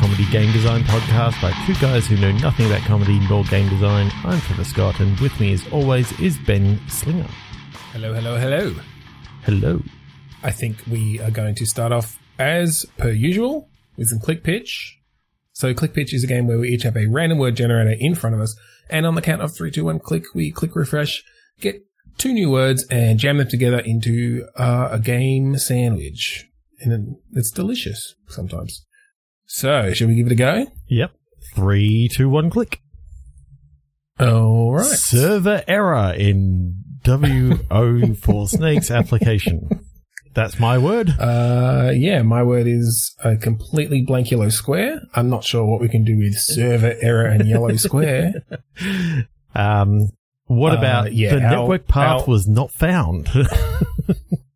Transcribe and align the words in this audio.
comedy 0.00 0.24
game 0.30 0.50
design 0.52 0.80
podcast 0.84 1.40
by 1.42 1.52
two 1.66 1.74
guys 1.74 2.06
who 2.06 2.16
know 2.16 2.32
nothing 2.38 2.64
about 2.64 2.80
comedy 2.84 3.20
nor 3.28 3.44
game 3.44 3.68
design. 3.68 4.10
I'm 4.24 4.40
Trevor 4.40 4.64
Scott, 4.64 4.98
and 4.98 5.20
with 5.20 5.38
me, 5.38 5.52
as 5.52 5.68
always, 5.68 6.18
is 6.18 6.38
Ben 6.38 6.80
Slinger. 6.88 7.28
Hello, 7.92 8.14
hello, 8.14 8.38
hello. 8.38 8.74
Hello. 9.42 9.82
I 10.42 10.52
think 10.52 10.78
we 10.90 11.20
are 11.20 11.30
going 11.30 11.54
to 11.54 11.66
start 11.66 11.92
off 11.92 12.18
as 12.38 12.86
per 12.96 13.10
usual 13.10 13.68
with 13.98 14.08
some 14.08 14.20
click 14.20 14.42
pitch. 14.42 14.98
So 15.52 15.74
click 15.74 15.92
pitch 15.92 16.14
is 16.14 16.24
a 16.24 16.26
game 16.26 16.46
where 16.46 16.58
we 16.58 16.70
each 16.70 16.84
have 16.84 16.96
a 16.96 17.06
random 17.06 17.36
word 17.36 17.56
generator 17.56 17.94
in 18.00 18.14
front 18.14 18.34
of 18.34 18.40
us, 18.40 18.58
and 18.88 19.04
on 19.04 19.16
the 19.16 19.22
count 19.22 19.42
of 19.42 19.54
three, 19.54 19.70
two, 19.70 19.84
one, 19.84 19.98
click, 19.98 20.24
we 20.34 20.50
click 20.50 20.74
refresh, 20.74 21.22
get 21.60 21.84
two 22.16 22.32
new 22.32 22.48
words, 22.50 22.86
and 22.90 23.18
jam 23.18 23.36
them 23.36 23.48
together 23.48 23.80
into 23.80 24.46
uh, 24.56 24.88
a 24.92 24.98
game 24.98 25.58
sandwich. 25.58 26.46
And 26.80 27.16
it's 27.32 27.50
delicious 27.50 28.14
sometimes. 28.28 28.86
So, 29.52 29.92
shall 29.92 30.06
we 30.06 30.14
give 30.14 30.26
it 30.26 30.32
a 30.32 30.36
go? 30.36 30.66
Yep. 30.86 31.10
Three, 31.56 32.08
two, 32.08 32.28
one, 32.28 32.50
click. 32.50 32.80
All 34.20 34.74
right. 34.74 34.86
Server 34.86 35.64
error 35.66 36.14
in 36.16 36.76
WO 37.04 38.14
for 38.14 38.46
Snakes 38.48 38.92
application. 38.92 39.68
That's 40.34 40.60
my 40.60 40.78
word. 40.78 41.10
Uh, 41.18 41.90
yeah, 41.92 42.22
my 42.22 42.44
word 42.44 42.68
is 42.68 43.16
a 43.24 43.36
completely 43.36 44.02
blank 44.02 44.30
yellow 44.30 44.50
square. 44.50 45.00
I'm 45.14 45.28
not 45.28 45.42
sure 45.42 45.64
what 45.66 45.80
we 45.80 45.88
can 45.88 46.04
do 46.04 46.16
with 46.16 46.34
server 46.34 46.94
error 47.00 47.26
and 47.26 47.48
yellow 47.48 47.74
square. 47.76 48.34
Um, 49.52 50.10
what 50.46 50.72
Uh, 50.74 50.78
about 50.78 51.12
yeah, 51.12 51.34
the 51.34 51.42
our- 51.42 51.50
network 51.50 51.88
path 51.88 52.20
our- 52.22 52.26
was 52.28 52.46
not 52.46 52.70
found? 52.70 53.28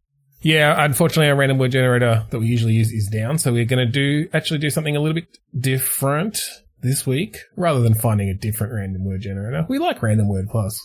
Yeah, 0.44 0.84
unfortunately, 0.84 1.28
our 1.30 1.36
random 1.36 1.58
word 1.58 1.72
generator 1.72 2.26
that 2.30 2.38
we 2.38 2.46
usually 2.46 2.74
use 2.74 2.92
is 2.92 3.08
down, 3.08 3.38
so 3.38 3.52
we're 3.52 3.64
going 3.64 3.84
to 3.84 3.90
do 3.90 4.28
actually 4.32 4.58
do 4.58 4.70
something 4.70 4.94
a 4.94 5.00
little 5.00 5.14
bit 5.14 5.26
different 5.58 6.38
this 6.82 7.06
week, 7.06 7.38
rather 7.56 7.80
than 7.80 7.94
finding 7.94 8.28
a 8.28 8.34
different 8.34 8.72
random 8.74 9.04
word 9.06 9.22
generator. 9.22 9.64
We 9.68 9.78
like 9.78 10.02
random 10.02 10.28
word 10.28 10.48
plus. 10.50 10.78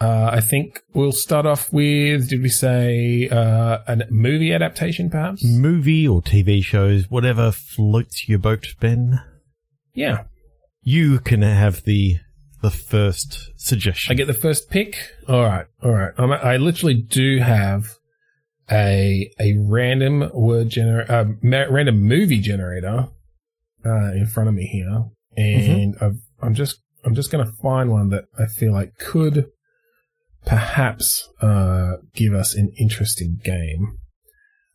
Uh, 0.00 0.30
I 0.32 0.40
think 0.40 0.80
we'll 0.94 1.12
start 1.12 1.46
off 1.46 1.72
with, 1.72 2.28
did 2.28 2.42
we 2.42 2.48
say, 2.48 3.28
uh, 3.28 3.78
a 3.86 3.98
movie 4.10 4.52
adaptation, 4.52 5.10
perhaps? 5.10 5.44
Movie 5.44 6.06
or 6.06 6.20
TV 6.22 6.62
shows, 6.62 7.10
whatever 7.10 7.50
floats 7.52 8.28
your 8.28 8.38
boat, 8.38 8.66
Ben. 8.80 9.20
Yeah, 9.94 10.24
You 10.82 11.18
can 11.20 11.42
have 11.42 11.84
the 11.84 12.18
the 12.62 12.70
first 12.70 13.50
suggestion. 13.56 14.12
I 14.12 14.14
get 14.14 14.26
the 14.26 14.34
first 14.34 14.70
pick. 14.70 14.96
All 15.28 15.44
right, 15.44 15.66
all 15.82 15.92
right. 15.92 16.12
I'm, 16.18 16.32
I 16.32 16.56
literally 16.56 16.94
do 16.94 17.38
have 17.38 17.97
a 18.70 19.30
a 19.40 19.54
random 19.58 20.30
word 20.34 20.68
generator, 20.68 21.12
uh, 21.12 21.24
ma- 21.42 21.66
random 21.70 22.02
movie 22.02 22.40
generator 22.40 23.08
uh, 23.84 24.12
in 24.12 24.26
front 24.26 24.48
of 24.48 24.54
me 24.54 24.66
here, 24.66 25.04
and 25.36 25.96
I've, 26.00 26.18
I'm 26.40 26.54
just 26.54 26.80
I'm 27.04 27.14
just 27.14 27.30
going 27.30 27.44
to 27.44 27.52
find 27.62 27.90
one 27.90 28.10
that 28.10 28.24
I 28.38 28.46
feel 28.46 28.72
like 28.72 28.98
could 28.98 29.46
perhaps 30.44 31.28
uh, 31.40 31.96
give 32.14 32.34
us 32.34 32.54
an 32.54 32.72
interesting 32.78 33.38
game. 33.42 33.98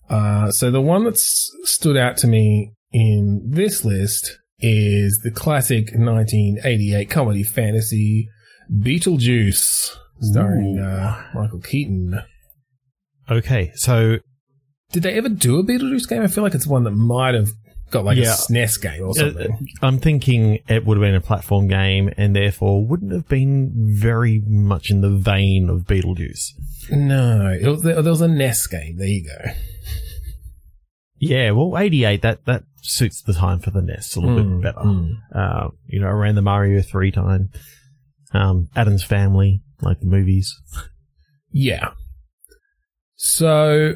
Uh, 0.09 0.51
so 0.51 0.69
the 0.69 0.81
one 0.81 1.03
that's 1.03 1.49
stood 1.63 1.97
out 1.97 2.17
to 2.17 2.27
me 2.27 2.73
in 2.91 3.41
this 3.49 3.83
list 3.83 4.37
is 4.59 5.19
the 5.23 5.31
classic 5.31 5.91
1988 5.93 7.09
comedy 7.09 7.43
fantasy 7.43 8.29
Beetlejuice, 8.71 9.95
starring 10.21 10.79
uh, 10.79 11.21
Michael 11.33 11.59
Keaton. 11.59 12.21
Okay, 13.29 13.71
so 13.75 14.17
Did 14.91 15.03
they 15.03 15.13
ever 15.13 15.29
do 15.29 15.59
a 15.59 15.63
Beetlejuice 15.63 16.07
game? 16.07 16.21
I 16.21 16.27
feel 16.27 16.43
like 16.43 16.53
it's 16.55 16.67
one 16.67 16.83
that 16.83 16.91
might 16.91 17.33
have 17.35 17.49
got 17.89 18.05
like 18.05 18.17
Yeah. 18.17 18.33
a 18.33 18.35
SNES 18.35 18.81
game 18.81 19.03
or 19.03 19.09
uh, 19.09 19.13
something. 19.13 19.67
I'm 19.81 19.97
thinking 19.99 20.59
it 20.67 20.85
would 20.85 20.97
have 20.97 21.01
been 21.03 21.15
a 21.15 21.21
platform 21.21 21.67
game 21.67 22.09
and 22.17 22.35
therefore 22.35 22.85
wouldn't 22.85 23.11
have 23.11 23.27
been 23.27 23.71
very 23.75 24.41
much 24.45 24.89
in 24.91 25.01
the 25.01 25.09
vein 25.11 25.69
of 25.69 25.81
Beetlejuice. 25.81 26.43
no, 26.91 27.49
it 27.59 27.67
was, 27.67 27.83
there 27.83 28.01
was 28.03 28.21
a 28.21 28.27
NES 28.27 28.67
game. 28.67 28.97
There 28.97 29.07
you 29.07 29.25
go. 29.25 29.51
Yeah, 31.19 31.51
well, 31.51 31.77
88, 31.77 32.21
that, 32.23 32.45
that 32.45 32.63
suits 32.81 33.21
the 33.21 33.33
time 33.33 33.59
for 33.59 33.71
the 33.71 33.81
NES 33.81 34.15
a 34.15 34.19
little 34.19 34.35
Mm, 34.43 34.61
bit 34.61 34.75
better. 34.75 34.85
mm. 34.85 35.13
Uh, 35.33 35.69
you 35.87 36.01
know, 36.01 36.07
around 36.07 36.35
the 36.35 36.41
Mario 36.41 36.81
3 36.81 37.11
time. 37.11 37.49
Um, 38.33 38.67
Addams 38.75 39.03
Family, 39.03 39.61
like 39.81 39.99
the 40.01 40.07
movies. 40.07 40.53
Yeah. 41.51 41.91
So, 43.25 43.95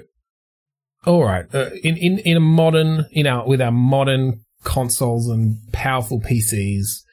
all 1.05 1.25
right. 1.25 1.53
Uh, 1.53 1.71
in 1.83 1.97
in 1.97 2.19
in 2.19 2.37
a 2.37 2.39
modern, 2.39 3.07
in 3.11 3.27
our 3.27 3.45
with 3.45 3.61
our 3.61 3.73
modern 3.73 4.39
consoles 4.63 5.27
and 5.27 5.57
powerful 5.73 6.21
PCs, 6.21 7.03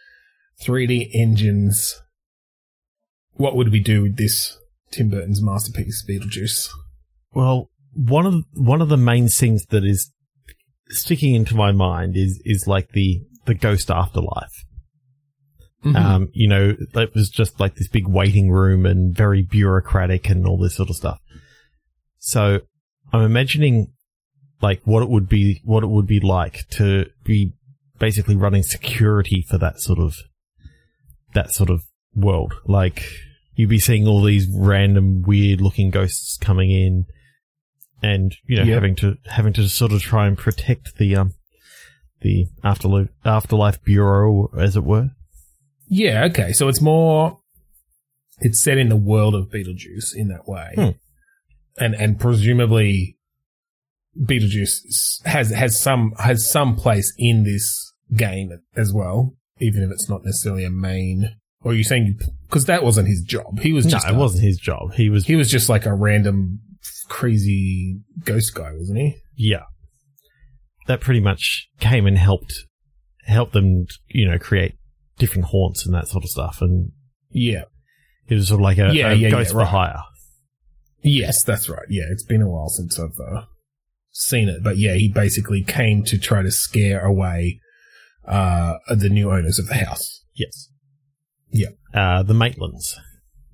3D 0.62 1.10
engines, 1.12 2.00
what 3.32 3.56
would 3.56 3.72
we 3.72 3.80
do 3.80 4.02
with 4.02 4.16
this 4.16 4.56
Tim 4.92 5.10
Burton's 5.10 5.42
masterpiece, 5.42 6.06
Beetlejuice? 6.08 6.68
Well, 7.32 7.68
one 7.94 8.26
of 8.26 8.44
one 8.52 8.80
of 8.80 8.90
the 8.90 8.96
main 8.96 9.26
things 9.26 9.66
that 9.70 9.84
is 9.84 10.12
sticking 10.90 11.34
into 11.34 11.56
my 11.56 11.72
mind 11.72 12.16
is 12.16 12.40
is 12.44 12.68
like 12.68 12.90
the 12.90 13.22
the 13.46 13.54
ghost 13.54 13.90
afterlife. 13.90 14.64
Mhm. 15.84 15.96
Um, 15.96 16.28
you 16.32 16.48
know, 16.48 16.76
it 16.94 17.12
was 17.12 17.28
just 17.28 17.58
like 17.58 17.74
this 17.74 17.88
big 17.88 18.06
waiting 18.06 18.52
room 18.52 18.86
and 18.86 19.12
very 19.12 19.42
bureaucratic 19.42 20.30
and 20.30 20.46
all 20.46 20.58
this 20.58 20.76
sort 20.76 20.90
of 20.90 20.96
stuff. 20.96 21.18
So 22.24 22.60
I'm 23.12 23.20
imagining 23.20 23.92
like 24.62 24.80
what 24.84 25.02
it 25.02 25.10
would 25.10 25.28
be, 25.28 25.60
what 25.62 25.84
it 25.84 25.88
would 25.88 26.06
be 26.06 26.20
like 26.20 26.66
to 26.70 27.04
be 27.22 27.52
basically 27.98 28.34
running 28.34 28.62
security 28.62 29.44
for 29.46 29.58
that 29.58 29.78
sort 29.78 29.98
of, 29.98 30.14
that 31.34 31.52
sort 31.52 31.68
of 31.68 31.82
world. 32.14 32.54
Like 32.66 33.04
you'd 33.56 33.68
be 33.68 33.78
seeing 33.78 34.06
all 34.06 34.22
these 34.22 34.48
random 34.50 35.20
weird 35.20 35.60
looking 35.60 35.90
ghosts 35.90 36.38
coming 36.38 36.70
in 36.70 37.04
and, 38.02 38.34
you 38.46 38.56
know, 38.56 38.72
having 38.72 38.96
to, 38.96 39.18
having 39.26 39.52
to 39.52 39.68
sort 39.68 39.92
of 39.92 40.00
try 40.00 40.26
and 40.26 40.38
protect 40.38 40.96
the, 40.96 41.14
um, 41.16 41.34
the 42.22 42.46
afterlife, 42.62 43.08
afterlife 43.26 43.84
bureau, 43.84 44.50
as 44.58 44.76
it 44.76 44.84
were. 44.84 45.10
Yeah, 45.88 46.24
okay. 46.24 46.52
So 46.52 46.68
it's 46.68 46.80
more 46.80 47.40
it's 48.38 48.62
set 48.62 48.78
in 48.78 48.88
the 48.88 48.96
world 48.96 49.34
of 49.34 49.50
Beetlejuice 49.50 50.14
in 50.14 50.28
that 50.28 50.48
way. 50.48 50.72
Hmm. 50.74 50.90
And 51.76 51.94
and 51.94 52.18
presumably 52.20 53.16
Beetlejuice 54.20 55.24
has 55.26 55.50
has 55.50 55.80
some 55.80 56.12
has 56.18 56.48
some 56.50 56.76
place 56.76 57.12
in 57.18 57.42
this 57.44 57.92
game 58.14 58.50
as 58.76 58.92
well, 58.92 59.34
even 59.60 59.82
if 59.82 59.90
it's 59.90 60.08
not 60.08 60.24
necessarily 60.24 60.64
a 60.64 60.70
main 60.70 61.36
or 61.64 61.72
are 61.72 61.74
you 61.74 61.82
saying 61.82 62.18
because 62.46 62.66
that 62.66 62.84
wasn't 62.84 63.08
his 63.08 63.22
job. 63.22 63.58
He 63.60 63.72
was 63.72 63.86
just 63.86 64.06
No, 64.06 64.12
it 64.12 64.16
a- 64.16 64.18
wasn't 64.18 64.44
his 64.44 64.58
job. 64.58 64.92
He 64.94 65.08
was, 65.10 65.26
he 65.26 65.34
was 65.34 65.50
just 65.50 65.68
like 65.68 65.86
a 65.86 65.94
random 65.94 66.60
crazy 67.08 67.98
ghost 68.24 68.54
guy, 68.54 68.72
wasn't 68.72 68.98
he? 68.98 69.16
yeah. 69.36 69.62
That 70.86 71.00
pretty 71.00 71.20
much 71.20 71.68
came 71.80 72.06
and 72.06 72.18
helped, 72.18 72.52
helped 73.24 73.54
them, 73.54 73.86
you 74.08 74.28
know, 74.28 74.38
create 74.38 74.74
different 75.18 75.46
haunts 75.46 75.86
and 75.86 75.94
that 75.94 76.08
sort 76.08 76.24
of 76.24 76.28
stuff. 76.30 76.58
And 76.60 76.92
Yeah. 77.30 77.64
it 78.28 78.34
was 78.34 78.48
sort 78.48 78.60
of 78.60 78.64
like 78.64 78.76
a, 78.76 78.92
Yeah, 78.94 79.12
a 79.12 79.14
yeah, 79.14 79.30
ghost 79.30 79.48
yeah, 79.48 79.52
for 79.52 79.58
right. 79.60 79.66
hire. 79.68 80.02
Yes, 81.04 81.44
that's 81.44 81.68
right. 81.68 81.86
Yeah, 81.88 82.04
it's 82.10 82.24
been 82.24 82.40
a 82.42 82.48
while 82.48 82.68
since 82.70 82.98
I've 82.98 83.18
uh, 83.20 83.42
seen 84.10 84.48
it, 84.48 84.62
but 84.64 84.78
yeah, 84.78 84.94
he 84.94 85.08
basically 85.08 85.62
came 85.62 86.02
to 86.04 86.18
try 86.18 86.42
to 86.42 86.50
scare 86.50 87.04
away 87.04 87.60
uh, 88.26 88.78
the 88.88 89.10
new 89.10 89.30
owners 89.30 89.58
of 89.58 89.66
the 89.68 89.74
house. 89.74 90.24
Yes. 90.34 90.70
Yeah. 91.50 91.68
Uh, 91.92 92.22
the 92.22 92.32
Maitlands. 92.32 92.94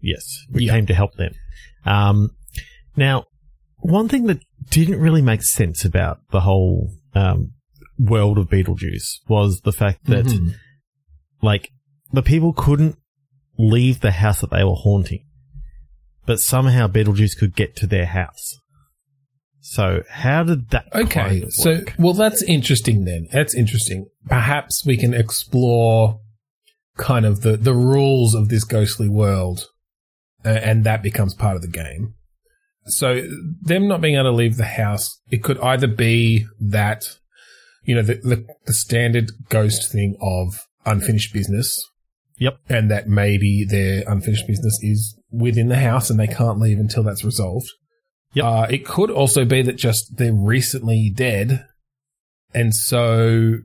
Yes. 0.00 0.44
We 0.50 0.66
Yeah. 0.66 0.74
came 0.74 0.86
to 0.86 0.94
help 0.94 1.14
them. 1.16 1.32
Um, 1.84 2.30
now, 2.96 3.24
one 3.78 4.08
thing 4.08 4.26
that 4.26 4.40
didn't 4.70 5.00
really 5.00 5.22
make 5.22 5.42
sense 5.42 5.84
about 5.84 6.20
the 6.30 6.40
whole, 6.40 6.92
um, 7.14 7.52
world 7.98 8.38
of 8.38 8.48
Beetlejuice 8.48 9.18
was 9.28 9.60
the 9.62 9.72
fact 9.72 10.04
that, 10.06 10.24
Mhm. 10.24 10.54
like, 11.42 11.70
the 12.12 12.22
people 12.22 12.52
couldn't 12.52 12.96
leave 13.58 14.00
the 14.00 14.12
house 14.12 14.40
that 14.40 14.50
they 14.50 14.64
were 14.64 14.74
haunting, 14.76 15.24
but 16.30 16.38
somehow 16.38 16.86
Beetlejuice 16.86 17.36
could 17.36 17.56
get 17.56 17.74
to 17.74 17.88
their 17.88 18.06
house. 18.06 18.60
So, 19.58 20.04
how 20.08 20.44
did 20.44 20.70
that 20.70 20.86
Okay, 20.94 21.20
kind 21.22 21.42
of 21.42 21.52
so 21.52 21.80
well, 21.98 22.12
that's 22.12 22.40
interesting. 22.44 23.04
Then 23.04 23.26
that's 23.32 23.52
interesting. 23.52 24.06
Perhaps 24.26 24.86
we 24.86 24.96
can 24.96 25.12
explore 25.12 26.20
kind 26.96 27.26
of 27.26 27.40
the 27.40 27.56
the 27.56 27.74
rules 27.74 28.36
of 28.36 28.48
this 28.48 28.62
ghostly 28.62 29.08
world, 29.08 29.66
uh, 30.44 30.50
and 30.50 30.84
that 30.84 31.02
becomes 31.02 31.34
part 31.34 31.56
of 31.56 31.62
the 31.62 31.68
game. 31.68 32.14
So 32.86 33.26
them 33.60 33.88
not 33.88 34.00
being 34.00 34.14
able 34.14 34.30
to 34.30 34.30
leave 34.30 34.56
the 34.56 34.66
house, 34.66 35.20
it 35.32 35.42
could 35.42 35.58
either 35.58 35.88
be 35.88 36.46
that 36.60 37.06
you 37.82 37.96
know 37.96 38.02
the 38.02 38.20
the, 38.22 38.46
the 38.66 38.72
standard 38.72 39.32
ghost 39.48 39.90
thing 39.90 40.14
of 40.22 40.60
unfinished 40.86 41.34
business. 41.34 41.84
Yep. 42.38 42.56
And 42.68 42.88
that 42.88 43.08
maybe 43.08 43.66
their 43.68 44.04
unfinished 44.06 44.46
business 44.46 44.78
is 44.80 45.19
within 45.30 45.68
the 45.68 45.76
house 45.78 46.10
and 46.10 46.18
they 46.18 46.26
can't 46.26 46.58
leave 46.58 46.78
until 46.78 47.02
that's 47.02 47.24
resolved. 47.24 47.68
Yep. 48.34 48.44
Uh, 48.44 48.66
it 48.70 48.84
could 48.86 49.10
also 49.10 49.44
be 49.44 49.62
that 49.62 49.76
just 49.76 50.16
they're 50.16 50.32
recently 50.32 51.10
dead. 51.14 51.64
And 52.54 52.74
so 52.74 53.58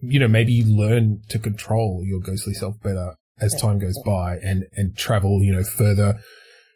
you 0.00 0.20
know, 0.20 0.28
maybe 0.28 0.52
you 0.52 0.64
learn 0.76 1.22
to 1.30 1.38
control 1.38 2.02
your 2.04 2.20
ghostly 2.20 2.54
self 2.54 2.80
better 2.82 3.14
as 3.40 3.54
time 3.60 3.78
goes 3.78 3.98
by 4.04 4.36
and, 4.36 4.64
and 4.74 4.96
travel, 4.96 5.42
you 5.42 5.52
know, 5.52 5.64
further 5.64 6.18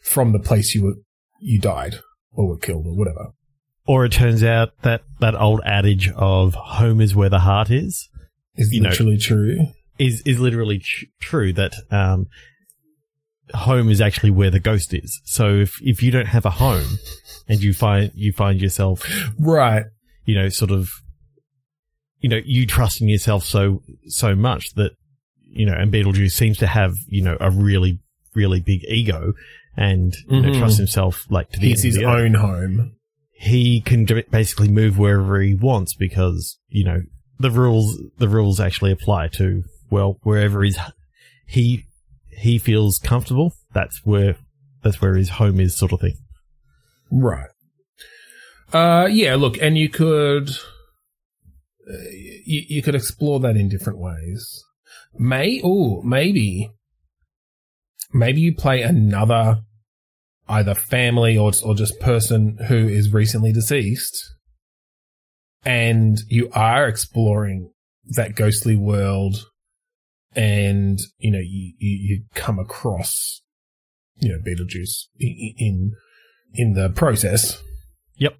from 0.03 0.33
the 0.33 0.39
place 0.39 0.75
you 0.75 0.83
were, 0.85 0.95
you 1.41 1.59
died 1.61 1.97
or 2.33 2.49
were 2.49 2.57
killed 2.59 2.87
or 2.87 2.97
whatever. 2.97 3.29
Or 3.87 4.05
it 4.05 4.13
turns 4.13 4.43
out 4.43 4.71
that 4.83 5.03
that 5.21 5.35
old 5.35 5.61
adage 5.65 6.11
of 6.17 6.55
home 6.55 7.01
is 7.01 7.15
where 7.15 7.29
the 7.31 7.41
heart 7.41 7.71
is 7.71 8.09
Is 8.57 8.73
You 8.73 8.83
know- 8.83 8.91
literally 8.91 9.19
true. 9.19 9.67
is 9.99 10.23
is 10.25 10.39
literally 10.39 10.79
tr- 10.79 11.05
true. 11.21 11.53
That 11.53 11.75
um, 11.91 12.27
home 13.55 13.88
is 13.91 14.00
actually 14.00 14.31
where 14.31 14.50
the 14.50 14.61
ghost 14.61 14.93
is. 14.94 15.20
So 15.25 15.55
if 15.56 15.75
if 15.82 16.02
you 16.02 16.11
don't 16.11 16.26
have 16.29 16.44
a 16.47 16.50
home 16.50 16.99
and 17.49 17.62
you 17.62 17.73
find 17.73 18.11
you 18.14 18.32
find 18.32 18.61
yourself, 18.61 19.02
Right. 19.38 19.85
you 20.25 20.35
know, 20.35 20.49
sort 20.49 20.70
of, 20.70 20.88
you 22.20 22.29
know, 22.29 22.41
you 22.44 22.67
trust 22.67 23.00
in 23.00 23.08
yourself 23.08 23.44
so 23.44 23.82
so 24.06 24.35
much 24.35 24.75
that 24.75 24.93
you 25.43 25.67
know, 25.67 25.75
and 25.75 25.93
Beetlejuice 25.93 26.32
seems 26.32 26.58
to 26.58 26.67
have 26.67 26.94
you 27.08 27.23
know 27.23 27.37
a 27.41 27.50
really 27.50 27.99
really 28.35 28.61
big 28.61 28.85
ego 28.88 29.32
and 29.76 30.14
you 30.29 30.41
know, 30.43 30.49
Mhm. 30.50 30.58
trusts 30.58 30.79
himself 30.79 31.26
like 31.31 31.50
to 31.50 31.61
the 31.61 31.69
He's 31.69 31.85
end 31.85 31.94
his 31.94 31.97
the 31.97 32.05
own 32.05 32.35
home. 32.35 32.93
he 33.32 33.81
can 33.81 34.05
basically 34.31 34.69
move 34.69 34.99
wherever 34.99 35.41
he 35.41 35.55
wants 35.55 35.94
because 35.94 36.58
you 36.69 36.85
know 36.85 37.00
the 37.38 37.50
rules 37.50 37.99
the 38.19 38.29
rules 38.29 38.61
actually 38.61 38.93
apply 38.93 39.26
to 39.29 39.62
well 39.91 40.19
wherever 40.23 40.62
he's 40.62 40.79
he 41.47 41.85
he 42.41 42.59
feels 42.59 42.99
comfortable 42.99 43.53
that's 43.73 44.01
where 44.05 44.37
that's 44.83 45.01
where 45.01 45.15
his 45.17 45.31
home 45.31 45.61
is 45.61 45.77
sort 45.77 45.93
of 45.93 46.01
thing 46.01 46.17
Right. 47.11 47.51
Uh, 48.73 49.09
yeah, 49.11 49.35
look, 49.35 49.59
and 49.61 49.77
you 49.77 49.89
could, 49.89 50.51
uh, 50.51 51.99
you, 52.45 52.63
you 52.69 52.83
could 52.83 52.95
explore 52.95 53.41
that 53.41 53.57
in 53.57 53.69
different 53.69 53.99
ways. 53.99 54.63
May, 55.19 55.61
oh, 55.65 56.03
maybe, 56.03 56.71
maybe 58.13 58.41
you 58.41 58.55
play 58.55 58.83
another 58.83 59.63
either 60.49 60.75
family 60.75 61.37
or, 61.37 61.53
or 61.65 61.75
just 61.75 61.99
person 62.01 62.59
who 62.69 62.89
is 62.89 63.13
recently 63.13 63.53
deceased 63.53 64.35
and 65.65 66.19
you 66.29 66.51
are 66.53 66.89
exploring 66.89 67.71
that 68.05 68.35
ghostly 68.35 68.75
world 68.75 69.47
and, 70.35 70.99
you 71.19 71.31
know, 71.31 71.38
you, 71.38 71.73
you, 71.79 71.91
you 71.91 72.25
come 72.35 72.59
across, 72.59 73.43
you 74.19 74.29
know, 74.31 74.38
Beetlejuice 74.38 75.06
in, 75.19 75.93
in 76.55 76.75
the 76.75 76.91
process. 76.91 77.62
Yep. 78.17 78.37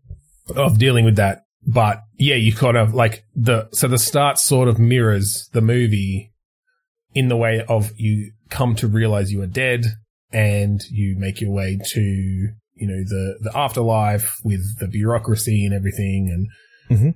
Of 0.57 0.79
dealing 0.79 1.05
with 1.05 1.17
that. 1.17 1.45
But 1.67 2.03
yeah, 2.17 2.37
you 2.37 2.53
kind 2.53 2.77
of 2.77 2.95
like 2.95 3.25
the, 3.35 3.69
so 3.73 3.87
the 3.89 3.99
start 3.99 4.39
sort 4.39 4.69
of 4.69 4.79
mirrors 4.79 5.49
the 5.53 5.61
movie 5.61 6.33
in 7.15 7.29
the 7.29 7.37
way 7.37 7.65
of 7.69 7.93
you 7.97 8.33
come 8.49 8.75
to 8.77 8.89
realize 8.89 9.33
you 9.33 9.43
are 9.43 9.47
dead 9.47 9.85
and 10.33 10.81
you 10.91 11.17
make 11.19 11.41
your 11.41 11.51
way 11.51 11.79
to, 11.91 12.01
you 12.01 12.87
know, 12.87 13.03
the, 13.05 13.39
the 13.41 13.57
afterlife 13.57 14.37
with 14.45 14.79
the 14.79 14.89
bureaucracy 14.89 15.65
and 15.67 15.75
everything. 15.75 16.29
And, 16.31 16.49
Mhm. 16.99 17.15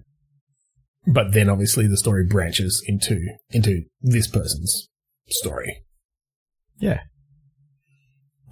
But 1.07 1.33
then 1.33 1.49
obviously 1.49 1.87
the 1.87 1.97
story 1.97 2.25
branches 2.25 2.83
into, 2.87 3.21
into 3.51 3.85
this 4.01 4.27
person's 4.27 4.89
story. 5.29 5.85
yeah. 6.79 7.01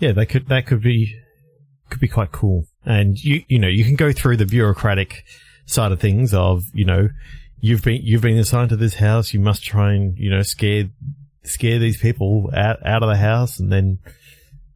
Yeah 0.01 0.13
that 0.13 0.27
could 0.27 0.49
that 0.49 0.67
could 0.67 0.83
be 0.83 1.15
could 1.89 2.01
be 2.01 2.09
quite 2.09 2.33
cool. 2.33 2.65
And 2.85 3.17
you 3.17 3.45
you 3.47 3.61
know 3.61 3.69
you 3.69 3.85
can 3.85 3.95
go 3.95 4.11
through 4.13 4.37
the 4.37 4.47
bureaucratic 4.47 5.23
side 5.65 5.93
of 5.93 6.01
things 6.01 6.35
of 6.35 6.65
you 6.75 6.85
know 6.85 7.09
you've 7.61 7.85
been 7.85 8.01
you've 8.03 8.23
been 8.23 8.37
assigned 8.37 8.71
to 8.71 8.77
this 8.77 8.95
house. 8.95 9.33
You 9.33 9.39
must 9.39 9.63
try 9.63 9.93
and 9.93 10.19
you 10.19 10.29
know 10.29 10.43
scare 10.43 10.91
scare 11.45 11.79
these 11.79 11.99
people 11.99 12.51
out 12.53 12.85
out 12.85 13.05
of 13.05 13.11
the 13.11 13.17
house. 13.17 13.61
And 13.61 13.71
then 13.71 13.99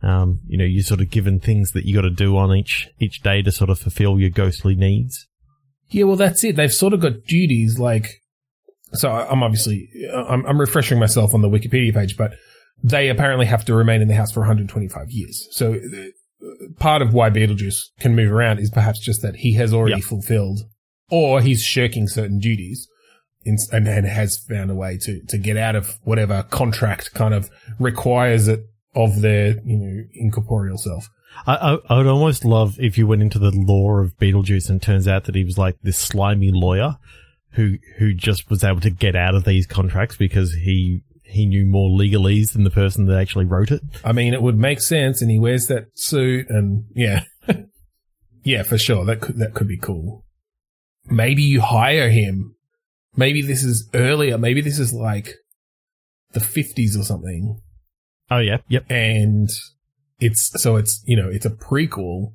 um 0.00 0.38
you 0.46 0.56
know 0.58 0.64
you're 0.64 0.84
sort 0.84 1.00
of 1.00 1.10
given 1.10 1.40
things 1.40 1.72
that 1.72 1.86
you 1.86 1.94
got 1.96 2.02
to 2.02 2.10
do 2.10 2.36
on 2.36 2.54
each 2.54 2.88
each 3.00 3.20
day 3.22 3.42
to 3.42 3.50
sort 3.50 3.70
of 3.70 3.80
fulfill 3.80 4.20
your 4.20 4.30
ghostly 4.30 4.76
needs 4.76 5.26
Yeah, 5.90 6.04
well, 6.04 6.16
that's 6.16 6.42
it. 6.44 6.56
They've 6.56 6.72
sort 6.72 6.92
of 6.92 7.00
got 7.00 7.24
duties 7.26 7.78
like. 7.78 8.22
So 8.92 9.10
I'm 9.10 9.42
obviously 9.42 9.88
I'm, 10.14 10.44
I'm 10.46 10.60
refreshing 10.60 10.98
myself 10.98 11.34
on 11.34 11.42
the 11.42 11.48
Wikipedia 11.48 11.92
page, 11.92 12.16
but 12.16 12.32
they 12.82 13.08
apparently 13.08 13.46
have 13.46 13.64
to 13.66 13.74
remain 13.74 14.00
in 14.02 14.08
the 14.08 14.14
house 14.14 14.32
for 14.32 14.40
125 14.40 15.10
years. 15.10 15.48
So 15.50 15.74
uh, 15.74 16.46
part 16.78 17.02
of 17.02 17.12
why 17.12 17.30
Beetlejuice 17.30 17.78
can 18.00 18.14
move 18.14 18.30
around 18.30 18.58
is 18.58 18.70
perhaps 18.70 19.00
just 19.00 19.22
that 19.22 19.36
he 19.36 19.54
has 19.54 19.72
already 19.72 19.96
Yep. 19.96 20.04
fulfilled, 20.04 20.60
or 21.10 21.40
he's 21.40 21.62
shirking 21.62 22.06
certain 22.08 22.38
duties, 22.38 22.88
in, 23.44 23.56
and, 23.72 23.88
and 23.88 24.06
has 24.06 24.38
found 24.38 24.70
a 24.70 24.74
way 24.74 24.98
to 24.98 25.20
to 25.28 25.38
get 25.38 25.56
out 25.56 25.74
of 25.76 25.98
whatever 26.04 26.42
contract 26.44 27.12
kind 27.14 27.34
of 27.34 27.50
requires 27.78 28.48
it 28.48 28.60
of 28.94 29.20
their 29.20 29.56
you 29.64 29.76
know 29.78 30.02
incorporeal 30.14 30.78
self. 30.78 31.08
I, 31.46 31.78
I 31.88 31.96
would 31.98 32.06
almost 32.06 32.44
love 32.44 32.76
if 32.80 32.96
you 32.98 33.06
went 33.06 33.22
into 33.22 33.38
the 33.38 33.50
lore 33.50 34.00
of 34.00 34.16
Beetlejuice 34.18 34.68
and 34.70 34.80
turns 34.80 35.06
out 35.06 35.24
that 35.24 35.34
he 35.34 35.44
was 35.44 35.58
like 35.58 35.76
this 35.82 35.98
slimy 35.98 36.50
lawyer 36.52 36.96
who 37.50 37.76
who 37.98 38.14
just 38.14 38.48
was 38.50 38.64
able 38.64 38.80
to 38.80 38.90
get 38.90 39.14
out 39.16 39.34
of 39.34 39.44
these 39.44 39.66
contracts 39.66 40.16
because 40.16 40.54
he 40.54 41.02
he 41.22 41.46
knew 41.46 41.66
more 41.66 41.90
legalese 41.90 42.52
than 42.52 42.64
the 42.64 42.70
person 42.70 43.06
that 43.06 43.18
actually 43.18 43.44
wrote 43.44 43.70
it. 43.70 43.82
I 44.04 44.12
mean, 44.12 44.32
it 44.32 44.42
would 44.42 44.58
make 44.58 44.80
sense, 44.80 45.20
and 45.20 45.30
he 45.30 45.38
wears 45.38 45.66
that 45.66 45.86
suit, 45.94 46.46
and 46.48 46.84
yeah, 46.94 47.24
yeah, 48.44 48.62
for 48.62 48.78
sure. 48.78 49.04
That 49.04 49.20
could 49.20 49.38
that 49.38 49.54
could 49.54 49.68
be 49.68 49.78
cool. 49.78 50.24
Maybe 51.06 51.42
you 51.42 51.60
hire 51.60 52.10
him. 52.10 52.54
Maybe 53.16 53.42
this 53.42 53.62
is 53.64 53.88
earlier. 53.94 54.38
Maybe 54.38 54.60
this 54.60 54.78
is 54.78 54.92
like 54.92 55.34
the 56.32 56.40
fifties 56.40 56.96
or 56.96 57.02
something, 57.02 57.60
Oh 58.30 58.38
yeah, 58.38 58.58
yep. 58.68 58.84
and 58.90 59.48
it's 60.18 60.50
so 60.62 60.76
it's 60.76 61.02
you 61.06 61.16
know 61.16 61.28
it's 61.28 61.46
a 61.46 61.50
prequel, 61.50 62.32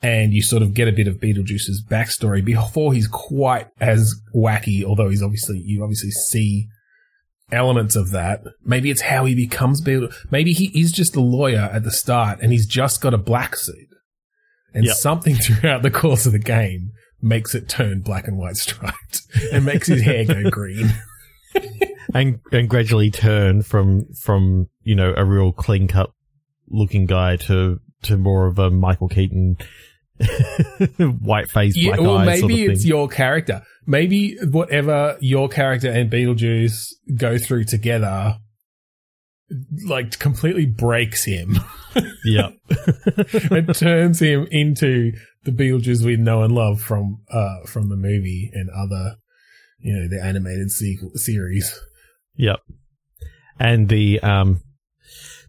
and 0.00 0.32
you 0.34 0.42
sort 0.42 0.62
of 0.62 0.74
get 0.74 0.88
a 0.88 0.92
bit 0.92 1.06
of 1.08 1.16
Beetlejuice's 1.16 1.84
backstory 1.88 2.44
before 2.44 2.92
he's 2.92 3.08
quite 3.08 3.68
as 3.80 4.14
wacky. 4.34 4.84
Although 4.84 5.08
he's 5.08 5.22
obviously 5.22 5.58
you 5.58 5.82
obviously 5.82 6.10
see 6.10 6.66
elements 7.50 7.94
of 7.96 8.10
that. 8.12 8.42
Maybe 8.64 8.90
it's 8.90 9.02
how 9.02 9.24
he 9.26 9.34
becomes 9.34 9.80
Beetle. 9.82 10.08
Maybe 10.30 10.52
he 10.52 10.66
is 10.78 10.90
just 10.90 11.14
a 11.16 11.20
lawyer 11.20 11.68
at 11.72 11.84
the 11.84 11.90
start 11.90 12.40
and 12.40 12.50
he's 12.50 12.66
just 12.66 13.02
got 13.02 13.12
a 13.12 13.18
black 13.18 13.56
suit. 13.56 13.88
And 14.72 14.86
Yep. 14.86 14.96
something 14.96 15.34
throughout 15.42 15.82
the 15.82 15.90
course 15.90 16.24
of 16.24 16.32
the 16.32 16.38
game 16.38 16.92
makes 17.20 17.54
it 17.54 17.68
turn 17.68 18.00
black 18.00 18.26
and 18.26 18.38
white 18.38 18.56
striped 18.56 19.20
and 19.52 19.66
makes 19.66 19.86
his 19.88 20.00
hair 20.02 20.24
go 20.24 20.48
green. 20.50 20.92
And 22.14 22.40
and 22.50 22.68
gradually 22.68 23.10
turn 23.10 23.62
from 23.62 24.06
from 24.22 24.68
you 24.82 24.94
know 24.94 25.14
a 25.16 25.24
real 25.24 25.50
clean 25.52 25.88
cut 25.88 26.10
looking 26.72 27.06
guy 27.06 27.36
to 27.36 27.80
to 28.02 28.16
more 28.16 28.46
of 28.46 28.58
a 28.58 28.70
Michael 28.70 29.08
Keaton 29.08 29.56
white 31.20 31.50
face 31.50 31.76
Yeah, 31.76 31.96
black 31.96 32.00
well, 32.00 32.18
eyes 32.18 32.26
maybe 32.26 32.40
sort 32.40 32.68
of 32.68 32.74
it's 32.74 32.84
your 32.84 33.08
character. 33.08 33.62
Maybe 33.86 34.36
whatever 34.50 35.16
your 35.20 35.48
character 35.48 35.90
and 35.90 36.10
Beetlejuice 36.10 36.92
go 37.16 37.38
through 37.38 37.64
together, 37.64 38.38
like 39.86 40.18
completely 40.18 40.66
breaks 40.66 41.24
him. 41.24 41.58
yeah. 42.24 42.50
it 42.68 43.74
turns 43.76 44.20
him 44.20 44.46
into 44.50 45.12
the 45.44 45.50
Beetlejuice 45.50 46.04
we 46.04 46.16
know 46.16 46.42
and 46.42 46.54
love 46.54 46.80
from 46.80 47.22
uh 47.30 47.66
from 47.66 47.88
the 47.88 47.96
movie 47.96 48.50
and 48.52 48.70
other, 48.70 49.16
you 49.78 49.94
know, 49.94 50.08
the 50.08 50.22
animated 50.22 50.70
sequel 50.70 51.10
series. 51.14 51.78
Yep. 52.36 52.60
And 53.58 53.88
the 53.88 54.20
um 54.20 54.62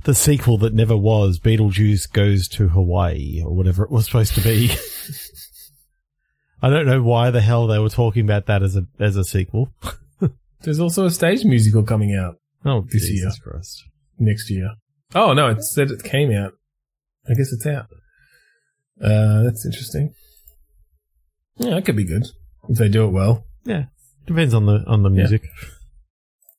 the 0.03 0.13
sequel 0.15 0.57
that 0.59 0.73
never 0.73 0.95
was, 0.97 1.39
Beetlejuice 1.39 2.11
goes 2.11 2.47
to 2.49 2.69
Hawaii 2.69 3.41
or 3.43 3.55
whatever 3.55 3.83
it 3.83 3.91
was 3.91 4.05
supposed 4.05 4.35
to 4.35 4.41
be. 4.41 4.71
I 6.61 6.69
don't 6.69 6.85
know 6.85 7.01
why 7.03 7.29
the 7.31 7.41
hell 7.41 7.67
they 7.67 7.79
were 7.79 7.89
talking 7.89 8.23
about 8.23 8.45
that 8.45 8.63
as 8.63 8.75
a 8.77 8.85
as 8.99 9.17
a 9.17 9.23
sequel. 9.23 9.73
There's 10.61 10.79
also 10.79 11.05
a 11.05 11.11
stage 11.11 11.43
musical 11.43 11.83
coming 11.83 12.15
out 12.15 12.37
Oh, 12.65 12.85
This 12.89 13.07
Jesus 13.07 13.37
Christ. 13.39 13.83
next 14.17 14.49
year. 14.49 14.69
Oh 15.13 15.33
no, 15.33 15.49
it 15.49 15.61
said 15.63 15.91
it 15.91 16.03
came 16.03 16.31
out. 16.31 16.53
I 17.29 17.33
guess 17.33 17.51
it's 17.51 17.65
out. 17.65 17.87
Uh, 19.01 19.43
that's 19.43 19.65
interesting. 19.65 20.13
Yeah, 21.57 21.71
that 21.71 21.85
could 21.85 21.97
be 21.97 22.05
good 22.05 22.27
if 22.69 22.77
they 22.77 22.87
do 22.89 23.05
it 23.05 23.11
well. 23.11 23.45
Yeah, 23.65 23.85
depends 24.25 24.53
on 24.53 24.65
the 24.65 24.83
on 24.87 25.03
the 25.03 25.09
Yeah. 25.09 25.15
music. 25.17 25.43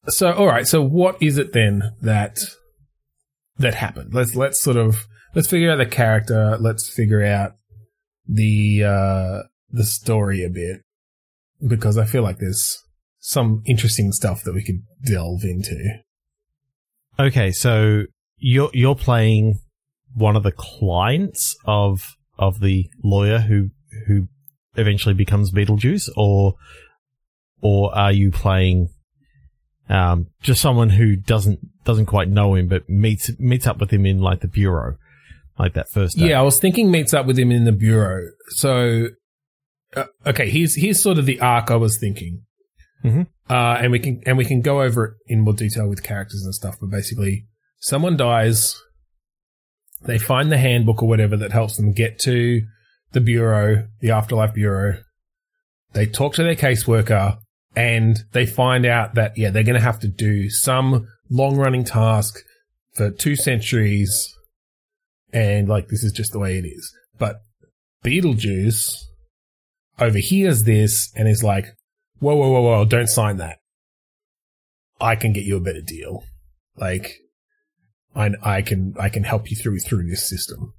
So, 0.08 0.32
all 0.32 0.46
right. 0.46 0.66
So, 0.66 0.82
what 0.82 1.16
is 1.22 1.38
it 1.38 1.54
then 1.54 1.82
that 2.02 2.38
that 3.58 3.74
happened? 3.74 4.14
Let's 4.14 4.34
let's 4.34 4.60
sort 4.60 4.76
of 4.76 5.06
let's 5.34 5.48
figure 5.48 5.70
out 5.70 5.76
the 5.76 5.86
character. 5.86 6.56
Let's 6.58 6.88
figure 6.88 7.24
out 7.24 7.52
the 8.26 8.84
uh 8.84 9.42
the 9.70 9.84
story 9.84 10.44
a 10.44 10.50
bit 10.50 10.82
because 11.66 11.98
I 11.98 12.04
feel 12.04 12.22
like 12.22 12.38
there's 12.38 12.78
some 13.18 13.62
interesting 13.66 14.12
stuff 14.12 14.42
that 14.44 14.54
we 14.54 14.62
could 14.62 14.82
delve 15.04 15.44
into. 15.44 15.76
Okay, 17.18 17.52
so 17.52 18.04
you're 18.38 18.70
you're 18.72 18.94
playing 18.94 19.60
one 20.14 20.36
of 20.36 20.42
the 20.42 20.52
clients 20.52 21.56
of 21.64 22.16
of 22.38 22.60
the 22.60 22.88
lawyer 23.02 23.38
who 23.38 23.70
who 24.06 24.28
eventually 24.76 25.14
becomes 25.14 25.52
Beetlejuice, 25.52 26.08
or 26.16 26.54
or 27.60 27.96
are 27.96 28.12
you 28.12 28.30
playing 28.30 28.88
um, 29.88 30.28
just 30.42 30.60
someone 30.60 30.90
who 30.90 31.16
doesn't 31.16 31.60
doesn't 31.84 32.06
quite 32.06 32.28
know 32.28 32.54
him, 32.54 32.68
but 32.68 32.88
meets 32.88 33.30
meets 33.38 33.66
up 33.66 33.78
with 33.78 33.90
him 33.90 34.06
in 34.06 34.18
like 34.18 34.40
the 34.40 34.48
bureau, 34.48 34.96
like 35.58 35.74
that 35.74 35.88
first. 35.90 36.16
Day? 36.18 36.30
Yeah, 36.30 36.40
I 36.40 36.42
was 36.42 36.58
thinking 36.58 36.90
meets 36.90 37.12
up 37.12 37.26
with 37.26 37.38
him 37.38 37.50
in 37.52 37.64
the 37.64 37.72
bureau. 37.72 38.30
So, 38.50 39.08
uh, 39.96 40.04
okay, 40.26 40.48
here's 40.48 40.74
here's 40.76 41.02
sort 41.02 41.18
of 41.18 41.26
the 41.26 41.40
arc 41.40 41.70
I 41.70 41.76
was 41.76 41.98
thinking, 41.98 42.42
Mhm. 43.04 43.26
uh, 43.50 43.78
and 43.80 43.92
we 43.92 43.98
can 43.98 44.22
and 44.24 44.38
we 44.38 44.44
can 44.44 44.62
go 44.62 44.80
over 44.82 45.04
it 45.04 45.12
in 45.26 45.40
more 45.40 45.52
detail 45.54 45.88
with 45.88 46.02
characters 46.02 46.42
and 46.44 46.54
stuff. 46.54 46.76
But 46.80 46.90
basically, 46.90 47.46
someone 47.80 48.16
dies, 48.16 48.80
they 50.06 50.18
find 50.18 50.50
the 50.50 50.58
handbook 50.58 51.02
or 51.02 51.08
whatever 51.08 51.36
that 51.36 51.52
helps 51.52 51.76
them 51.76 51.92
get 51.92 52.18
to 52.20 52.62
the 53.12 53.20
bureau, 53.20 53.86
the 54.00 54.10
afterlife 54.10 54.54
bureau. 54.54 54.98
They 55.92 56.06
talk 56.06 56.34
to 56.34 56.42
their 56.42 56.56
caseworker, 56.56 57.38
and 57.76 58.18
they 58.32 58.46
find 58.46 58.86
out 58.86 59.14
that 59.14 59.36
yeah, 59.36 59.50
they're 59.50 59.62
going 59.62 59.74
to 59.74 59.80
have 59.80 60.00
to 60.00 60.08
do 60.08 60.50
some 60.50 61.08
long 61.30 61.56
running 61.56 61.84
task 61.84 62.38
for 62.94 63.10
two 63.10 63.34
centuries 63.34 64.34
and 65.34 65.68
like 65.68 65.88
this 65.88 66.04
is 66.04 66.12
just 66.12 66.32
the 66.32 66.38
way 66.38 66.56
it 66.56 66.64
is. 66.64 66.94
But 67.18 67.42
Beetlejuice 68.04 69.02
overhears 69.98 70.62
this 70.62 71.12
and 71.16 71.28
is 71.28 71.42
like, 71.42 71.66
"Whoa, 72.20 72.36
whoa, 72.36 72.50
whoa, 72.50 72.62
whoa! 72.62 72.84
Don't 72.84 73.08
sign 73.08 73.36
that. 73.38 73.58
I 75.00 75.16
can 75.16 75.32
get 75.32 75.44
you 75.44 75.56
a 75.56 75.60
better 75.60 75.82
deal. 75.82 76.22
Like, 76.76 77.18
I, 78.14 78.30
I 78.42 78.62
can, 78.62 78.94
I 78.98 79.08
can 79.08 79.24
help 79.24 79.50
you 79.50 79.56
through 79.56 79.80
through 79.80 80.08
this 80.08 80.28
system, 80.28 80.72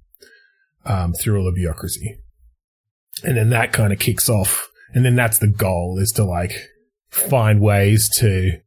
um, 0.84 1.12
through 1.12 1.38
all 1.38 1.44
the 1.44 1.52
bureaucracy." 1.52 2.18
And 3.22 3.36
then 3.36 3.50
that 3.50 3.72
kind 3.72 3.92
of 3.92 3.98
kicks 3.98 4.28
off, 4.28 4.68
and 4.94 5.04
then 5.04 5.16
that's 5.16 5.38
the 5.38 5.48
goal 5.48 5.98
is 5.98 6.12
to 6.12 6.24
like 6.24 6.52
find 7.16 7.60
ways 7.60 8.08
to 8.18 8.58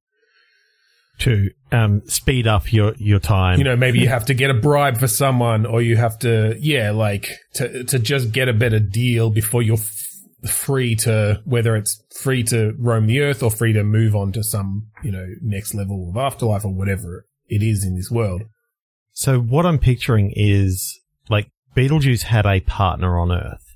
to 1.19 1.49
um, 1.71 2.01
speed 2.05 2.47
up 2.47 2.71
your 2.71 2.95
your 2.97 3.19
time. 3.19 3.57
you 3.57 3.63
know 3.63 3.75
maybe 3.75 3.99
you 3.99 4.07
have 4.07 4.25
to 4.25 4.33
get 4.33 4.49
a 4.49 4.53
bribe 4.53 4.97
for 4.97 5.07
someone 5.07 5.65
or 5.65 5.81
you 5.81 5.97
have 5.97 6.17
to 6.19 6.55
yeah 6.59 6.91
like 6.91 7.29
to 7.55 7.83
to 7.83 7.99
just 7.99 8.31
get 8.31 8.47
a 8.47 8.53
better 8.53 8.79
deal 8.79 9.29
before 9.29 9.61
you're 9.61 9.77
f- 9.77 10.49
free 10.49 10.95
to 10.95 11.41
whether 11.45 11.75
it's 11.75 12.01
free 12.15 12.43
to 12.43 12.73
roam 12.79 13.05
the 13.07 13.19
earth 13.19 13.43
or 13.43 13.51
free 13.51 13.73
to 13.73 13.83
move 13.83 14.15
on 14.15 14.31
to 14.31 14.43
some 14.43 14.87
you 15.03 15.11
know 15.11 15.25
next 15.41 15.73
level 15.73 16.09
of 16.09 16.17
afterlife 16.17 16.63
or 16.63 16.73
whatever 16.73 17.25
it 17.47 17.61
is 17.61 17.83
in 17.85 17.95
this 17.95 18.09
world. 18.09 18.43
So 19.11 19.39
what 19.39 19.65
I'm 19.65 19.79
picturing 19.79 20.31
is 20.35 20.99
like 21.29 21.49
Beetlejuice 21.75 22.23
had 22.23 22.45
a 22.45 22.61
partner 22.61 23.19
on 23.19 23.31
Earth, 23.31 23.75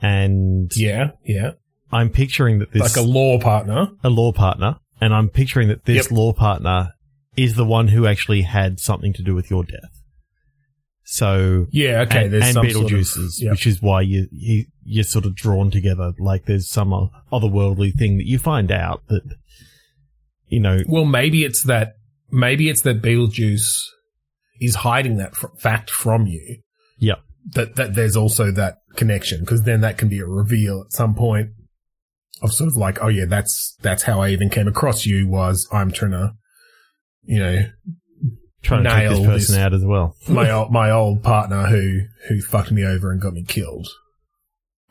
and 0.00 0.70
yeah 0.76 1.10
yeah 1.24 1.52
I'm 1.94 2.10
picturing 2.10 2.58
that 2.58 2.72
this 2.72 2.82
like 2.82 2.96
a 2.96 3.08
law 3.08 3.38
partner 3.40 3.88
a 4.02 4.10
law 4.10 4.32
partner, 4.32 4.76
and 5.00 5.14
I'm 5.14 5.28
picturing 5.28 5.68
that 5.68 5.84
this 5.84 6.06
Yep. 6.10 6.10
law 6.10 6.32
partner 6.32 6.92
is 7.36 7.54
the 7.56 7.64
one 7.64 7.88
who 7.88 8.06
actually 8.06 8.42
had 8.42 8.78
something 8.80 9.12
to 9.14 9.22
do 9.22 9.34
with 9.34 9.50
your 9.50 9.64
death. 9.64 9.90
So 11.06 11.66
yeah 11.70 12.00
okay 12.02 12.24
and, 12.24 12.32
there's 12.32 12.44
and 12.44 12.54
some 12.54 12.70
sort 12.70 12.84
of- 12.86 12.90
Beetlejuice's, 12.92 13.44
which 13.50 13.66
is 13.66 13.82
why 13.82 14.00
you, 14.02 14.26
you 14.32 14.64
you're 14.84 15.04
sort 15.04 15.26
of 15.26 15.34
drawn 15.34 15.70
together. 15.70 16.12
Like 16.18 16.46
there's 16.46 16.68
some 16.68 17.10
otherworldly 17.32 17.94
thing 17.94 18.16
that 18.18 18.26
you 18.26 18.38
find 18.38 18.72
out 18.72 19.02
that 19.08 19.22
you 20.48 20.60
know. 20.60 20.80
well 20.88 21.04
maybe 21.04 21.44
it's 21.44 21.62
that 21.64 21.94
maybe 22.30 22.68
it's 22.70 22.82
that 22.82 23.02
Beetlejuice 23.02 23.80
is 24.60 24.74
hiding 24.76 25.16
that 25.18 25.34
fr- 25.34 25.48
fact 25.58 25.90
from 25.90 26.26
you 26.26 26.58
Yeah. 26.98 27.16
that 27.54 27.76
that 27.76 27.94
there's 27.94 28.16
also 28.16 28.50
that 28.52 28.78
connection 28.96 29.40
because 29.40 29.62
then 29.62 29.80
that 29.82 29.98
can 29.98 30.08
be 30.08 30.20
a 30.20 30.26
reveal 30.26 30.82
at 30.86 30.92
some 30.92 31.14
point 31.14 31.50
of 32.44 32.52
sort 32.52 32.68
of 32.68 32.76
like 32.76 32.98
oh 33.02 33.08
yeah 33.08 33.24
that's 33.28 33.76
that's 33.82 34.02
how 34.04 34.20
I 34.20 34.28
even 34.30 34.50
came 34.50 34.68
across 34.68 35.04
you 35.06 35.26
was 35.28 35.66
I'm 35.72 35.90
trying 35.90 36.12
to 36.12 36.32
you 37.22 37.38
know 37.40 37.58
Trying 38.62 38.84
to 38.84 38.90
take 38.90 39.08
this 39.10 39.18
person 39.18 39.54
this- 39.56 39.58
out 39.58 39.74
as 39.74 39.84
well. 39.84 40.16
my 40.28 40.50
old 40.50 40.70
my 40.72 40.90
old 40.90 41.22
partner 41.22 41.66
who 41.66 42.00
who 42.28 42.40
fucked 42.40 42.72
me 42.72 42.84
over 42.84 43.10
and 43.10 43.20
got 43.20 43.32
me 43.34 43.44
killed 43.44 43.86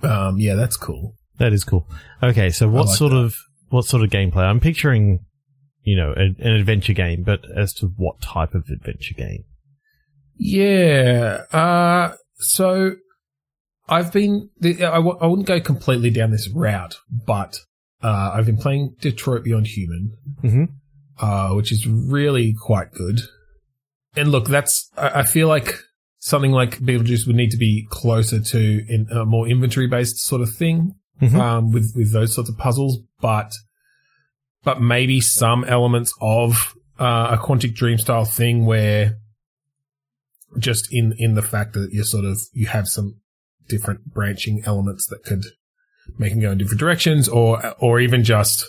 um 0.03 0.37
yeah 0.37 0.53
that's 0.55 0.77
cool 0.77 1.15
That 1.39 1.53
is 1.53 1.63
cool. 1.63 1.87
Okay, 2.21 2.49
so 2.51 2.67
what 2.67 2.85
like 2.87 2.97
sort 2.97 3.11
that. 3.11 3.17
of 3.17 3.35
what 3.69 3.85
sort 3.85 4.03
of 4.03 4.09
gameplay? 4.11 4.43
I'm 4.43 4.59
picturing, 4.59 5.25
you 5.81 5.95
know, 5.97 6.13
a, 6.15 6.25
an 6.45 6.53
adventure 6.53 6.93
game, 6.93 7.23
but 7.23 7.39
as 7.57 7.73
to 7.75 7.87
what 7.97 8.21
type 8.21 8.53
of 8.53 8.65
adventure 8.71 9.15
game? 9.17 9.43
Yeah. 10.37 11.41
Uh, 11.51 12.13
so 12.35 12.91
I've 13.89 14.11
been, 14.13 14.49
I 14.63 14.71
w- 14.73 15.17
I 15.19 15.27
wouldn't 15.27 15.47
go 15.47 15.59
completely 15.59 16.09
down 16.09 16.31
this 16.31 16.49
route, 16.49 16.95
but 17.11 17.57
uh, 18.01 18.31
I've 18.33 18.45
been 18.45 18.57
playing 18.57 18.95
Detroit 18.99 19.43
Become 19.43 19.65
Human, 19.65 20.17
Mm-hmm. 20.43 20.63
uh, 21.25 21.55
which 21.55 21.71
is 21.71 21.85
really 21.87 22.53
quite 22.59 22.91
good. 22.91 23.19
And 24.15 24.29
look, 24.31 24.47
that's, 24.47 24.89
I, 24.97 25.19
I 25.21 25.23
feel 25.23 25.47
like 25.47 25.75
something 26.19 26.51
like 26.51 26.77
Beetlejuice 26.79 27.27
would 27.27 27.35
need 27.35 27.51
to 27.51 27.57
be 27.57 27.85
closer 27.89 28.39
to 28.39 28.85
in, 28.87 29.07
a 29.11 29.25
more 29.25 29.47
inventory 29.47 29.87
based 29.87 30.17
sort 30.19 30.41
of 30.41 30.53
thing, 30.55 30.95
Mhm. 31.21 31.35
um, 31.39 31.71
with, 31.71 31.93
with 31.95 32.11
those 32.13 32.33
sorts 32.33 32.49
of 32.49 32.57
puzzles, 32.57 32.99
but, 33.21 33.51
but 34.63 34.81
maybe 34.81 35.19
some 35.21 35.63
elements 35.65 36.13
of, 36.21 36.73
uh, 36.99 37.29
a 37.31 37.37
Quantic 37.37 37.75
Dream 37.75 37.97
style 37.97 38.25
thing 38.25 38.65
where 38.65 39.17
just 40.57 40.87
in, 40.91 41.13
in 41.17 41.33
the 41.35 41.41
fact 41.41 41.73
that 41.73 41.89
you're 41.91 42.03
sort 42.03 42.25
of, 42.25 42.39
you 42.53 42.67
have 42.67 42.87
some 42.87 43.15
different 43.67 44.13
branching 44.13 44.61
elements 44.65 45.07
that 45.07 45.23
could 45.23 45.43
make 46.17 46.33
them 46.33 46.41
go 46.41 46.51
in 46.51 46.57
different 46.57 46.79
directions 46.79 47.27
or, 47.27 47.73
or 47.79 47.99
even 47.99 48.23
just 48.23 48.65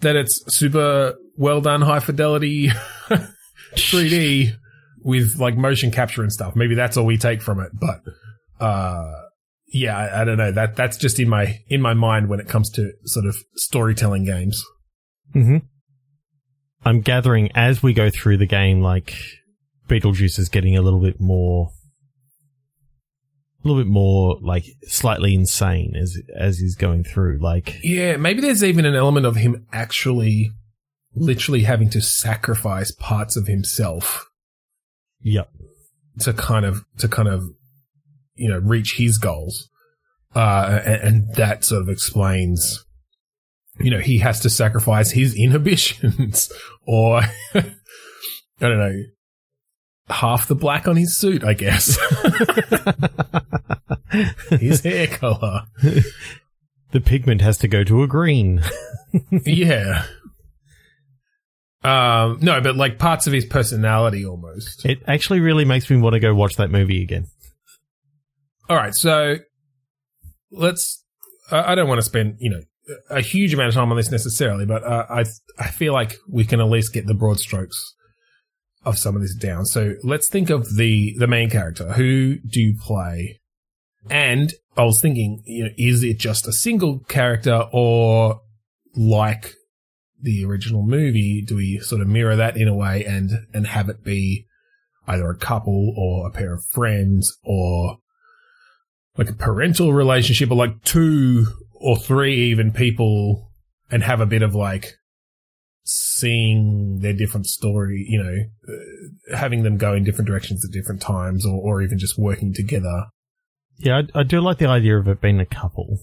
that 0.00 0.16
it's 0.16 0.42
super 0.54 1.14
well 1.36 1.60
done, 1.60 1.82
high 1.82 2.00
fidelity 2.00 2.68
3D 3.74 4.52
with 5.02 5.36
like 5.38 5.56
motion 5.56 5.90
capture 5.90 6.22
and 6.22 6.32
stuff. 6.32 6.54
Maybe 6.54 6.74
that's 6.74 6.96
all 6.96 7.06
we 7.06 7.18
take 7.18 7.42
from 7.42 7.60
it, 7.60 7.70
but, 7.72 8.00
uh, 8.64 9.12
yeah, 9.72 9.96
I, 9.96 10.22
I 10.22 10.24
don't 10.24 10.38
know. 10.38 10.50
That 10.50 10.76
that's 10.76 10.96
just 10.96 11.20
in 11.20 11.28
my 11.28 11.58
in 11.68 11.82
my 11.82 11.94
mind 11.94 12.28
when 12.28 12.40
it 12.40 12.48
comes 12.48 12.70
to 12.70 12.92
sort 13.04 13.26
of 13.26 13.36
storytelling 13.54 14.24
games. 14.24 14.64
Mm-hmm. 15.34 15.58
I'm 16.84 17.00
gathering 17.00 17.50
as 17.54 17.82
we 17.82 17.92
go 17.92 18.08
through 18.08 18.38
the 18.38 18.46
game, 18.46 18.80
like 18.80 19.14
Beetlejuice 19.88 20.38
is 20.38 20.48
getting 20.48 20.76
a 20.76 20.82
little 20.82 21.00
bit 21.00 21.20
more, 21.20 21.70
little 23.68 23.82
bit 23.82 23.90
more 23.90 24.38
like 24.42 24.64
slightly 24.86 25.34
insane 25.34 25.94
as 25.96 26.18
as 26.36 26.58
he's 26.58 26.76
going 26.76 27.04
through. 27.04 27.38
Like, 27.40 27.78
Yeah, 27.82 28.16
maybe 28.16 28.40
there's 28.40 28.64
even 28.64 28.84
an 28.84 28.94
element 28.94 29.26
of 29.26 29.36
him 29.36 29.66
actually, 29.72 30.52
literally 31.14 31.62
having 31.62 31.90
to 31.90 32.00
sacrifice 32.00 32.90
parts 32.92 33.36
of 33.36 33.46
himself 33.46 34.28
yep, 35.20 35.50
to 36.20 36.32
kind 36.32 36.64
of 36.64 36.84
to 36.98 37.08
kind 37.08 37.28
of 37.28 37.44
you 38.34 38.48
know 38.48 38.58
reach 38.58 38.96
his 38.96 39.18
goals 39.18 39.68
uh 40.34 40.80
and, 40.84 41.02
and 41.02 41.34
that 41.34 41.64
sort 41.64 41.82
of 41.82 41.88
explains 41.88 42.84
you 43.80 43.90
know 43.90 43.98
he 43.98 44.18
has 44.18 44.40
to 44.40 44.50
sacrifice 44.50 45.10
his 45.10 45.34
inhibitions 45.34 46.50
or 46.86 47.20
i 47.54 47.62
don't 48.60 48.78
know 48.78 49.02
half 50.10 50.48
the 50.48 50.54
black 50.54 50.88
on 50.88 50.96
his 50.96 51.16
suit 51.16 51.44
i 51.44 51.52
guess 51.52 51.98
his 54.50 54.80
hair 54.82 55.06
color 55.06 55.62
the 56.92 57.00
pigment 57.00 57.40
has 57.40 57.58
to 57.58 57.68
go 57.68 57.84
to 57.84 58.02
a 58.02 58.06
green. 58.06 58.62
yeah 59.44 60.04
um 61.84 62.38
no 62.40 62.60
but 62.60 62.76
like 62.76 62.98
parts 62.98 63.26
of 63.26 63.32
his 63.32 63.44
personality 63.44 64.24
almost 64.26 64.84
It 64.84 64.98
actually 65.06 65.40
really 65.40 65.64
makes 65.64 65.88
me 65.90 65.96
want 65.98 66.14
to 66.14 66.20
go 66.20 66.34
watch 66.34 66.56
that 66.56 66.70
movie 66.70 67.02
again. 67.02 67.26
All 68.68 68.76
right, 68.76 68.94
so 68.94 69.36
let's. 70.50 71.02
I 71.50 71.74
don't 71.74 71.88
want 71.88 71.98
to 71.98 72.02
spend 72.02 72.36
you 72.40 72.50
know 72.50 72.60
a 73.08 73.20
huge 73.20 73.54
amount 73.54 73.68
of 73.68 73.74
time 73.74 73.90
on 73.90 73.96
this 73.96 74.10
necessarily, 74.10 74.66
but 74.66 74.82
uh, 74.84 75.06
I 75.08 75.24
I 75.58 75.68
feel 75.70 75.92
like 75.92 76.16
we 76.28 76.44
can 76.44 76.60
at 76.60 76.68
least 76.68 76.92
get 76.92 77.06
the 77.06 77.14
broad 77.14 77.38
strokes 77.38 77.94
of 78.88 78.98
some 78.98 79.14
of 79.14 79.22
this 79.22 79.34
down. 79.34 79.66
So 79.66 79.94
let's 80.02 80.28
think 80.28 80.50
of 80.50 80.76
the 80.76 81.14
the 81.18 81.26
main 81.26 81.50
character. 81.50 81.92
Who 81.92 82.38
do 82.38 82.60
you 82.60 82.78
play? 82.78 83.40
And 84.10 84.52
I 84.76 84.84
was 84.84 85.00
thinking, 85.00 85.42
you 85.44 85.64
know, 85.64 85.70
is 85.76 86.02
it 86.02 86.18
just 86.18 86.48
a 86.48 86.52
single 86.52 87.00
character 87.00 87.68
or 87.72 88.40
like 88.96 89.52
the 90.20 90.44
original 90.44 90.82
movie? 90.82 91.42
Do 91.42 91.56
we 91.56 91.78
sort 91.80 92.00
of 92.00 92.08
mirror 92.08 92.36
that 92.36 92.56
in 92.56 92.68
a 92.68 92.74
way 92.74 93.04
and 93.04 93.30
and 93.52 93.66
have 93.66 93.88
it 93.88 94.02
be 94.02 94.46
either 95.06 95.28
a 95.28 95.36
couple 95.36 95.94
or 95.96 96.26
a 96.26 96.30
pair 96.30 96.54
of 96.54 96.64
friends 96.64 97.36
or 97.44 97.98
like 99.16 99.30
a 99.30 99.34
parental 99.34 99.92
relationship 99.92 100.50
or 100.50 100.54
like 100.54 100.82
two 100.84 101.46
or 101.74 101.96
three 101.96 102.36
even 102.50 102.72
people 102.72 103.50
and 103.90 104.02
have 104.02 104.20
a 104.20 104.26
bit 104.26 104.42
of 104.42 104.54
like 104.54 104.94
seeing 105.88 106.98
their 107.00 107.12
different 107.12 107.46
story, 107.46 108.04
you 108.08 108.22
know, 108.22 108.36
uh, 108.68 109.36
having 109.36 109.62
them 109.62 109.76
go 109.76 109.94
in 109.94 110.04
different 110.04 110.26
directions 110.28 110.64
at 110.64 110.70
different 110.72 111.00
times 111.00 111.44
or, 111.46 111.54
or 111.60 111.82
even 111.82 111.98
just 111.98 112.18
working 112.18 112.52
together. 112.52 113.06
Yeah, 113.78 114.02
I, 114.14 114.20
I 114.20 114.22
do 114.24 114.40
like 114.40 114.58
the 114.58 114.66
idea 114.66 114.98
of 114.98 115.06
it 115.08 115.20
being 115.20 115.40
a 115.40 115.46
couple. 115.46 115.98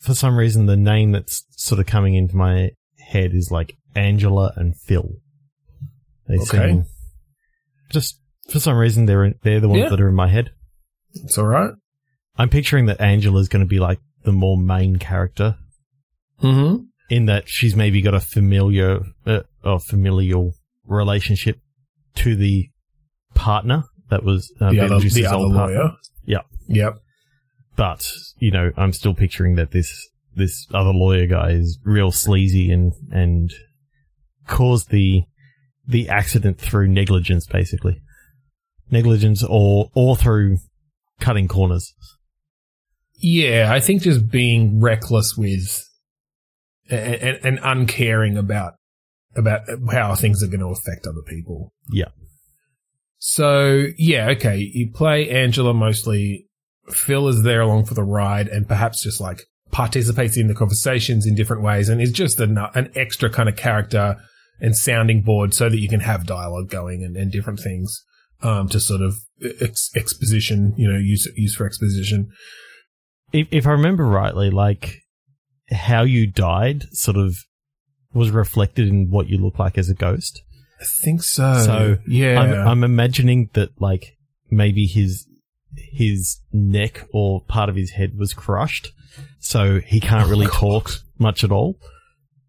for 0.00 0.14
some 0.14 0.36
reason, 0.36 0.66
the 0.66 0.76
name 0.76 1.12
that's 1.12 1.44
sort 1.56 1.80
of 1.80 1.86
coming 1.86 2.14
into 2.14 2.36
my 2.36 2.70
head 3.08 3.32
is 3.34 3.50
like 3.50 3.76
Angela 3.94 4.52
and 4.56 4.76
Phil. 4.76 5.08
They 6.28 6.36
Okay. 6.36 6.68
seem 6.68 6.84
just 7.90 8.20
for 8.50 8.58
some 8.60 8.76
reason 8.76 9.06
they're 9.06 9.34
they're 9.42 9.60
the 9.60 9.68
ones 9.68 9.82
Yeah. 9.84 9.88
that 9.90 10.00
are 10.00 10.08
in 10.08 10.14
my 10.14 10.28
head. 10.28 10.50
It's 11.14 11.38
all 11.38 11.46
right. 11.46 11.72
I'm 12.36 12.48
picturing 12.50 12.86
that 12.86 13.00
Angela's 13.00 13.48
going 13.48 13.64
to 13.64 13.68
be 13.68 13.78
like 13.78 14.00
the 14.24 14.32
more 14.32 14.56
main 14.58 14.96
character 14.96 15.56
Mm-hmm. 16.42 16.84
In 17.08 17.26
that 17.26 17.48
she's 17.48 17.76
maybe 17.76 18.02
got 18.02 18.14
a 18.14 18.20
familiar 18.20 19.00
uh, 19.26 19.40
or 19.64 19.80
familial 19.80 20.52
relationship 20.86 21.58
to 22.16 22.36
the 22.36 22.68
partner 23.34 23.84
that 24.10 24.24
was 24.24 24.52
uh, 24.60 24.70
the 24.70 24.80
other, 24.80 24.98
the 25.00 25.26
other 25.26 25.38
lawyer. 25.38 25.90
Yeah. 26.24 26.42
Yep. 26.68 26.94
But 27.76 28.10
you 28.38 28.50
know, 28.50 28.70
I'm 28.76 28.92
still 28.92 29.14
picturing 29.14 29.56
that 29.56 29.70
this 29.70 30.08
this 30.34 30.66
other 30.72 30.92
lawyer 30.92 31.26
guy 31.26 31.50
is 31.50 31.78
real 31.84 32.10
sleazy 32.10 32.70
and 32.70 32.92
and 33.10 33.50
caused 34.46 34.90
the 34.90 35.22
the 35.86 36.08
accident 36.08 36.58
through 36.58 36.88
negligence, 36.88 37.46
basically 37.46 38.00
negligence 38.90 39.44
or 39.48 39.90
or 39.94 40.16
through 40.16 40.58
cutting 41.20 41.48
corners. 41.48 41.94
Yeah, 43.18 43.70
I 43.72 43.80
think 43.80 44.02
just 44.02 44.28
being 44.28 44.80
reckless 44.80 45.36
with 45.36 45.85
and, 46.90 47.38
and, 47.42 47.60
uncaring 47.62 48.36
about 48.36 48.74
about 49.34 49.62
how 49.90 50.14
things 50.14 50.42
are 50.42 50.48
going 50.48 50.60
to 50.60 50.66
affect 50.66 51.06
other 51.06 51.22
people. 51.26 51.72
Yeah. 51.90 52.08
So 53.18 53.86
yeah, 53.98 54.30
okay. 54.30 54.58
You 54.58 54.90
play 54.92 55.28
Angela 55.30 55.74
mostly. 55.74 56.46
Phil 56.90 57.26
is 57.26 57.42
there 57.42 57.62
along 57.62 57.86
for 57.86 57.94
the 57.94 58.04
ride, 58.04 58.46
and 58.48 58.68
perhaps 58.68 59.02
just 59.02 59.20
like 59.20 59.42
participates 59.72 60.36
in 60.36 60.46
the 60.46 60.54
conversations 60.54 61.26
in 61.26 61.34
different 61.34 61.62
ways, 61.62 61.88
and 61.88 62.00
is 62.00 62.12
just 62.12 62.38
an, 62.40 62.58
an 62.74 62.90
extra 62.94 63.28
kind 63.28 63.48
of 63.48 63.56
character 63.56 64.16
and 64.60 64.76
sounding 64.76 65.22
board, 65.22 65.52
so 65.52 65.68
that 65.68 65.80
you 65.80 65.88
can 65.88 66.00
have 66.00 66.26
dialogue 66.26 66.70
going 66.70 67.02
and, 67.02 67.16
and 67.16 67.32
different 67.32 67.58
things 67.58 68.04
um, 68.42 68.68
to 68.68 68.78
sort 68.78 69.00
of 69.00 69.16
ex- 69.60 69.90
exposition. 69.96 70.74
You 70.76 70.92
know, 70.92 70.98
use 70.98 71.28
use 71.34 71.56
for 71.56 71.66
exposition. 71.66 72.30
If 73.32 73.48
if 73.50 73.66
I 73.66 73.72
remember 73.72 74.06
rightly, 74.06 74.50
like 74.50 75.00
how 75.70 76.02
you 76.02 76.26
died 76.26 76.84
sort 76.92 77.16
of 77.16 77.36
was 78.12 78.30
reflected 78.30 78.88
in 78.88 79.10
what 79.10 79.28
you 79.28 79.38
look 79.38 79.58
like 79.58 79.76
as 79.76 79.88
a 79.90 79.94
ghost. 79.94 80.42
I 80.80 80.84
think 80.84 81.22
so. 81.22 81.62
So, 81.64 81.98
yeah, 82.06 82.40
I'm, 82.40 82.68
I'm 82.68 82.84
imagining 82.84 83.50
that 83.54 83.70
like 83.80 84.16
maybe 84.50 84.86
his 84.86 85.26
his 85.74 86.40
neck 86.52 87.06
or 87.12 87.42
part 87.42 87.68
of 87.68 87.76
his 87.76 87.90
head 87.92 88.16
was 88.16 88.32
crushed, 88.34 88.92
so 89.38 89.80
he 89.80 90.00
can't 90.00 90.26
Oh, 90.26 90.30
really 90.30 90.46
talk 90.46 90.90
much 91.18 91.44
at 91.44 91.52
all. 91.52 91.78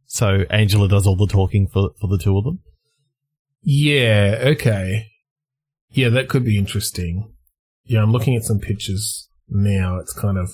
So 0.05 0.45
Angela 0.49 0.87
does 0.87 1.05
all 1.07 1.15
the 1.17 1.27
talking 1.27 1.67
for 1.67 1.91
for 1.99 2.07
the 2.07 2.17
two 2.17 2.37
of 2.37 2.43
them. 2.43 2.59
yeah. 3.61 4.39
Okay. 4.41 5.07
Yeah, 5.89 6.09
that 6.09 6.27
could 6.29 6.43
be 6.43 6.57
interesting. 6.57 7.31
Yeah, 7.85 8.01
I'm 8.03 8.11
looking 8.11 8.35
at 8.35 8.43
some 8.43 8.59
pictures 8.59 9.29
now. 9.49 9.97
It's 9.99 10.13
kind 10.13 10.37
of 10.37 10.51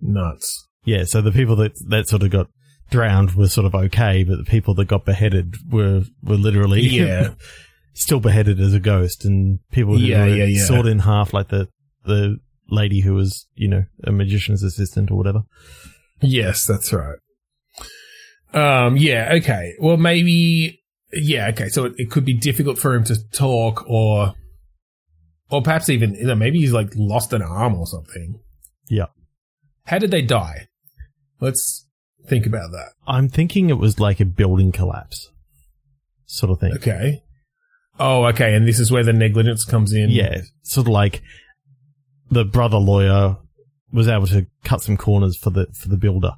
nuts. 0.00 0.68
Yeah, 0.84 1.04
so 1.04 1.20
the 1.20 1.32
people 1.32 1.56
that 1.56 1.72
that 1.88 2.08
sort 2.08 2.22
of 2.22 2.30
got 2.30 2.46
drowned 2.90 3.34
were 3.34 3.48
sort 3.48 3.66
of 3.66 3.74
okay, 3.74 4.24
but 4.24 4.38
the 4.38 4.44
people 4.44 4.74
that 4.74 4.86
got 4.88 5.04
beheaded 5.04 5.54
were 5.70 6.02
were 6.22 6.36
literally 6.36 6.80
Yeah. 6.88 7.34
still 7.94 8.20
beheaded 8.20 8.60
as 8.60 8.72
a 8.74 8.80
ghost, 8.80 9.24
and 9.24 9.60
people 9.72 9.96
who 9.98 10.04
Yeah, 10.04 10.24
were 10.24 10.28
yeah, 10.34 10.44
yeah. 10.44 10.64
sawed 10.64 10.86
in 10.86 11.00
half, 11.00 11.32
like 11.34 11.48
the 11.48 11.68
the 12.04 12.38
lady 12.68 13.00
who 13.00 13.14
was 13.14 13.46
you 13.54 13.68
know 13.68 13.84
a 14.04 14.12
magician's 14.12 14.62
assistant 14.62 15.10
or 15.10 15.16
whatever. 15.16 15.42
Yes, 16.22 16.66
that's 16.66 16.92
right. 16.92 17.18
Um, 18.52 18.96
yeah, 18.96 19.30
okay. 19.34 19.74
Well, 19.78 19.96
maybe, 19.96 20.80
yeah, 21.12 21.48
okay. 21.48 21.68
So 21.68 21.84
it, 21.84 21.92
it 21.96 22.10
could 22.10 22.24
be 22.24 22.34
difficult 22.34 22.78
for 22.78 22.94
him 22.94 23.04
to 23.04 23.16
talk 23.32 23.84
or, 23.88 24.34
or 25.50 25.62
perhaps 25.62 25.88
even, 25.88 26.14
you 26.14 26.26
know, 26.26 26.34
maybe 26.34 26.58
he's 26.58 26.72
like 26.72 26.90
lost 26.96 27.32
an 27.32 27.42
arm 27.42 27.74
or 27.76 27.86
something. 27.86 28.40
Yeah. 28.88 29.06
How 29.86 29.98
did 29.98 30.10
they 30.10 30.22
die? 30.22 30.66
Let's 31.40 31.86
think 32.26 32.46
about 32.46 32.70
that. 32.72 32.92
I'm 33.06 33.28
thinking 33.28 33.70
it 33.70 33.78
was 33.78 33.98
like 33.98 34.20
a 34.20 34.24
building 34.24 34.72
collapse, 34.72 35.30
sort 36.26 36.50
of 36.52 36.60
thing. 36.60 36.72
Okay. 36.74 37.22
Oh, 37.98 38.24
okay. 38.26 38.54
And 38.54 38.66
this 38.66 38.78
is 38.78 38.90
where 38.90 39.04
the 39.04 39.12
negligence 39.12 39.64
comes 39.64 39.92
in. 39.92 40.10
Yeah, 40.10 40.42
sort 40.62 40.86
of 40.86 40.92
like 40.92 41.22
the 42.30 42.44
brother 42.44 42.78
lawyer 42.78 43.36
was 43.92 44.08
able 44.08 44.26
to 44.28 44.46
cut 44.64 44.82
some 44.82 44.96
corners 44.96 45.36
for 45.36 45.50
the 45.50 45.66
for 45.74 45.88
the 45.88 45.96
builder. 45.96 46.32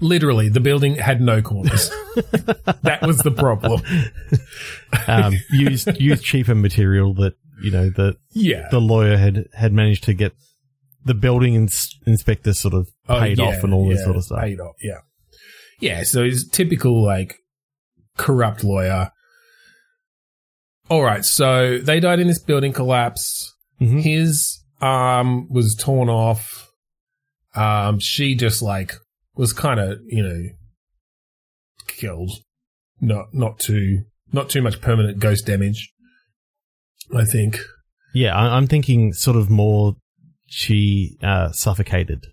Literally, 0.00 0.48
the 0.48 0.60
building 0.60 0.96
had 0.96 1.20
no 1.20 1.42
corners. 1.42 1.90
that 2.82 3.00
was 3.02 3.18
the 3.18 3.30
problem. 3.30 3.82
Um, 5.06 5.34
used 5.50 5.88
used 6.00 6.24
cheaper 6.24 6.54
material 6.54 7.14
that 7.14 7.34
you 7.62 7.70
know 7.70 7.90
the 7.90 8.16
Yeah. 8.32 8.68
the 8.70 8.80
lawyer 8.80 9.16
had 9.16 9.46
had 9.52 9.72
managed 9.72 10.04
to 10.04 10.14
get 10.14 10.32
the 11.04 11.14
building 11.14 11.54
ins- 11.54 11.96
inspector 12.06 12.52
sort 12.52 12.74
of 12.74 12.88
Oh, 13.08 13.20
paid 13.20 13.38
yeah, 13.38 13.44
off 13.44 13.64
and 13.64 13.72
all 13.72 13.88
this 13.88 14.02
sort 14.04 14.16
of 14.16 14.24
stuff. 14.24 14.40
Paid 14.40 14.60
off, 14.60 14.76
yeah. 14.82 14.98
Yeah, 15.80 16.02
so 16.02 16.24
he's 16.24 16.48
typical 16.48 17.04
like 17.04 17.36
corrupt 18.16 18.64
lawyer. 18.64 19.12
All 20.90 21.02
right, 21.02 21.24
so 21.24 21.78
they 21.78 22.00
died 22.00 22.18
in 22.20 22.26
this 22.26 22.42
building 22.42 22.72
collapse. 22.72 23.54
Mhm. 23.80 24.02
His 24.02 24.62
arm 24.80 25.48
was 25.50 25.76
torn 25.78 26.08
off. 26.08 26.70
Um, 27.54 27.98
she 28.00 28.34
just 28.34 28.62
like 28.62 28.94
was 29.34 29.52
kind 29.52 29.78
of 29.80 29.98
you 30.06 30.22
know 30.22 30.42
killed. 31.86 32.30
Not 33.00 33.26
not 33.32 33.58
too 33.58 34.02
not 34.32 34.48
too 34.50 34.62
much 34.62 34.80
permanent 34.80 35.18
ghost 35.20 35.46
damage. 35.46 35.92
I 37.14 37.24
think. 37.24 37.60
Yeah, 38.14 38.34
I, 38.34 38.56
I'm 38.56 38.66
thinking 38.66 39.12
sort 39.12 39.36
of 39.36 39.48
more 39.50 39.94
she 40.48 41.16
uh, 41.22 41.52
suffocated, 41.52 42.26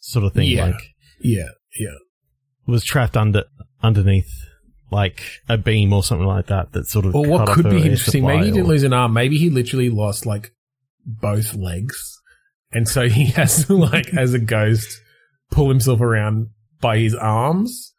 sort 0.00 0.24
of 0.24 0.32
thing. 0.32 0.48
Yeah. 0.48 0.66
Like 0.66 0.94
Yeah, 1.20 1.48
yeah. 1.78 1.94
was 2.66 2.84
trapped 2.84 3.16
under 3.16 3.44
underneath 3.82 4.30
like 4.90 5.22
a 5.48 5.58
beam 5.58 5.92
or 5.92 6.02
something 6.02 6.26
like 6.26 6.46
that. 6.46 6.72
That 6.72 6.86
sort 6.86 7.04
of. 7.04 7.14
Or 7.14 7.26
what 7.26 7.48
could 7.50 7.70
be 7.70 7.82
interesting, 7.82 8.24
maybe 8.24 8.46
he 8.46 8.52
didn't 8.52 8.68
lose 8.68 8.82
an 8.82 8.92
arm. 8.92 9.12
Maybe 9.12 9.38
he 9.38 9.50
literally 9.50 9.90
lost 9.90 10.26
like 10.26 10.52
both 11.04 11.54
legs. 11.54 12.20
And 12.72 12.88
so 12.88 13.08
he 13.08 13.26
has 13.36 13.66
to 13.66 13.74
like, 13.74 14.14
as 14.14 14.34
a 14.34 14.38
ghost, 14.38 15.00
pull 15.50 15.68
himself 15.68 16.00
around 16.00 16.48
by 16.80 16.98
his 16.98 17.14
arms. 17.14 17.94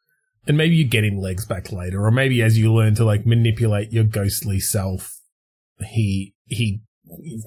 And 0.47 0.57
maybe 0.57 0.75
you 0.75 0.85
get 0.85 1.03
him 1.03 1.19
legs 1.19 1.45
back 1.45 1.71
later. 1.71 2.03
Or 2.03 2.11
maybe 2.11 2.41
as 2.41 2.57
you 2.57 2.73
learn 2.73 2.95
to 2.95 3.05
like 3.05 3.25
manipulate 3.25 3.91
your 3.91 4.03
ghostly 4.03 4.59
self, 4.59 5.19
he, 5.79 6.33
he 6.45 6.81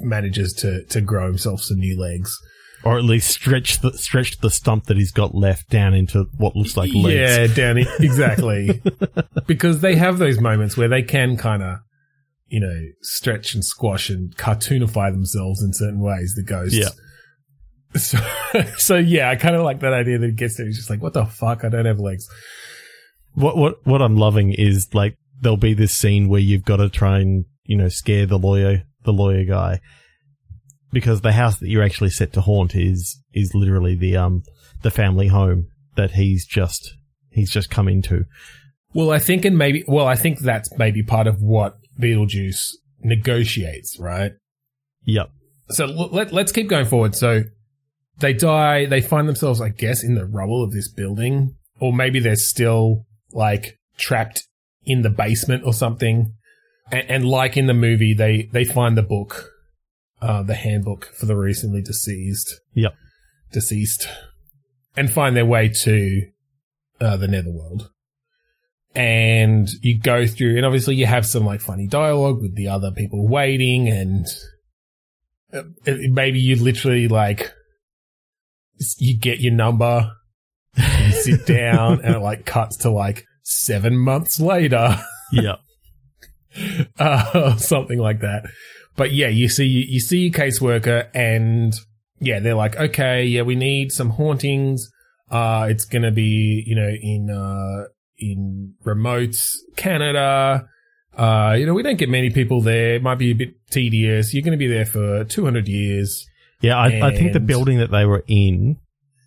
manages 0.01 0.53
to, 0.55 0.85
to 0.87 1.01
grow 1.01 1.27
himself 1.27 1.63
some 1.63 1.79
new 1.79 1.99
legs. 1.99 2.37
or 2.85 2.99
at 2.99 3.05
least 3.05 3.31
stretch 3.31 3.81
the 3.81 3.97
stretch 3.97 4.39
the 4.39 4.51
stump 4.51 4.85
that 4.87 4.97
he's 4.97 5.13
got 5.13 5.35
left 5.35 5.69
down 5.71 5.95
into 5.95 6.25
what 6.37 6.57
looks 6.57 6.77
like 6.77 6.91
legs. 6.95 7.15
Yeah, 7.15 7.47
Danny, 7.55 7.87
exactly. 8.01 8.83
because 9.47 9.81
they 9.81 9.97
have 9.97 10.19
those 10.19 10.41
moments 10.41 10.77
where 10.77 10.89
they 10.89 11.03
can 11.03 11.37
kind 11.37 11.63
of, 11.63 11.79
you 12.49 12.61
know, 12.61 12.81
stretch 13.03 13.55
and 13.55 13.65
squash 13.65 14.11
and 14.11 14.37
cartoonify 14.37 15.13
themselves 15.13 15.63
in 15.63 15.73
certain 15.73 16.01
ways. 16.01 16.35
The 16.37 16.43
ghosts. 16.45 16.77
Yeah. 16.77 16.89
So, 17.95 18.19
so 18.79 18.97
yeah, 18.97 19.29
I 19.29 19.37
kind 19.37 19.55
of 19.55 19.65
like 19.65 19.81
that 19.81 19.93
idea 19.93 20.17
that 20.19 20.27
he 20.27 20.33
gets 20.33 20.57
there. 20.57 20.65
He's 20.65 20.79
just 20.79 20.89
like, 20.89 21.03
what 21.03 21.13
the 21.13 21.27
fuck? 21.27 21.63
I 21.63 21.69
don't 21.69 21.85
have 21.85 21.99
legs. 22.01 22.27
What 23.35 23.55
what 23.59 23.87
what 23.87 24.01
I'm 24.01 24.17
loving 24.17 24.55
is 24.55 24.89
like 24.95 25.19
there'll 25.43 25.59
be 25.59 25.75
this 25.75 25.93
scene 25.93 26.31
where 26.31 26.41
you've 26.41 26.65
got 26.65 26.77
to 26.77 26.89
try 26.89 27.19
and 27.19 27.45
you 27.65 27.77
know 27.77 27.91
scare 27.91 28.25
the 28.25 28.39
lawyer 28.39 28.85
the 29.05 29.13
lawyer 29.13 29.45
guy 29.45 29.81
because 30.93 31.21
the 31.21 31.33
house 31.33 31.59
that 31.59 31.69
you're 31.69 31.83
actually 31.83 32.11
set 32.11 32.33
to 32.33 32.41
haunt 32.41 32.75
is 32.75 33.21
is 33.33 33.55
literally 33.55 33.95
the 33.95 34.17
um 34.17 34.43
the 34.83 34.91
family 34.91 35.29
home 35.29 35.69
that 35.97 36.13
he's 36.13 36.47
just 36.47 36.95
he's 37.31 37.51
just 37.51 37.71
come 37.71 37.89
into. 37.89 38.25
Well, 38.95 39.11
I 39.11 39.19
think, 39.19 39.45
and 39.45 39.57
maybe, 39.57 39.85
well, 39.87 40.07
I 40.07 40.17
think 40.17 40.41
that's 40.41 40.71
maybe 40.77 41.03
part 41.03 41.27
of 41.27 41.41
what 41.41 41.77
Beetlejuice 41.99 42.73
negotiates, 43.01 43.99
right? 43.99 44.33
Yep. 45.05 45.31
So 45.71 45.87
l- 45.87 46.11
let, 46.13 46.33
let's 46.33 46.53
keep 46.53 46.69
going 46.69 46.85
forward. 46.85 47.15
So 47.15 47.45
they 48.19 48.35
die. 48.35 48.87
They 48.87 49.01
find 49.01 49.29
themselves, 49.29 49.61
I 49.61 49.71
guess, 49.71 50.05
in 50.05 50.15
the 50.15 50.27
rubble 50.27 50.63
of 50.63 50.73
this 50.73 50.91
building, 50.93 51.57
or 51.81 51.93
maybe 51.93 52.21
they're 52.21 52.37
still 52.37 53.07
like 53.33 53.79
trapped 53.97 54.47
in 54.85 55.03
the 55.03 55.11
basement 55.11 55.65
or 55.65 55.73
something. 55.73 56.35
And, 56.91 57.11
and 57.11 57.25
like 57.25 57.57
in 57.57 57.67
the 57.67 57.75
movie, 57.75 58.15
they 58.15 58.49
they 58.53 58.65
find 58.65 58.97
the 58.97 59.03
book, 59.03 59.51
uh, 60.21 60.43
the 60.43 60.55
handbook 60.55 61.07
for 61.15 61.27
the 61.27 61.37
recently 61.37 61.83
deceased. 61.83 62.61
Yep. 62.75 62.95
Deceased, 63.53 64.09
and 64.97 65.11
find 65.11 65.37
their 65.37 65.47
way 65.47 65.69
to 65.69 66.23
uh, 67.01 67.17
the 67.17 67.29
netherworld. 67.29 67.91
And 68.95 69.71
you 69.81 69.99
go 69.99 70.27
through, 70.27 70.57
and 70.57 70.67
obviously 70.67 70.97
you 70.97 71.07
have 71.07 71.25
some 71.25 71.47
like 71.47 71.61
funny 71.61 71.87
dialogue 71.87 72.43
with 72.43 72.55
the 72.57 72.69
other 72.69 72.91
people 72.91 73.27
waiting, 73.27 73.89
and 73.89 74.27
uh, 75.53 75.63
maybe 75.87 76.41
you 76.41 76.57
literally 76.57 77.09
like 77.09 77.53
you 78.99 79.17
get 79.19 79.41
your 79.41 79.53
number, 79.53 80.11
you 80.77 81.13
sit 81.13 81.47
down, 81.47 82.01
and 82.03 82.17
it 82.17 82.21
like 82.21 82.45
cuts 82.45 82.79
to 82.79 82.91
like 82.91 83.25
seven 83.43 83.97
months 83.97 84.41
later, 84.41 84.99
Yeah. 85.33 85.57
uh, 86.99 87.57
something 87.57 87.99
like 87.99 88.21
that. 88.21 88.45
But 88.97 89.13
yeah, 89.13 89.29
you 89.29 89.49
see, 89.49 89.67
you 89.67 90.01
see 90.01 90.19
your 90.19 90.33
caseworker, 90.33 91.09
and 91.15 91.73
yeah, 92.21 92.41
they're 92.41 92.55
like, 92.55 92.77
okay, 92.77 93.25
yeah, 93.25 93.43
we 93.43 93.55
need 93.55 93.93
some 93.93 94.11
hauntings. 94.11 94.91
Uh, 95.31 95.67
it's 95.71 95.87
gonna 95.87 96.11
be, 96.11 96.63
you 96.67 96.77
know, 96.77 96.91
in 97.01 97.31
uh, 97.31 97.89
in 98.19 98.75
remote 98.85 99.37
Canada. 99.77 100.69
Uh, 101.17 101.57
you 101.59 101.67
know, 101.67 101.75
we 101.75 101.83
don't 101.83 101.99
get 101.99 102.09
many 102.09 102.31
people 102.31 102.63
there. 102.63 102.95
It 102.95 103.03
might 103.03 103.19
be 103.19 103.31
a 103.31 103.35
bit 103.35 103.55
tedious. 103.71 104.33
You're 104.33 104.43
going 104.43 104.53
to 104.53 104.59
be 104.59 104.67
there 104.67 104.87
for 104.87 105.25
200 105.25 105.69
years. 105.69 106.27
Yeah, 106.63 106.79
I, 106.79 107.09
I 107.09 107.15
think 107.15 107.33
the 107.33 107.41
building 107.41 107.79
that 107.79 107.91
they 107.91 108.07
were 108.07 108.25
in 108.27 108.79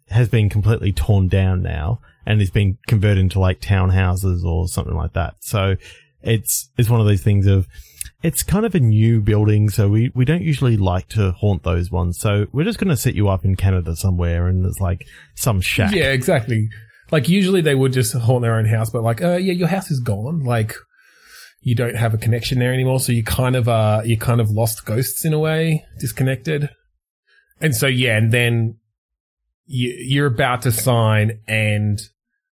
has 0.10 0.30
been 0.30 0.50
completely 0.50 0.92
torn 0.92 1.28
down 1.28 1.62
now 1.62 2.00
and 2.26 2.42
is 2.42 2.50
being 2.50 2.78
converted 2.88 3.20
into 3.20 3.40
like 3.40 3.60
townhouses 3.60 4.44
or 4.44 4.68
something 4.68 4.96
like 4.96 5.14
that. 5.14 5.36
So 5.42 5.76
it's 6.26 6.70
it's 6.78 6.90
one 6.90 7.00
of 7.00 7.08
those 7.08 7.22
things 7.22 7.48
of 7.48 7.68
it's 8.26 8.42
kind 8.42 8.66
of 8.66 8.74
a 8.74 8.80
new 8.80 9.22
building, 9.22 9.70
so 9.70 9.88
we, 9.88 10.12
we 10.16 10.26
don't 10.26 10.42
usually 10.42 10.78
like 10.78 11.08
to 11.10 11.32
haunt 11.34 11.62
those 11.62 11.92
ones. 11.92 12.18
So 12.20 12.48
we're 12.52 12.64
just 12.64 12.80
going 12.80 12.90
to 12.90 12.98
set 12.98 13.14
you 13.14 13.30
up 13.30 13.46
in 13.46 13.56
Canada 13.56 13.96
somewhere, 13.96 14.48
and 14.48 14.66
it's 14.66 14.80
like 14.80 15.06
some 15.36 15.62
shack. 15.62 15.94
Yeah, 15.94 16.12
exactly. 16.12 16.70
Like 17.12 17.30
usually 17.30 17.62
they 17.62 17.76
would 17.76 17.94
just 17.94 18.16
haunt 18.16 18.42
their 18.42 18.56
own 18.56 18.66
house, 18.66 18.90
but 18.90 19.04
like, 19.04 19.22
uh, 19.22 19.36
yeah, 19.36 19.54
your 19.54 19.68
house 19.68 19.92
is 19.92 20.00
gone. 20.00 20.44
Like 20.44 20.74
you 21.62 21.76
don't 21.76 21.96
have 21.96 22.16
a 22.16 22.18
connection 22.18 22.58
there 22.58 22.74
anymore. 22.74 23.00
So 23.00 23.12
you 23.12 23.24
kind 23.24 23.56
of, 23.56 23.70
uh, 23.70 24.02
you 24.04 24.18
kind 24.18 24.42
of 24.42 24.50
lost 24.50 24.86
ghosts 24.86 25.24
in 25.24 25.34
a 25.34 25.40
way, 25.40 25.86
disconnected. 26.00 26.70
And 27.62 27.76
so, 27.76 27.86
yeah, 27.86 28.18
and 28.18 28.32
then 28.32 28.80
you, 29.68 29.96
you're 30.00 30.26
about 30.26 30.64
to 30.64 30.72
sign 30.72 31.42
and 31.48 32.00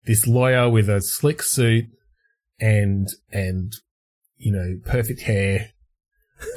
this 0.04 0.28
lawyer 0.28 0.68
with 0.70 0.88
a 0.88 1.00
slick 1.00 1.42
suit 1.42 1.86
and, 2.60 3.08
and, 3.32 3.72
you 4.36 4.52
know, 4.52 4.78
perfect 4.84 5.22
hair 5.22 5.70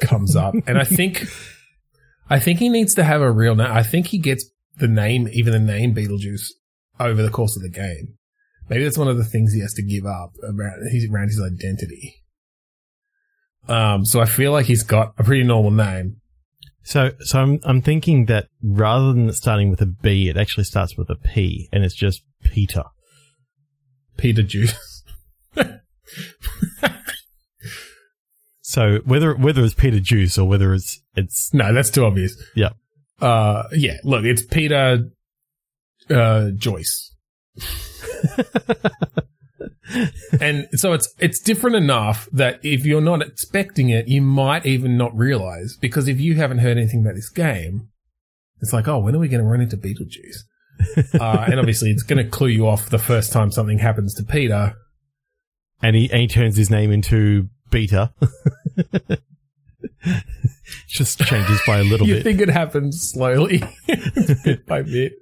comes 0.02 0.36
up. 0.36 0.54
and 0.66 0.78
I 0.78 0.84
think, 0.84 1.24
I 2.28 2.38
think 2.38 2.58
he 2.58 2.68
needs 2.68 2.94
to 2.94 3.04
have 3.04 3.20
a 3.20 3.30
real 3.30 3.54
name. 3.54 3.70
I 3.70 3.82
think 3.82 4.08
he 4.08 4.18
gets 4.18 4.48
the 4.76 4.88
name, 4.88 5.28
even 5.32 5.52
the 5.52 5.58
name 5.58 5.94
Beetlejuice 5.94 6.48
over 6.98 7.22
the 7.22 7.30
course 7.30 7.56
of 7.56 7.62
the 7.62 7.70
game. 7.70 8.16
Maybe 8.68 8.84
that's 8.84 8.98
one 8.98 9.08
of 9.08 9.16
the 9.16 9.24
things 9.24 9.52
he 9.52 9.60
has 9.60 9.74
to 9.74 9.82
give 9.82 10.06
up 10.06 10.32
around 10.44 10.88
his, 10.90 11.08
around 11.10 11.28
his 11.28 11.42
identity. 11.42 12.22
Um, 13.68 14.04
so 14.04 14.20
I 14.20 14.26
feel 14.26 14.52
like 14.52 14.66
he's 14.66 14.84
got 14.84 15.14
a 15.18 15.24
pretty 15.24 15.42
normal 15.42 15.70
name. 15.70 16.20
So 16.82 17.12
so 17.20 17.40
I'm 17.40 17.60
I'm 17.62 17.82
thinking 17.82 18.26
that 18.26 18.48
rather 18.62 19.12
than 19.12 19.32
starting 19.32 19.70
with 19.70 19.80
a 19.80 19.86
B, 19.86 20.28
it 20.28 20.36
actually 20.36 20.64
starts 20.64 20.96
with 20.96 21.10
a 21.10 21.14
P, 21.14 21.68
and 21.72 21.84
it's 21.84 21.94
just 21.94 22.22
Peter. 22.42 22.84
Peter 24.16 24.42
Juice. 24.42 25.04
So 28.70 29.00
whether 29.04 29.34
whether 29.34 29.64
it's 29.64 29.74
Peter 29.74 29.98
Juice 29.98 30.38
or 30.38 30.46
whether 30.46 30.72
it's 30.72 31.00
it's 31.16 31.52
No, 31.52 31.74
that's 31.74 31.90
too 31.90 32.04
obvious. 32.04 32.40
Yeah. 32.54 32.70
Uh, 33.20 33.64
yeah, 33.72 33.96
look, 34.04 34.24
it's 34.24 34.42
Peter, 34.42 35.10
uh, 36.08 36.50
Joyce. 36.56 37.12
and 40.40 40.68
so 40.72 40.92
it's, 40.92 41.12
it's 41.18 41.40
different 41.40 41.74
enough 41.76 42.28
that 42.32 42.60
if 42.62 42.86
you're 42.86 43.00
not 43.00 43.22
expecting 43.22 43.90
it, 43.90 44.06
you 44.06 44.22
might 44.22 44.64
even 44.64 44.96
not 44.96 45.16
realize 45.18 45.76
because 45.80 46.06
if 46.06 46.20
you 46.20 46.36
haven't 46.36 46.58
heard 46.58 46.78
anything 46.78 47.00
about 47.00 47.16
this 47.16 47.28
game, 47.28 47.88
it's 48.60 48.72
like, 48.72 48.86
oh, 48.86 49.00
when 49.00 49.16
are 49.16 49.18
we 49.18 49.28
going 49.28 49.42
to 49.42 49.50
run 49.50 49.60
into 49.60 49.76
Beetlejuice? 49.76 50.44
uh, 51.20 51.44
and 51.50 51.58
obviously 51.58 51.90
it's 51.90 52.04
going 52.04 52.24
to 52.24 52.30
clue 52.30 52.48
you 52.48 52.68
off 52.68 52.88
the 52.88 52.98
first 52.98 53.32
time 53.32 53.50
something 53.50 53.78
happens 53.78 54.14
to 54.14 54.22
Peter. 54.22 54.76
And 55.82 55.96
he 55.96 56.10
and 56.10 56.20
he 56.22 56.28
turns 56.28 56.56
his 56.56 56.70
name 56.70 56.90
into 56.90 57.48
Beta. 57.70 58.12
just 60.88 61.18
changes 61.20 61.60
by 61.66 61.78
a 61.78 61.84
little 61.84 62.06
you 62.06 62.14
bit. 62.14 62.18
You 62.18 62.22
think 62.22 62.40
it 62.40 62.50
happens 62.50 63.10
slowly, 63.12 63.62
bit 64.44 64.66
by 64.66 64.82
bit. 64.82 65.14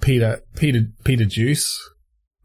Peter, 0.00 0.42
Peter, 0.56 0.88
Peter 1.04 1.26
Juice. 1.26 1.78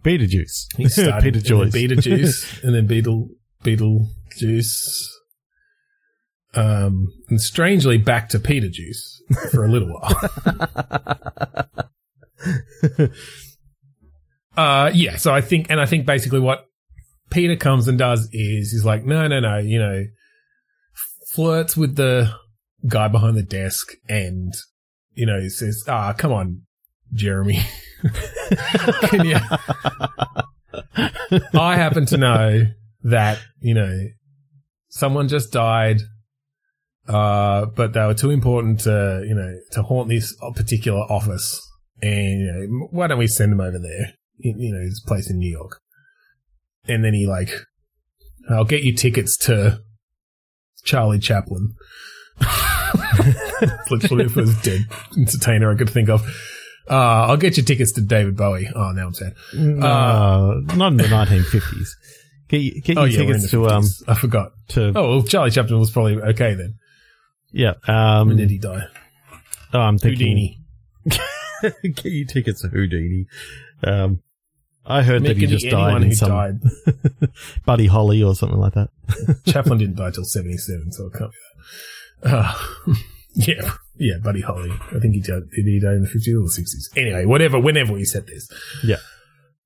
Beta 0.04 0.28
Juice. 0.28 0.68
He 0.76 0.90
started 0.90 1.24
Peter 1.24 1.40
Joyce. 1.40 1.72
Beta 1.72 1.96
Juice, 1.96 2.62
and 2.64 2.76
then 2.76 2.86
Beetle, 2.86 3.30
Beetle 3.64 4.10
Juice. 4.38 5.12
Um, 6.54 7.08
and 7.30 7.42
strangely 7.42 7.98
back 7.98 8.30
to 8.30 8.40
Peter 8.40 8.70
Juice 8.70 9.22
for 9.52 9.66
a 9.66 9.68
little 9.68 9.90
while. 9.90 10.16
Uh, 14.58 14.92
yeah. 14.94 15.18
So 15.18 15.34
I 15.34 15.42
think, 15.42 15.68
and 15.70 15.80
I 15.80 15.86
think 15.86 16.06
basically 16.06 16.40
what 16.40 16.66
Peter 17.30 17.56
comes 17.56 17.88
and 17.88 17.98
does 17.98 18.30
is 18.32 18.72
he's 18.72 18.86
like, 18.86 19.06
no, 19.06 19.28
no, 19.28 19.40
no, 19.40 19.58
you 19.58 19.80
know, 19.80 20.04
flirts 21.32 21.76
with 21.76 21.96
the 21.96 22.34
guy 22.88 23.08
behind 23.08 23.36
the 23.36 23.44
desk 23.44 23.94
and, 24.08 24.54
you 25.14 25.26
know, 25.26 25.40
he 25.40 25.50
says, 25.50 25.84
ah, 25.88 26.14
come 26.14 26.32
on, 26.32 26.62
Jeremy. 27.14 27.60
Can 29.08 29.26
you? 29.26 29.38
I 31.54 31.76
happen 31.76 32.06
to 32.08 32.18
know 32.18 32.64
that, 33.04 33.40
you 33.60 33.74
know, 33.74 34.08
someone 34.90 35.28
just 35.28 35.52
died, 35.52 36.02
uh, 37.08 37.66
but 37.66 37.94
they 37.94 38.06
were 38.06 38.14
too 38.14 38.32
important 38.32 38.82
to, 38.82 39.24
you 39.28 39.36
know, 39.36 39.56
to 39.72 39.84
haunt 39.84 40.10
this 40.10 40.36
particular 40.56 41.02
office. 41.02 41.62
And, 42.02 42.40
you 42.40 42.52
know, 42.52 42.88
why 42.92 43.08
don't 43.08 43.20
we 43.20 43.28
send 43.28 43.52
them 43.52 43.62
over 43.62 43.80
there? 43.80 44.14
You 44.38 44.54
you 44.58 44.74
know, 44.74 44.82
his 44.82 45.02
place 45.06 45.30
in 45.30 45.38
New 45.38 45.50
York. 45.52 45.80
And 46.88 47.04
then 47.04 47.14
he 47.14 47.26
like, 47.28 47.52
I'll 48.50 48.64
get 48.66 48.84
you 48.84 48.94
tickets 48.96 49.38
to 49.46 49.80
Charlie 50.84 51.20
Chaplin. 51.20 51.74
Literally 53.90 54.26
the 54.26 54.32
first 54.34 54.64
dead 54.64 54.82
entertainer 55.18 55.72
I 55.72 55.76
could 55.76 55.90
think 55.90 56.10
of. 56.10 56.22
Uh, 56.90 56.94
I'll 57.28 57.38
get 57.38 57.58
you 57.58 57.64
tickets 57.64 57.92
to 57.94 58.02
David 58.02 58.38
Bowie. 58.38 58.70
Oh, 58.76 58.92
now 58.92 59.08
I'm 59.08 59.14
sad. 59.14 59.34
No, 59.54 60.62
not 60.76 60.92
in 60.92 60.98
the 60.98 61.04
1950s. 61.06 61.90
Get 62.48 62.62
you, 62.62 62.82
get 62.82 62.98
Oh 62.98 63.06
your 63.06 63.24
yeah, 63.24 63.28
tickets 63.34 63.52
to 63.52 63.68
um 63.70 63.84
I 64.08 64.14
forgot. 64.14 64.52
to 64.70 64.92
Oh 64.96 65.10
well, 65.10 65.24
Charlie 65.24 65.50
Chaplin 65.50 65.80
was 65.80 65.90
probably 65.90 66.18
okay 66.22 66.54
then. 66.54 66.76
yeah 67.52 67.74
um 67.88 68.28
When 68.28 68.38
did 68.38 68.52
he 68.52 68.60
die? 68.60 68.84
oh, 69.74 69.80
I'm 69.80 69.98
thinking 69.98 70.28
Houdini. 70.28 70.60
get 71.82 72.06
you 72.06 72.26
tickets 72.28 72.62
to 72.62 72.68
Houdini. 72.68 73.26
Um, 73.84 74.22
I 74.86 75.02
heard 75.02 75.24
that 75.24 75.38
he 75.38 75.48
just 75.48 75.66
died 75.66 76.04
in 76.04 76.14
some 76.14 76.30
died. 76.30 76.60
Buddy 77.66 77.88
Holly 77.88 78.22
or 78.22 78.36
something 78.36 78.60
like 78.60 78.74
that. 78.74 78.90
Chaplin 79.48 79.80
didn't 79.80 79.96
die 79.96 80.12
till 80.12 80.26
seventy 80.26 80.58
seven, 80.58 80.92
so 80.92 81.08
it 81.08 81.14
can't 81.14 81.32
be 81.32 82.30
that. 82.30 82.34
Uh, 82.36 82.94
yeah, 83.34 83.72
yeah, 83.98 84.18
Buddy 84.24 84.42
Holly. 84.42 84.72
I 84.96 85.00
think 85.00 85.16
he 85.16 85.22
died. 85.22 85.44
He 85.54 85.80
die 85.80 85.94
in 85.94 86.02
the 86.02 86.08
fifties 86.08 86.36
or 86.38 86.48
sixties? 86.50 86.90
Anyway, 86.96 87.26
whatever. 87.26 87.60
Whenever 87.60 87.94
we 87.94 88.06
said 88.06 88.28
this, 88.28 88.48
Yeah. 88.84 88.98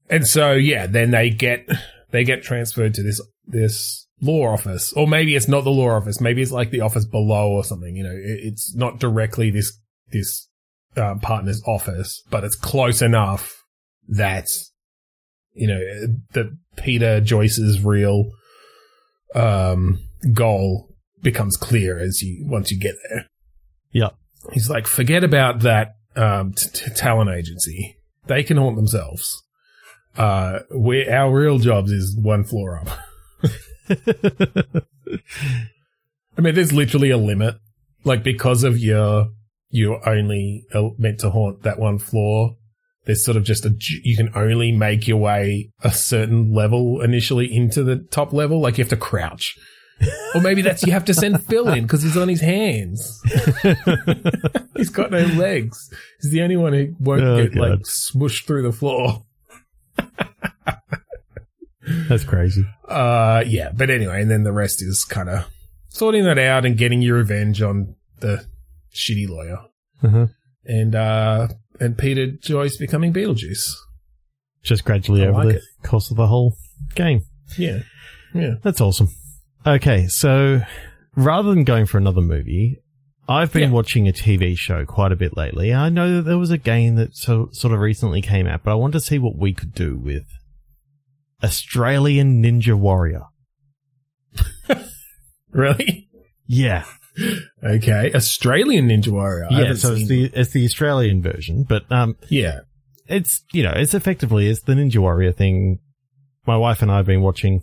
And 0.09 0.25
so 0.25 0.53
yeah, 0.53 0.87
then 0.87 1.11
they 1.11 1.29
get 1.29 1.67
they 2.11 2.23
get 2.23 2.41
transferred 2.41 2.93
to 2.95 3.03
this 3.03 3.21
this 3.45 4.07
law 4.21 4.53
office, 4.53 4.93
or 4.93 5.05
maybe 5.05 5.35
it's 5.35 5.47
not 5.47 5.65
the 5.65 5.69
law 5.69 5.91
office. 5.91 6.21
Maybe 6.21 6.41
it's 6.41 6.51
like 6.51 6.71
the 6.71 6.81
office 6.81 7.05
below 7.05 7.51
or 7.51 7.63
something. 7.63 7.95
You 7.95 8.03
know, 8.03 8.11
it, 8.15 8.39
it's 8.41 8.73
not 8.73 8.99
directly 8.99 9.51
this 9.51 9.77
this 10.11 10.47
uh, 10.95 11.15
partner's 11.21 11.61
office, 11.65 12.23
but 12.29 12.43
it's 12.45 12.55
close 12.55 13.01
enough 13.01 13.58
that 14.09 14.49
you 15.53 15.67
know 15.67 15.79
that 16.33 16.55
Peter 16.77 17.21
Joyce's 17.21 17.83
real 17.83 18.31
um, 19.35 19.99
goal 20.33 20.89
becomes 21.21 21.57
clear 21.57 21.99
as 21.99 22.21
you 22.21 22.45
once 22.47 22.71
you 22.71 22.79
get 22.79 22.95
there. 23.09 23.27
Yeah. 23.91 24.09
He's 24.53 24.69
like, 24.69 24.87
forget 24.87 25.23
about 25.23 25.59
that 25.61 25.95
um, 26.15 26.53
t- 26.53 26.69
t- 26.71 26.93
talent 26.95 27.29
agency. 27.29 27.97
They 28.27 28.43
can 28.43 28.57
haunt 28.57 28.75
themselves. 28.75 29.43
Uh, 30.17 30.59
we 30.75 31.07
our 31.07 31.31
real 31.33 31.59
jobs 31.59 31.91
is 31.91 32.17
one 32.17 32.43
floor 32.43 32.79
up. 32.79 32.89
I 36.37 36.41
mean, 36.41 36.55
there's 36.55 36.73
literally 36.73 37.09
a 37.09 37.17
limit. 37.17 37.55
Like 38.03 38.23
because 38.23 38.63
of 38.63 38.77
your 38.79 39.29
you're 39.69 40.07
only 40.07 40.65
uh, 40.73 40.89
meant 40.97 41.19
to 41.19 41.29
haunt 41.29 41.63
that 41.63 41.79
one 41.79 41.99
floor. 41.99 42.55
There's 43.09 43.25
sort 43.25 43.37
of 43.37 43.43
just 43.43 43.65
a 43.65 43.75
you 44.03 44.15
can 44.15 44.29
only 44.35 44.71
make 44.71 45.07
your 45.07 45.17
way 45.17 45.71
a 45.83 45.91
certain 45.91 46.53
level 46.53 47.01
initially 47.01 47.51
into 47.51 47.83
the 47.83 47.95
top 48.11 48.33
level. 48.33 48.61
Like 48.61 48.77
you 48.77 48.83
have 48.83 48.89
to 48.91 48.97
crouch, 48.97 49.57
or 50.35 50.41
maybe 50.41 50.61
that's 50.61 50.85
you 50.85 50.91
have 50.93 51.05
to 51.05 51.13
send 51.15 51.43
Phil 51.43 51.67
in 51.69 51.85
because 51.85 52.03
he's 52.03 52.15
on 52.15 52.27
his 52.27 52.41
hands. 52.41 53.19
he's 54.77 54.91
got 54.91 55.09
no 55.09 55.21
legs. 55.25 55.91
He's 56.21 56.29
the 56.31 56.43
only 56.43 56.55
one 56.55 56.73
who 56.73 56.93
won't 56.99 57.23
Oh, 57.23 57.41
get 57.47 57.55
like 57.55 57.69
God. 57.69 57.83
smushed 57.85 58.45
through 58.45 58.61
the 58.61 58.71
floor. 58.71 59.23
That's 62.07 62.23
crazy. 62.23 62.63
Uh, 62.87 63.43
yeah, 63.47 63.71
but 63.75 63.89
anyway, 63.89 64.21
and 64.21 64.29
then 64.29 64.43
the 64.43 64.51
rest 64.51 64.81
is 64.83 65.03
kind 65.05 65.29
of 65.29 65.47
sorting 65.87 66.25
that 66.25 66.37
out 66.37 66.63
and 66.65 66.77
getting 66.77 67.01
your 67.01 67.15
revenge 67.17 67.61
on 67.63 67.95
the 68.19 68.45
shitty 68.93 69.27
lawyer. 69.27 69.57
Uh-huh. 70.03 70.27
and 70.65 70.95
uh, 70.95 71.47
and 71.79 71.97
Peter 71.97 72.27
Joyce 72.27 72.77
becoming 72.77 73.13
Beetlejuice. 73.13 73.71
Just 74.63 74.83
gradually 74.85 75.23
I 75.23 75.27
over 75.27 75.37
like 75.43 75.47
the 75.47 75.55
it. 75.55 75.63
course 75.83 76.11
of 76.11 76.17
the 76.17 76.27
whole 76.27 76.55
game. 76.95 77.23
Yeah, 77.57 77.79
yeah. 78.33 78.55
That's 78.61 78.81
awesome. 78.81 79.09
Okay, 79.65 80.07
so 80.07 80.61
rather 81.15 81.49
than 81.53 81.63
going 81.63 81.85
for 81.85 81.97
another 81.97 82.21
movie, 82.21 82.81
I've 83.27 83.53
been 83.53 83.69
Yeah. 83.69 83.75
watching 83.75 84.07
a 84.07 84.11
TV 84.11 84.57
show 84.57 84.85
quite 84.85 85.11
a 85.11 85.15
bit 85.15 85.37
lately. 85.37 85.73
I 85.73 85.89
know 85.89 86.15
that 86.15 86.21
there 86.23 86.37
was 86.37 86.51
a 86.51 86.57
game 86.57 86.95
that 86.95 87.15
so, 87.15 87.49
sort 87.51 87.73
of 87.73 87.79
recently 87.79 88.21
came 88.21 88.47
out, 88.47 88.63
but 88.63 88.71
I 88.71 88.75
wanted 88.75 88.93
to 88.99 89.01
see 89.01 89.19
what 89.19 89.37
we 89.37 89.53
could 89.53 89.73
do 89.73 89.97
with 89.97 90.25
Australian 91.43 92.43
Ninja 92.43 92.73
Warrior. 92.73 93.23
Really? 95.51 96.09
Yeah, 96.45 96.85
Okay, 97.63 98.11
Australian 98.13 98.87
Ninja 98.89 99.09
Warrior. 99.09 99.47
Yeah. 99.51 99.73
So 99.73 99.93
it's 99.93 100.07
the 100.07 100.31
it's 100.33 100.51
the 100.51 100.65
Australian 100.65 101.21
version, 101.21 101.63
but 101.67 101.89
um, 101.91 102.15
yeah, 102.29 102.61
it's 103.07 103.43
you 103.53 103.63
know 103.63 103.73
it's 103.75 103.93
effectively 103.93 104.47
it's 104.47 104.61
the 104.61 104.73
Ninja 104.73 104.97
Warrior 104.97 105.31
thing. 105.31 105.79
My 106.45 106.57
wife 106.57 106.81
and 106.81 106.91
I 106.91 106.97
have 106.97 107.05
been 107.05 107.21
watching 107.21 107.61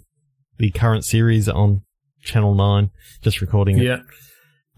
the 0.59 0.71
current 0.71 1.05
series 1.05 1.49
on 1.49 1.83
Channel 2.23 2.55
Nine, 2.55 2.91
just 3.23 3.41
recording 3.41 3.79
it. 3.79 3.85
yeah, 3.85 3.99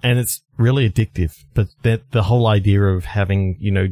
and 0.02 0.18
it's 0.18 0.42
really 0.56 0.88
addictive. 0.88 1.32
But 1.54 1.68
that 1.82 2.10
the 2.12 2.24
whole 2.24 2.46
idea 2.46 2.82
of 2.82 3.04
having 3.04 3.56
you 3.60 3.70
know 3.72 3.88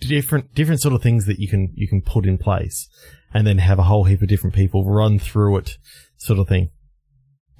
different 0.00 0.54
different 0.54 0.80
sort 0.80 0.94
of 0.94 1.02
things 1.02 1.26
that 1.26 1.38
you 1.38 1.48
can 1.48 1.72
you 1.74 1.88
can 1.88 2.02
put 2.02 2.26
in 2.26 2.38
place, 2.38 2.88
and 3.32 3.46
then 3.46 3.58
have 3.58 3.78
a 3.78 3.84
whole 3.84 4.04
heap 4.04 4.22
of 4.22 4.28
different 4.28 4.54
people 4.54 4.84
run 4.84 5.18
through 5.18 5.56
it, 5.58 5.78
sort 6.16 6.38
of 6.38 6.48
thing, 6.48 6.70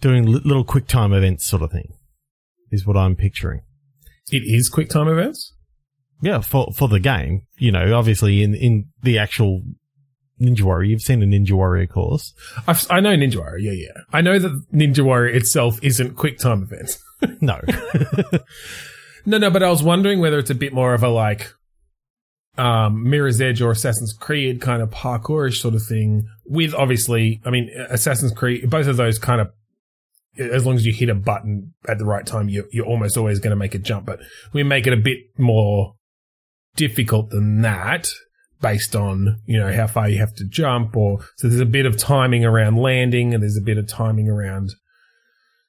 doing 0.01 0.27
little 0.27 0.65
quick 0.65 0.87
time 0.87 1.13
events, 1.13 1.45
sort 1.47 1.63
of 1.63 1.71
thing, 1.73 1.93
is 2.71 2.87
what 2.87 2.97
I'm 2.97 3.17
picturing. 3.17 3.61
it 4.31 4.43
is 4.45 4.69
quick 4.69 4.89
time 4.89 5.09
events. 5.09 5.55
Yeah, 6.21 6.41
for 6.41 6.73
for 6.75 6.89
the 6.89 7.01
game, 7.01 7.43
you 7.59 7.71
know, 7.71 7.95
obviously 7.97 8.43
in 8.43 8.55
in 8.55 8.89
the 9.03 9.19
actual 9.19 9.63
Ninja 10.41 10.63
Warrior, 10.63 10.91
you've 10.91 11.03
seen 11.03 11.23
a 11.23 11.27
Ninja 11.27 11.53
Warrior 11.53 11.87
course. 11.87 12.33
I've, 12.67 12.87
I 12.91 13.01
know 13.01 13.11
Ninja 13.15 13.37
Warrior. 13.37 13.59
Yeah, 13.59 13.73
yeah. 13.73 14.03
I 14.13 14.21
know 14.21 14.39
that 14.39 14.67
Ninja 14.73 15.05
Warrior 15.05 15.35
itself 15.35 15.79
isn't 15.83 16.17
quick 16.17 16.39
time 16.39 16.63
events. 16.63 17.03
No, 17.41 17.61
No, 19.27 19.39
no, 19.39 19.51
but 19.51 19.63
I 19.63 19.69
was 19.71 19.83
wondering 19.83 20.21
whether 20.21 20.39
it's 20.39 20.51
a 20.51 20.55
bit 20.55 20.73
more 20.73 20.95
of 20.95 21.03
a 21.03 21.09
like 21.09 21.53
um 22.57 23.09
Mirror's 23.09 23.41
Edge 23.41 23.61
or 23.61 23.71
Assassin's 23.73 24.13
Creed 24.13 24.61
kind 24.61 24.83
of 24.83 24.91
parkourish 24.91 25.57
sort 25.57 25.75
of 25.75 25.83
thing 25.83 26.29
with 26.47 26.75
obviously, 26.75 27.41
I 27.45 27.51
mean, 27.51 27.71
Assassin's 27.91 28.33
Creed, 28.33 28.71
both 28.71 28.87
of 28.87 28.97
those 28.97 29.19
kind 29.19 29.41
of 29.41 29.51
as 30.37 30.67
long 30.67 30.77
as 30.77 30.85
you 30.85 30.93
hit 30.93 31.09
a 31.09 31.15
button 31.15 31.75
at 31.89 31.99
the 31.99 32.05
right 32.05 32.27
time, 32.27 32.49
you're, 32.49 32.67
you're 32.73 32.87
almost 32.87 33.17
always 33.17 33.39
going 33.39 33.51
to 33.51 33.57
make 33.57 33.75
a 33.75 33.79
jump, 33.79 34.07
but 34.07 34.21
we 34.53 34.63
make 34.63 34.87
it 34.87 34.93
a 34.93 34.97
bit 34.97 35.19
more 35.37 35.95
difficult 36.77 37.31
than 37.31 37.63
that 37.63 38.09
based 38.61 38.97
on, 38.97 39.39
you 39.47 39.59
know, 39.59 39.73
how 39.73 39.87
far 39.87 40.09
you 40.09 40.19
have 40.19 40.35
to 40.35 40.45
jump 40.45 40.97
or, 40.97 41.21
so 41.37 41.49
there's 41.49 41.61
a 41.61 41.67
bit 41.67 41.87
of 41.87 41.97
timing 41.97 42.45
around 42.45 42.77
landing 42.77 43.35
and 43.35 43.43
there's 43.43 43.57
a 43.57 43.65
bit 43.65 43.79
of 43.79 43.89
timing 43.89 44.29
around, 44.29 44.71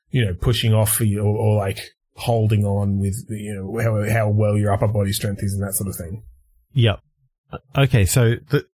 you 0.10 0.26
know, 0.26 0.34
pushing 0.34 0.74
off 0.74 1.00
or, 1.00 1.20
or 1.20 1.56
like 1.56 1.80
holding 2.16 2.66
on 2.66 3.00
with, 3.00 3.26
you 3.30 3.54
know, 3.54 3.80
how, 3.82 4.12
how 4.12 4.30
well 4.30 4.58
your 4.58 4.72
upper 4.72 4.88
body 4.88 5.14
strength 5.14 5.44
is 5.44 5.54
and 5.54 5.64
that 5.64 5.74
sort 5.74 5.90
of 5.90 5.96
thing. 5.96 6.24
Yep. 6.74 7.00
Uh, 7.52 7.58
okay, 7.78 8.06
so 8.06 8.36
the, 8.50 8.66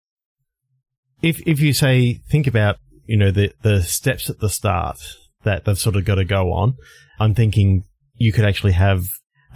if 1.22 1.40
if 1.46 1.60
you 1.60 1.72
say 1.72 2.20
think 2.28 2.46
about 2.46 2.76
you 3.06 3.16
know 3.16 3.30
the 3.30 3.52
the 3.62 3.82
steps 3.82 4.28
at 4.28 4.40
the 4.40 4.50
start 4.50 4.98
that 5.46 5.64
they've 5.64 5.78
sort 5.78 5.96
of 5.96 6.04
got 6.04 6.16
to 6.16 6.24
go 6.24 6.52
on, 6.52 6.74
I'm 7.18 7.34
thinking 7.34 7.84
you 8.16 8.32
could 8.32 8.44
actually 8.44 8.72
have 8.72 9.04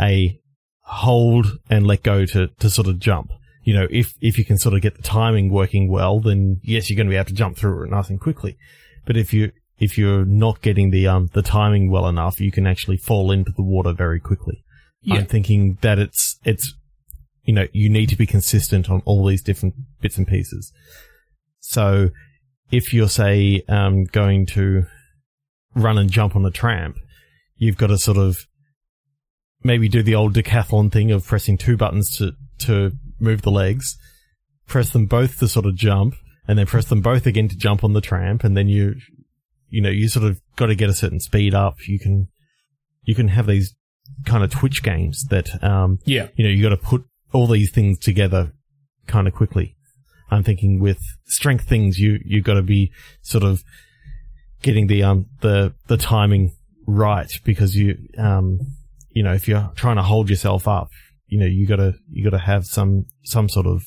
a 0.00 0.40
hold 0.83 1.59
and 1.68 1.87
let 1.87 2.03
go 2.03 2.24
to 2.24 2.48
to 2.48 2.70
sort 2.70 2.88
of 2.88 2.98
jump. 2.98 3.33
You 3.64 3.74
know, 3.74 3.87
if 3.90 4.14
if 4.20 4.38
you 4.38 4.44
can 4.44 4.57
sort 4.57 4.74
of 4.74 4.81
get 4.81 4.96
the 4.96 5.03
timing 5.03 5.53
working 5.53 5.90
well, 5.90 6.20
then 6.20 6.61
yes, 6.62 6.88
you're 6.88 6.96
going 6.96 7.07
to 7.07 7.11
be 7.11 7.16
able 7.16 7.26
to 7.26 7.35
jump 7.35 7.59
through 7.59 7.85
it 7.85 7.90
nice 7.90 8.09
and 8.09 8.20
quickly. 8.20 8.57
But 9.05 9.16
if 9.16 9.35
you 9.35 9.53
if 9.79 9.98
you're 9.98 10.24
not 10.24 10.62
getting 10.62 10.90
the 10.90 11.07
um 11.07 11.29
the 11.35 11.42
timing 11.42 11.90
well 11.90 12.09
enough, 12.09 12.40
you 12.40 12.50
can 12.50 12.66
actually 12.66 12.96
fall 12.96 13.31
into 13.31 13.53
the 13.53 13.62
water 13.62 13.92
very 13.92 14.20
quickly. 14.20 14.64
Yeah. 15.03 15.16
I'm 15.16 15.26
thinking 15.26 15.79
that 15.83 15.98
it's 15.98 16.38
it's 16.44 16.74
you 17.44 17.55
know 17.55 17.66
you 17.72 17.90
need 17.90 18.09
to 18.11 18.16
be 18.16 18.26
consistent 18.26 18.88
on 18.88 19.03
all 19.05 19.26
these 19.26 19.42
different 19.42 19.74
bits 20.00 20.16
and 20.16 20.26
pieces. 20.26 20.72
So 21.61 22.11
if 22.70 22.92
you're 22.94 23.09
say 23.09 23.62
um, 23.68 24.05
going 24.05 24.46
to 24.46 24.87
run 25.74 25.98
and 25.98 26.11
jump 26.11 26.35
on 26.37 26.44
a 26.44 26.50
tramp, 26.50 26.96
you've 27.56 27.76
got 27.76 27.88
to 27.88 27.98
sort 27.98 28.16
of 28.18 28.46
maybe 29.62 29.88
do 29.88 30.02
the 30.02 30.14
old 30.14 30.35
decathlon 30.35 30.90
thing 30.90 31.11
of 31.11 31.26
pressing 31.26 31.56
two 31.59 31.76
buttons 31.76 32.16
to 32.18 32.33
to 32.66 32.92
move 33.18 33.42
the 33.42 33.50
legs, 33.50 33.96
press 34.66 34.90
them 34.90 35.06
both 35.06 35.38
to 35.38 35.48
sort 35.48 35.66
of 35.66 35.74
jump, 35.74 36.14
and 36.48 36.59
then 36.59 36.66
press 36.66 36.87
them 36.87 37.00
both 37.00 37.26
again 37.26 37.48
to 37.48 37.56
jump 37.56 37.85
on 37.85 37.92
the 37.92 38.00
tramp, 38.00 38.44
and 38.44 38.56
then 38.56 38.68
you 38.68 38.94
you 39.68 39.80
know 39.80 39.90
you 39.90 40.09
sort 40.09 40.24
of 40.26 40.40
got 40.56 40.66
to 40.66 40.74
get 40.74 40.90
a 40.90 40.94
certain 40.94 41.20
speed 41.20 41.54
up. 41.54 41.76
You 41.87 41.98
can 41.98 42.28
you 43.02 43.14
can 43.14 43.28
have 43.28 43.46
these 43.46 43.74
kind 44.26 44.42
of 44.44 44.50
twitch 44.50 44.83
games 44.83 45.24
that 45.30 45.62
um, 45.64 45.98
Yeah. 46.04 46.28
you 46.35 46.44
know, 46.44 46.50
you 46.50 46.62
got 46.62 46.70
to 46.70 46.76
put 46.76 47.04
all 47.33 47.46
these 47.46 47.70
things 47.70 47.98
together 47.98 48.52
kind 49.06 49.26
of 49.28 49.35
quickly. 49.35 49.76
I'm 50.30 50.42
thinking 50.42 50.80
with 50.80 50.98
strength 51.26 51.64
things, 51.66 51.98
you, 51.98 52.18
you've 52.24 52.44
got 52.44 52.54
to 52.54 52.62
be 52.62 52.92
sort 53.22 53.44
of 53.44 53.62
getting 54.62 54.86
the, 54.86 55.02
um, 55.02 55.26
the, 55.40 55.74
the 55.86 55.96
timing 55.96 56.52
right 56.86 57.30
because 57.44 57.76
you, 57.76 57.96
um, 58.18 58.58
you 59.10 59.22
know, 59.22 59.32
if 59.32 59.48
you're 59.48 59.70
trying 59.76 59.96
to 59.96 60.02
hold 60.02 60.30
yourself 60.30 60.68
up, 60.68 60.88
you 61.26 61.38
know, 61.38 61.46
you 61.46 61.66
gotta, 61.66 61.94
you 62.10 62.24
gotta 62.24 62.42
have 62.42 62.66
some, 62.66 63.04
some 63.24 63.48
sort 63.48 63.66
of, 63.66 63.82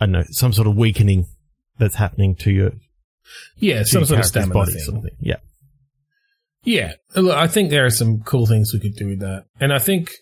I 0.00 0.06
don't 0.06 0.12
know, 0.12 0.24
some 0.30 0.52
sort 0.52 0.66
of 0.68 0.76
weakening 0.76 1.26
that's 1.78 1.96
happening 1.96 2.34
to 2.36 2.50
your, 2.50 2.70
to 2.70 2.76
Yeah. 3.56 3.82
Some 3.84 4.00
your 4.00 4.06
sort 4.06 4.20
of 4.20 4.26
stamina 4.26 4.54
body 4.54 4.72
thing. 4.72 4.82
sort 4.82 4.96
of 4.98 5.02
thing. 5.04 5.16
Yeah. 5.20 5.36
Yeah, 6.64 6.92
look, 7.16 7.36
I 7.36 7.48
think 7.48 7.70
there 7.70 7.84
are 7.84 7.90
some 7.90 8.20
cool 8.22 8.46
things 8.46 8.72
we 8.72 8.78
could 8.78 8.94
do 8.94 9.08
with 9.08 9.18
that, 9.18 9.46
and 9.58 9.72
I 9.72 9.80
think, 9.80 10.12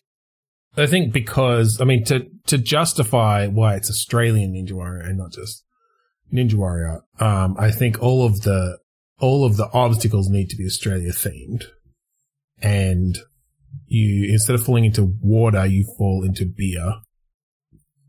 I 0.74 0.86
think 0.86 1.12
because 1.12 1.78
I 1.82 1.84
mean 1.84 2.02
to 2.04 2.26
to 2.46 2.56
justify 2.56 3.46
why 3.46 3.74
it's 3.74 3.90
Australian 3.90 4.54
Ninja 4.54 4.72
Warrior 4.72 5.02
and 5.02 5.18
not 5.18 5.32
just 5.32 5.62
Ninja 6.32 6.54
Warrior, 6.54 7.02
um, 7.18 7.56
I 7.58 7.70
think 7.70 8.02
all 8.02 8.24
of 8.24 8.40
the 8.40 8.78
all 9.20 9.44
of 9.44 9.56
the 9.56 9.68
obstacles 9.72 10.28
need 10.28 10.48
to 10.50 10.56
be 10.56 10.64
Australia 10.64 11.12
themed, 11.12 11.64
and 12.60 13.18
you 13.86 14.30
instead 14.30 14.54
of 14.54 14.64
falling 14.64 14.84
into 14.84 15.16
water, 15.22 15.66
you 15.66 15.84
fall 15.98 16.24
into 16.24 16.46
beer. 16.46 16.94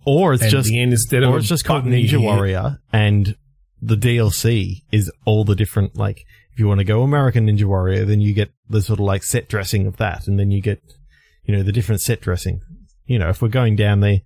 Or 0.03 0.33
it's 0.33 0.41
and 0.41 0.51
just, 0.51 0.71
end 0.71 0.93
instead 0.93 1.23
or 1.23 1.37
it's 1.37 1.47
just 1.47 1.63
called 1.63 1.85
Ninja 1.85 2.19
Warrior, 2.19 2.79
and 2.91 3.35
the 3.81 3.95
DLC 3.95 4.83
is 4.91 5.11
all 5.25 5.43
the 5.43 5.55
different 5.55 5.95
like. 5.95 6.23
If 6.53 6.59
you 6.59 6.67
want 6.67 6.79
to 6.79 6.85
go 6.85 7.03
American 7.03 7.47
Ninja 7.47 7.63
Warrior, 7.63 8.03
then 8.03 8.19
you 8.19 8.33
get 8.33 8.51
the 8.67 8.81
sort 8.81 8.99
of 8.99 9.05
like 9.05 9.23
set 9.23 9.47
dressing 9.47 9.87
of 9.87 9.97
that, 9.97 10.27
and 10.27 10.37
then 10.39 10.51
you 10.51 10.61
get, 10.61 10.81
you 11.45 11.55
know, 11.55 11.63
the 11.63 11.71
different 11.71 12.01
set 12.01 12.19
dressing. 12.19 12.61
You 13.05 13.19
know, 13.19 13.29
if 13.29 13.41
we're 13.41 13.47
going 13.47 13.75
down 13.75 14.01
the 14.01 14.21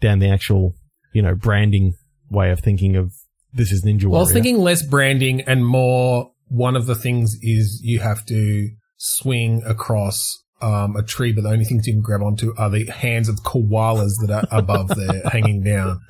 down 0.00 0.18
the 0.18 0.28
actual, 0.28 0.74
you 1.12 1.22
know, 1.22 1.34
branding 1.34 1.94
way 2.30 2.50
of 2.50 2.60
thinking 2.60 2.94
of 2.94 3.12
this 3.54 3.72
is 3.72 3.84
Ninja 3.84 4.04
Warrior. 4.04 4.10
Well, 4.10 4.20
I 4.20 4.24
was 4.24 4.32
thinking 4.32 4.58
less 4.58 4.82
branding 4.82 5.42
and 5.42 5.64
more. 5.64 6.32
One 6.48 6.76
of 6.76 6.86
the 6.86 6.94
things 6.94 7.36
is 7.40 7.80
you 7.82 8.00
have 8.00 8.26
to 8.26 8.68
swing 8.96 9.62
across 9.64 10.42
um, 10.60 10.96
a 10.96 11.02
tree, 11.02 11.32
but 11.32 11.42
the 11.42 11.50
only 11.50 11.64
things 11.64 11.86
you 11.86 11.94
can 11.94 12.02
grab 12.02 12.22
onto 12.22 12.54
are 12.56 12.70
the 12.70 12.86
hands 12.86 13.28
of 13.28 13.36
koalas 13.36 14.12
that 14.26 14.30
are 14.30 14.58
above 14.58 14.88
there, 14.96 15.22
hanging 15.30 15.62
down. 15.62 16.00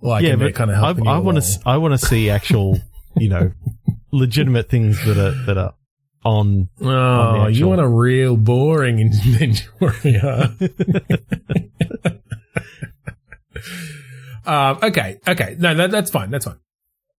Like, 0.00 0.24
yeah, 0.24 0.36
but 0.36 0.54
kind 0.54 0.70
of 0.70 0.76
I, 0.76 0.86
helping 0.86 1.06
I 1.06 1.16
you 1.16 1.22
want 1.22 1.42
to, 1.42 1.60
I 1.66 1.76
want 1.76 1.98
to 1.98 2.06
see 2.06 2.30
actual, 2.30 2.78
you 3.16 3.28
know, 3.28 3.52
legitimate 4.12 4.68
things 4.68 5.04
that 5.04 5.16
are 5.16 5.32
that 5.46 5.58
are 5.58 5.74
on. 6.24 6.68
Oh, 6.80 6.90
on 6.90 7.54
you 7.54 7.68
want 7.68 7.80
a 7.80 7.88
real 7.88 8.36
boring 8.36 9.10
Ninja 9.12 9.68
Warrior? 9.80 10.56
Um, 14.46 14.78
okay, 14.82 15.18
okay, 15.26 15.56
no, 15.58 15.74
that, 15.74 15.90
that's 15.90 16.10
fine. 16.10 16.30
That's 16.30 16.44
fine. 16.44 16.58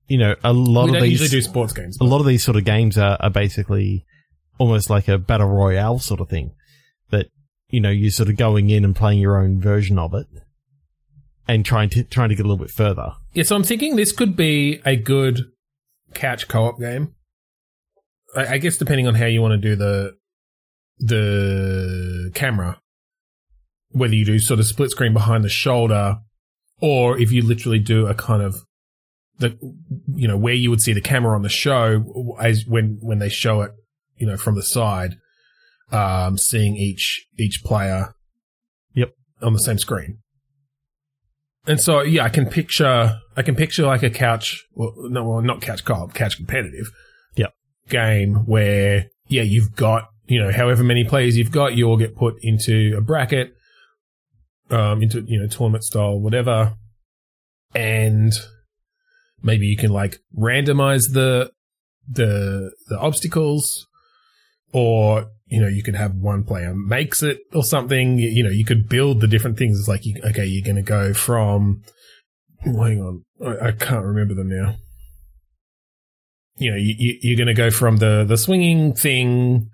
You 0.08 0.18
know, 0.18 0.36
a 0.44 0.54
lot 0.54 0.90
we 0.90 0.98
of 0.98 1.04
these 1.04 1.22
usually 1.22 1.30
do 1.30 1.42
sports 1.42 1.74
games. 1.74 1.98
a 2.02 2.04
lot 2.04 2.20
of 2.20 2.26
these 2.26 2.44
sort 2.44 2.58
of 2.58 2.66
games 2.66 2.98
are, 2.98 3.18
are 3.20 3.30
basically 3.30 4.06
almost 4.58 4.90
like 4.90 5.08
a 5.08 5.18
battle 5.18 5.48
royale 5.48 6.00
sort 6.00 6.20
of 6.20 6.30
thing 6.30 6.54
that 7.10 7.28
you 7.70 7.80
know 7.80 7.90
you're 7.90 8.12
sort 8.12 8.30
of 8.30 8.38
going 8.38 8.70
in 8.70 8.84
and 8.84 8.96
playing 8.96 9.20
your 9.20 9.38
own 9.38 9.60
version 9.60 9.98
of 9.98 10.14
it 10.14 10.28
and 11.48 11.66
trying 11.66 11.90
to 11.90 12.04
trying 12.04 12.30
to 12.30 12.36
get 12.36 12.46
a 12.46 12.48
little 12.48 12.64
bit 12.64 12.72
further 12.72 13.14
Yeah, 13.34 13.44
so 13.44 13.56
I'm 13.56 13.64
thinking 13.64 13.96
this 13.96 14.12
could 14.12 14.36
be 14.36 14.82
a 14.86 14.96
good 14.96 15.42
couch 16.14 16.48
co-op 16.48 16.80
game. 16.80 17.16
I, 18.36 18.54
I 18.54 18.58
guess 18.58 18.78
depending 18.78 19.08
on 19.08 19.16
how 19.16 19.26
you 19.26 19.42
want 19.42 19.54
to 19.54 19.70
do 19.70 19.76
the 19.76 20.16
the 21.00 22.32
camera, 22.36 22.80
whether 23.90 24.16
you 24.16 24.26
do 24.26 24.40
sort 24.40 24.60
of 24.60 24.66
split 24.66 24.92
screen 24.92 25.14
behind 25.14 25.44
the 25.44 25.50
shoulder, 25.50 26.20
or 26.84 27.18
if 27.18 27.32
you 27.32 27.42
literally 27.42 27.80
do 27.80 28.08
a 28.08 28.14
kind 28.14 28.44
of 28.44 28.58
the 29.40 29.58
you 30.14 30.28
know 30.28 30.38
where 30.38 30.54
you 30.54 30.70
would 30.70 30.82
see 30.82 30.92
the 30.92 31.00
camera 31.00 31.34
on 31.34 31.42
the 31.42 31.50
show 31.50 32.36
as 32.42 32.66
when 32.68 32.98
when 33.02 33.20
they 33.20 33.30
show 33.30 33.62
it, 33.62 33.72
you 34.18 34.28
know, 34.28 34.36
from 34.36 34.56
the 34.56 34.62
side, 34.62 35.16
um, 35.94 36.38
seeing 36.38 36.76
each 36.76 37.26
each 37.40 37.64
player. 37.64 38.14
Yep. 38.96 39.16
on 39.42 39.54
the 39.54 39.60
same 39.60 39.78
screen. 39.78 40.20
And 41.66 41.80
so, 41.80 42.02
yeah, 42.02 42.26
I 42.26 42.30
can 42.30 42.46
picture, 42.48 43.22
I 43.38 43.42
can 43.42 43.56
picture 43.56 43.86
like 43.86 44.04
a 44.04 44.10
couch, 44.10 44.66
well, 44.74 44.94
no, 44.98 45.24
well, 45.24 45.42
not 45.42 45.62
couch 45.62 45.86
co-op, 45.86 46.14
couch 46.14 46.36
competitive. 46.36 46.92
Yep. 47.38 47.54
Game 47.88 48.46
where, 48.46 49.06
yeah, 49.28 49.44
you've 49.44 49.76
got, 49.76 50.10
you 50.28 50.40
know, 50.40 50.52
however 50.52 50.84
many 50.84 51.06
players 51.06 51.38
you've 51.38 51.52
got, 51.52 51.76
you 51.76 51.88
all 51.88 51.98
get 51.98 52.16
put 52.16 52.36
into 52.42 52.96
a 52.98 53.02
bracket, 53.02 53.56
um, 54.74 55.02
into, 55.02 55.24
you 55.28 55.40
know, 55.40 55.48
tournament 55.48 55.84
style, 55.84 56.20
whatever. 56.20 56.74
And 57.76 58.34
maybe 59.42 59.66
you 59.66 59.78
can 59.78 59.92
like 59.92 60.20
randomize 60.38 61.14
the, 61.14 61.52
the, 62.10 62.72
the 62.88 63.00
obstacles 63.00 63.88
or 64.74 65.28
you 65.54 65.62
know, 65.62 65.68
you 65.68 65.84
could 65.84 65.96
have 65.96 66.16
one 66.16 66.44
player 66.44 66.74
makes 66.74 67.22
it 67.22 67.38
or 67.54 67.64
something. 67.64 68.18
You, 68.18 68.28
you 68.28 68.44
know, 68.44 68.50
you 68.50 68.66
could 68.66 68.90
build 68.90 69.22
the 69.22 69.28
different 69.28 69.56
things. 69.56 69.78
It's 69.78 69.88
like, 69.88 70.04
you, 70.04 70.20
okay, 70.26 70.46
you're 70.46 70.66
going 70.66 70.78
to 70.78 70.82
go 70.82 71.14
from, 71.14 71.84
hang 72.64 73.00
on, 73.00 73.24
I, 73.46 73.68
I, 73.68 73.72
can't 73.72 74.04
remember 74.04 74.34
them 74.34 74.50
now. 74.50 74.78
You 76.58 76.72
know, 76.72 76.78
you, 76.78 77.20
you, 77.22 77.36
are 77.36 77.38
going 77.38 77.48
to 77.48 77.54
go 77.54 77.70
from 77.70 77.98
the, 77.98 78.26
the 78.28 78.36
swinging 78.36 78.96
thing 78.96 79.70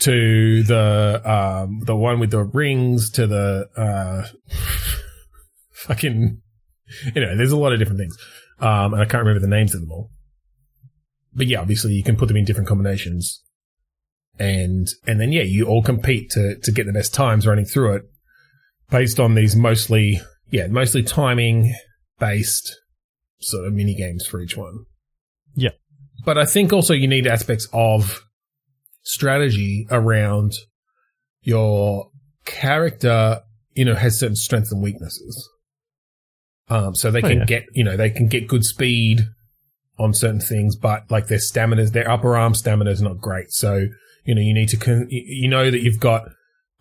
to 0.00 0.62
the, 0.62 1.22
um, 1.24 1.80
the 1.84 1.96
one 1.96 2.20
with 2.20 2.30
the 2.30 2.44
rings 2.44 3.10
to 3.12 3.26
the, 3.26 3.68
uh, 3.76 4.26
fucking, 5.72 6.40
you 7.14 7.20
know, 7.20 7.36
there's 7.36 7.52
a 7.52 7.56
lot 7.56 7.72
of 7.72 7.78
different 7.78 8.00
things. 8.00 8.16
Um, 8.58 8.94
and 8.94 9.02
I 9.02 9.04
can't 9.04 9.24
remember 9.24 9.40
the 9.40 9.48
names 9.48 9.74
of 9.74 9.80
them 9.80 9.90
all. 9.90 10.10
But 11.34 11.46
yeah, 11.46 11.60
obviously 11.60 11.92
you 11.92 12.02
can 12.02 12.16
put 12.16 12.28
them 12.28 12.36
in 12.36 12.44
different 12.44 12.68
combinations 12.68 13.42
and 14.38 14.88
and 15.06 15.20
then 15.20 15.32
yeah, 15.32 15.42
you 15.42 15.66
all 15.66 15.82
compete 15.82 16.30
to 16.30 16.56
to 16.62 16.72
get 16.72 16.86
the 16.86 16.92
best 16.92 17.14
times 17.14 17.46
running 17.46 17.64
through 17.64 17.96
it, 17.96 18.02
based 18.90 19.18
on 19.18 19.34
these 19.34 19.56
mostly 19.56 20.20
yeah 20.50 20.66
mostly 20.66 21.02
timing 21.02 21.74
based 22.18 22.76
sort 23.40 23.66
of 23.66 23.72
mini 23.72 23.94
games 23.94 24.26
for 24.26 24.40
each 24.40 24.56
one. 24.56 24.84
Yeah, 25.54 25.70
but 26.24 26.38
I 26.38 26.44
think 26.44 26.72
also 26.72 26.94
you 26.94 27.08
need 27.08 27.26
aspects 27.26 27.68
of 27.72 28.25
strategy 29.06 29.86
around 29.90 30.52
your 31.40 32.10
character. 32.44 33.40
You 33.72 33.84
know, 33.84 33.94
has 33.94 34.18
certain 34.18 34.36
strengths 34.36 34.72
and 34.72 34.82
weaknesses. 34.82 35.48
Um, 36.68 36.94
so 36.94 37.10
they 37.10 37.22
oh, 37.22 37.28
can 37.28 37.38
yeah. 37.38 37.44
get, 37.44 37.64
you 37.72 37.84
know, 37.84 37.96
they 37.96 38.10
can 38.10 38.26
get 38.28 38.48
good 38.48 38.64
speed 38.64 39.20
on 39.98 40.12
certain 40.14 40.40
things, 40.40 40.76
but 40.76 41.10
like 41.10 41.28
their 41.28 41.38
stamina, 41.38 41.82
is 41.82 41.92
their 41.92 42.10
upper 42.10 42.36
arm 42.36 42.54
stamina 42.54 42.90
is 42.90 43.00
not 43.00 43.18
great. 43.18 43.52
So 43.52 43.86
you 44.26 44.34
know, 44.34 44.40
you 44.42 44.52
need 44.52 44.68
to, 44.70 44.76
con- 44.76 45.06
you 45.08 45.48
know 45.48 45.70
that 45.70 45.82
you've 45.82 46.00
got, 46.00 46.28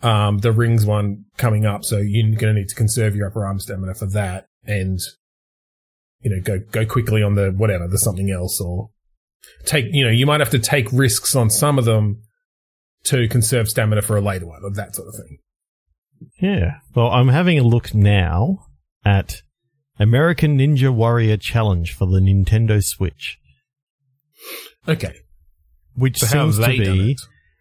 um, 0.02 0.40
the 0.40 0.52
rings 0.52 0.86
one 0.86 1.26
coming 1.38 1.66
up. 1.66 1.86
So 1.86 1.98
you're 1.98 2.36
going 2.40 2.56
to 2.56 2.60
need 2.60 2.70
to 2.70 2.76
conserve 2.76 3.16
your 3.16 3.28
upper 3.28 3.46
arm 3.46 3.60
stamina 3.60 3.94
for 3.94 4.08
that 4.08 4.48
and, 4.66 5.00
you 6.22 6.32
know, 6.32 6.42
go, 6.42 6.60
go 6.72 6.86
quickly 6.86 7.22
on 7.22 7.36
the 7.36 7.52
whatever, 7.52 7.88
the 7.88 8.00
something 8.00 8.32
else 8.32 8.60
or 8.60 8.90
take, 9.66 9.86
you 9.92 10.04
know, 10.04 10.12
you 10.12 10.26
might 10.26 10.40
have 10.40 10.50
to 10.52 10.60
take 10.60 10.92
risks 10.92 11.36
on 11.36 11.50
some 11.50 11.78
of 11.78 11.86
them 11.86 12.22
to 13.06 13.28
conserve 13.28 13.70
stamina 13.70 14.02
for 14.02 14.18
a 14.18 14.22
later 14.22 14.48
one 14.48 14.62
or 14.64 14.72
that 14.72 14.96
sort 14.96 15.08
of 15.08 15.16
thing. 15.16 15.38
Yeah. 16.42 16.80
Well, 16.96 17.10
I'm 17.12 17.28
having 17.28 17.60
a 17.60 17.64
look 17.64 17.94
now 17.94 18.66
at 19.04 19.42
American 20.00 20.58
Ninja 20.58 20.94
Warrior 20.94 21.38
Challenge 21.38 21.94
for 21.94 22.08
the 22.08 22.20
Nintendo 22.20 22.84
Switch. 22.84 23.38
Okay. 24.88 25.14
Which 25.96 26.18
so 26.18 26.28
seems 26.28 26.58
to 26.60 26.68
be 26.68 27.18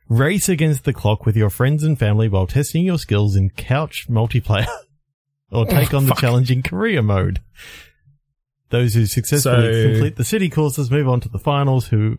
Race 0.08 0.48
against 0.48 0.84
the 0.84 0.92
clock 0.92 1.24
with 1.24 1.36
your 1.36 1.50
friends 1.50 1.82
and 1.82 1.98
family 1.98 2.28
while 2.28 2.46
testing 2.46 2.84
your 2.84 2.98
skills 2.98 3.36
in 3.36 3.50
couch 3.50 4.06
multiplayer. 4.08 4.66
or 5.54 5.64
take 5.66 5.94
oh, 5.94 5.98
on 5.98 6.06
the 6.06 6.14
challenging 6.14 6.62
career 6.62 7.00
mode. 7.00 7.40
Those 8.70 8.94
who 8.94 9.06
successfully 9.06 9.72
so, 9.72 9.90
complete 9.90 10.16
the 10.16 10.24
city 10.24 10.48
courses 10.48 10.90
move 10.90 11.08
on 11.08 11.20
to 11.20 11.28
the 11.28 11.38
finals, 11.38 11.88
who 11.88 12.18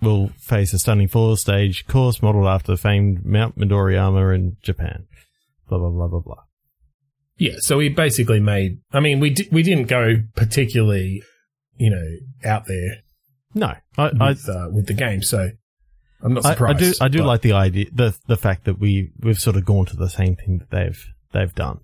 will 0.00 0.28
face 0.38 0.72
a 0.72 0.78
stunning 0.78 1.08
four 1.08 1.36
stage 1.36 1.86
course 1.86 2.22
modeled 2.22 2.46
after 2.46 2.72
the 2.72 2.78
famed 2.78 3.24
Mount 3.24 3.58
Midoriyama 3.58 4.34
in 4.34 4.56
Japan. 4.62 5.06
Blah, 5.68 5.78
blah, 5.78 5.90
blah, 5.90 6.08
blah, 6.08 6.20
blah. 6.20 6.42
Yeah, 7.36 7.54
so 7.58 7.78
we 7.78 7.88
basically 7.88 8.40
made, 8.40 8.80
I 8.92 9.00
mean, 9.00 9.20
we, 9.20 9.30
di- 9.30 9.48
we 9.52 9.62
didn't 9.62 9.86
go 9.86 10.16
particularly, 10.34 11.22
you 11.76 11.90
know, 11.90 12.48
out 12.48 12.66
there. 12.66 13.02
No, 13.54 13.74
I, 13.96 14.04
with, 14.12 14.48
I, 14.48 14.52
uh, 14.52 14.68
with 14.70 14.86
the 14.86 14.94
game. 14.94 15.22
So 15.22 15.50
I'm 16.22 16.34
not 16.34 16.44
surprised. 16.44 16.82
I, 16.82 16.86
I 16.86 16.90
do. 16.90 16.94
I 17.00 17.08
do 17.08 17.22
like 17.24 17.42
the 17.42 17.52
idea, 17.52 17.86
the 17.92 18.16
the 18.26 18.36
fact 18.36 18.64
that 18.64 18.78
we 18.78 19.10
we've 19.20 19.38
sort 19.38 19.56
of 19.56 19.64
gone 19.64 19.86
to 19.86 19.96
the 19.96 20.08
same 20.08 20.36
thing 20.36 20.58
that 20.58 20.70
they've 20.70 21.04
they've 21.32 21.54
done, 21.54 21.80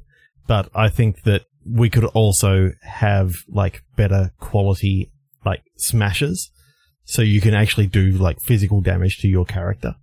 but 0.46 0.68
I 0.74 0.88
think 0.88 1.22
that 1.22 1.46
we 1.66 1.90
could 1.90 2.05
also 2.05 2.72
have 2.83 3.37
like 3.48 3.83
better 3.96 4.33
quality 4.40 5.11
like 5.44 5.62
smashes, 5.77 6.50
so 7.05 7.22
you 7.22 7.40
can 7.40 7.55
actually 7.55 7.87
do 7.87 8.12
like 8.12 8.40
physical 8.40 8.81
damage 8.81 9.18
to 9.18 9.29
your 9.29 9.44
character. 9.44 9.94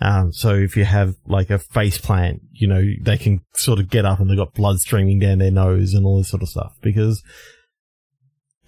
Um, 0.00 0.32
so 0.32 0.54
if 0.54 0.76
you 0.76 0.84
have 0.84 1.14
like 1.26 1.50
a 1.50 1.58
face 1.58 1.98
plant, 1.98 2.42
you 2.50 2.66
know, 2.66 2.82
they 3.00 3.16
can 3.16 3.42
sort 3.54 3.78
of 3.78 3.88
get 3.88 4.04
up 4.04 4.18
and 4.18 4.28
they've 4.28 4.36
got 4.36 4.52
blood 4.52 4.80
streaming 4.80 5.20
down 5.20 5.38
their 5.38 5.52
nose 5.52 5.94
and 5.94 6.04
all 6.04 6.18
this 6.18 6.28
sort 6.28 6.42
of 6.42 6.48
stuff. 6.48 6.74
Because 6.80 7.22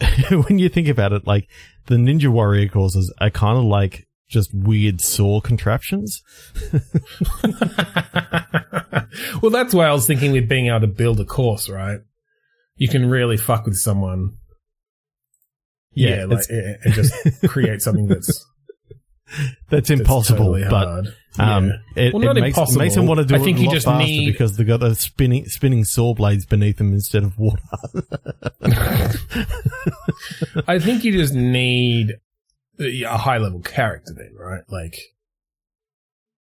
when 0.31 0.61
you 0.61 0.69
think 0.69 0.87
about 0.87 1.13
it, 1.13 1.27
like 1.27 1.49
the 1.87 1.97
Ninja 1.97 2.29
Warrior 2.29 2.69
courses 2.69 3.13
are 3.21 3.31
kind 3.31 3.59
of 3.59 3.65
like 3.65 4.07
just 4.29 4.55
weird 4.55 5.01
saw 5.01 5.41
contraptions. 5.41 6.23
well, 9.43 9.51
that's 9.51 9.75
why 9.75 9.87
I 9.87 9.93
was 9.93 10.07
thinking 10.07 10.33
with 10.33 10.49
being 10.49 10.69
able 10.69 10.81
to 10.81 10.87
build 10.87 11.21
a 11.21 11.25
course, 11.25 11.69
right? 11.69 12.01
You 12.77 12.89
can 12.89 13.09
really 13.09 13.37
fuck 13.37 13.65
with 13.67 13.77
someone. 13.77 14.39
Yeah, 15.93 16.17
yeah 16.17 16.25
like, 16.25 16.45
and 16.51 16.93
just 16.93 17.15
create 17.49 17.81
something 17.81 18.09
that's 18.09 18.45
that's 19.71 19.91
impossible. 19.91 20.55
Totally 20.55 20.65
but 20.69 21.07
um, 21.39 21.69
yeah. 21.97 22.05
it, 22.05 22.15
well, 22.15 22.37
it 22.37 22.41
makes, 22.41 22.77
makes 22.77 22.95
them 22.95 23.07
want 23.07 23.19
to 23.19 23.27
do 23.27 23.35
I 23.35 23.39
think 23.39 23.59
you 23.59 23.71
just 23.71 23.87
need 23.87 24.27
because 24.27 24.57
they've 24.57 24.67
got 24.67 24.81
the 24.81 24.95
spinning 24.95 25.47
spinning 25.47 25.85
saw 25.85 26.15
blades 26.15 26.47
beneath 26.47 26.79
them 26.79 26.93
instead 26.93 27.23
of 27.25 27.39
water. 27.39 27.63
I 30.67 30.79
think 30.79 31.05
you 31.05 31.13
just 31.13 31.35
need 31.35 32.15
a 32.81 33.17
high 33.17 33.39
level 33.39 33.61
character 33.61 34.13
then, 34.17 34.35
right? 34.39 34.63
Like, 34.69 34.99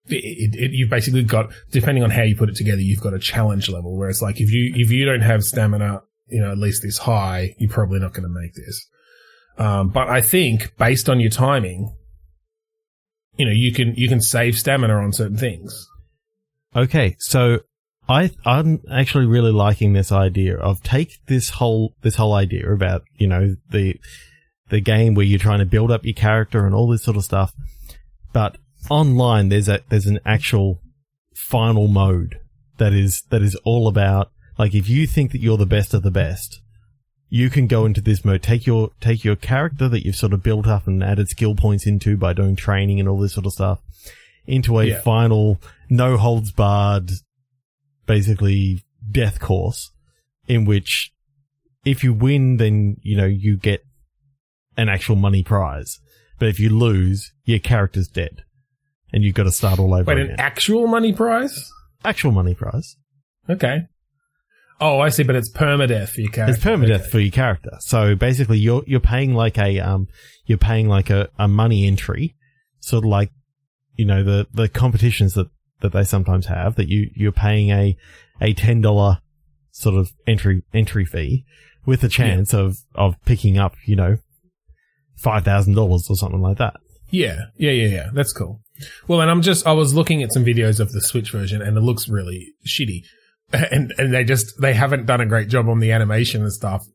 it, 0.07 0.55
it, 0.55 0.71
you've 0.71 0.89
basically 0.89 1.23
got, 1.23 1.51
depending 1.71 2.03
on 2.03 2.09
how 2.09 2.23
you 2.23 2.35
put 2.35 2.49
it 2.49 2.55
together, 2.55 2.81
you've 2.81 3.01
got 3.01 3.13
a 3.13 3.19
challenge 3.19 3.69
level 3.69 3.97
where 3.97 4.09
it's 4.09 4.21
like, 4.21 4.39
if 4.39 4.51
you, 4.51 4.73
if 4.75 4.91
you 4.91 5.05
don't 5.05 5.21
have 5.21 5.43
stamina, 5.43 6.01
you 6.27 6.41
know, 6.41 6.51
at 6.51 6.57
least 6.57 6.83
this 6.83 6.99
high, 6.99 7.55
you're 7.57 7.69
probably 7.69 7.99
not 7.99 8.13
going 8.13 8.23
to 8.23 8.29
make 8.29 8.53
this. 8.53 8.87
Um, 9.57 9.89
but 9.89 10.09
I 10.09 10.21
think 10.21 10.75
based 10.77 11.09
on 11.09 11.19
your 11.19 11.29
timing, 11.29 11.95
you 13.37 13.45
know, 13.45 13.51
you 13.51 13.73
can, 13.73 13.93
you 13.95 14.07
can 14.07 14.21
save 14.21 14.57
stamina 14.57 14.93
on 14.95 15.13
certain 15.13 15.37
things. 15.37 15.87
Okay. 16.75 17.15
So 17.19 17.59
I, 18.07 18.31
I'm 18.45 18.81
actually 18.91 19.25
really 19.25 19.51
liking 19.51 19.93
this 19.93 20.11
idea 20.11 20.57
of 20.57 20.83
take 20.83 21.19
this 21.27 21.51
whole, 21.51 21.95
this 22.01 22.15
whole 22.15 22.33
idea 22.33 22.71
about, 22.71 23.03
you 23.15 23.27
know, 23.27 23.55
the, 23.69 23.95
the 24.69 24.81
game 24.81 25.13
where 25.13 25.25
you're 25.25 25.39
trying 25.39 25.59
to 25.59 25.65
build 25.65 25.91
up 25.91 26.05
your 26.05 26.13
character 26.13 26.65
and 26.65 26.73
all 26.73 26.87
this 26.87 27.03
sort 27.03 27.17
of 27.17 27.23
stuff. 27.23 27.53
But 28.33 28.57
online, 28.89 29.49
there's 29.49 29.69
a 29.69 29.81
there's 29.89 30.07
an 30.07 30.19
actual 30.25 30.81
final 31.35 31.87
mode 31.87 32.39
that 32.77 32.93
is 32.93 33.23
that 33.29 33.41
is 33.41 33.55
all 33.63 33.87
about 33.87 34.31
like 34.57 34.73
if 34.73 34.89
you 34.89 35.07
think 35.07 35.31
that 35.31 35.41
you're 35.41 35.57
the 35.57 35.65
best 35.65 35.93
of 35.93 36.03
the 36.03 36.11
best, 36.11 36.61
you 37.29 37.49
can 37.49 37.67
go 37.67 37.85
into 37.85 38.01
this 38.01 38.23
mode. 38.23 38.41
Take 38.41 38.65
your 38.65 38.91
take 39.01 39.23
your 39.23 39.35
character 39.35 39.89
that 39.89 40.05
you've 40.05 40.15
sort 40.15 40.33
of 40.33 40.43
built 40.43 40.67
up 40.67 40.87
and 40.87 41.03
added 41.03 41.29
skill 41.29 41.55
points 41.55 41.85
into 41.85 42.17
by 42.17 42.33
doing 42.33 42.55
training 42.55 42.99
and 42.99 43.09
all 43.09 43.19
this 43.19 43.33
sort 43.33 43.45
of 43.45 43.53
stuff 43.53 43.79
into 44.47 44.79
a 44.79 44.85
yeah. 44.85 45.01
final 45.01 45.59
no 45.89 46.17
holds 46.17 46.51
barred 46.51 47.09
basically 48.05 48.83
death 49.09 49.39
course 49.39 49.89
in 50.47 50.65
which 50.65 51.11
if 51.83 52.03
you 52.03 52.13
win 52.13 52.57
then 52.57 52.95
you 53.01 53.17
know 53.17 53.25
you 53.25 53.57
get 53.57 53.83
an 54.77 54.89
actual 54.89 55.15
money 55.15 55.43
prize. 55.43 55.99
But 56.39 56.49
if 56.49 56.59
you 56.59 56.69
lose, 56.69 57.31
your 57.45 57.59
character's 57.59 58.07
dead. 58.07 58.43
And 59.13 59.23
you've 59.23 59.35
got 59.35 59.43
to 59.43 59.51
start 59.51 59.79
all 59.79 59.93
over 59.93 60.03
Wait, 60.03 60.17
again. 60.17 60.33
an 60.33 60.39
actual 60.39 60.87
money 60.87 61.13
prize? 61.13 61.71
Actual 62.03 62.31
money 62.31 62.53
prize. 62.53 62.97
Okay. 63.49 63.83
Oh, 64.81 64.99
I 64.99 65.09
see, 65.09 65.23
but 65.23 65.35
it's 65.35 65.51
permadeath 65.51 66.09
for 66.09 66.21
your 66.21 66.31
character. 66.31 66.53
It's 66.53 66.63
permadeath 66.63 67.01
okay. 67.01 67.09
for 67.09 67.19
your 67.19 67.31
character. 67.31 67.71
So 67.79 68.15
basically 68.15 68.57
you're 68.57 68.83
you're 68.85 68.99
paying 68.99 69.33
like 69.33 69.57
a 69.57 69.79
um 69.79 70.07
you're 70.45 70.57
paying 70.57 70.89
like 70.89 71.09
a, 71.09 71.29
a 71.39 71.47
money 71.47 71.87
entry. 71.87 72.35
Sort 72.79 73.03
of 73.03 73.09
like 73.09 73.31
you 73.95 74.05
know, 74.05 74.23
the, 74.23 74.47
the 74.53 74.67
competitions 74.67 75.33
that, 75.33 75.47
that 75.81 75.93
they 75.93 76.03
sometimes 76.03 76.47
have 76.47 76.75
that 76.75 76.89
you, 76.89 77.09
you're 77.15 77.31
paying 77.31 77.69
a 77.69 77.97
a 78.41 78.53
ten 78.53 78.81
dollar 78.81 79.19
sort 79.71 79.95
of 79.95 80.11
entry 80.27 80.63
entry 80.73 81.05
fee 81.05 81.45
with 81.85 82.03
a 82.03 82.09
chance 82.09 82.53
yeah. 82.53 82.61
of, 82.61 82.77
of 82.95 83.15
picking 83.25 83.57
up, 83.57 83.75
you 83.85 83.95
know, 83.95 84.17
five 85.17 85.43
thousand 85.43 85.75
dollars 85.75 86.07
or 86.09 86.15
something 86.15 86.41
like 86.41 86.57
that. 86.57 86.75
Yeah, 87.09 87.45
yeah, 87.57 87.71
yeah, 87.71 87.87
yeah. 87.87 88.09
That's 88.13 88.33
cool. 88.33 88.61
Well, 89.07 89.21
and 89.21 89.29
I'm 89.29 89.41
just 89.41 89.65
I 89.65 89.73
was 89.73 89.93
looking 89.93 90.23
at 90.23 90.33
some 90.33 90.43
videos 90.43 90.79
of 90.79 90.91
the 90.91 91.01
Switch 91.01 91.31
version, 91.31 91.61
and 91.61 91.77
it 91.77 91.81
looks 91.81 92.09
really 92.09 92.53
shitty. 92.67 93.03
And 93.53 93.93
and 93.97 94.13
they 94.13 94.23
just 94.23 94.59
they 94.59 94.73
haven't 94.73 95.05
done 95.05 95.21
a 95.21 95.25
great 95.25 95.49
job 95.49 95.69
on 95.69 95.79
the 95.79 95.91
animation 95.91 96.41
and 96.41 96.51
stuff. 96.51 96.85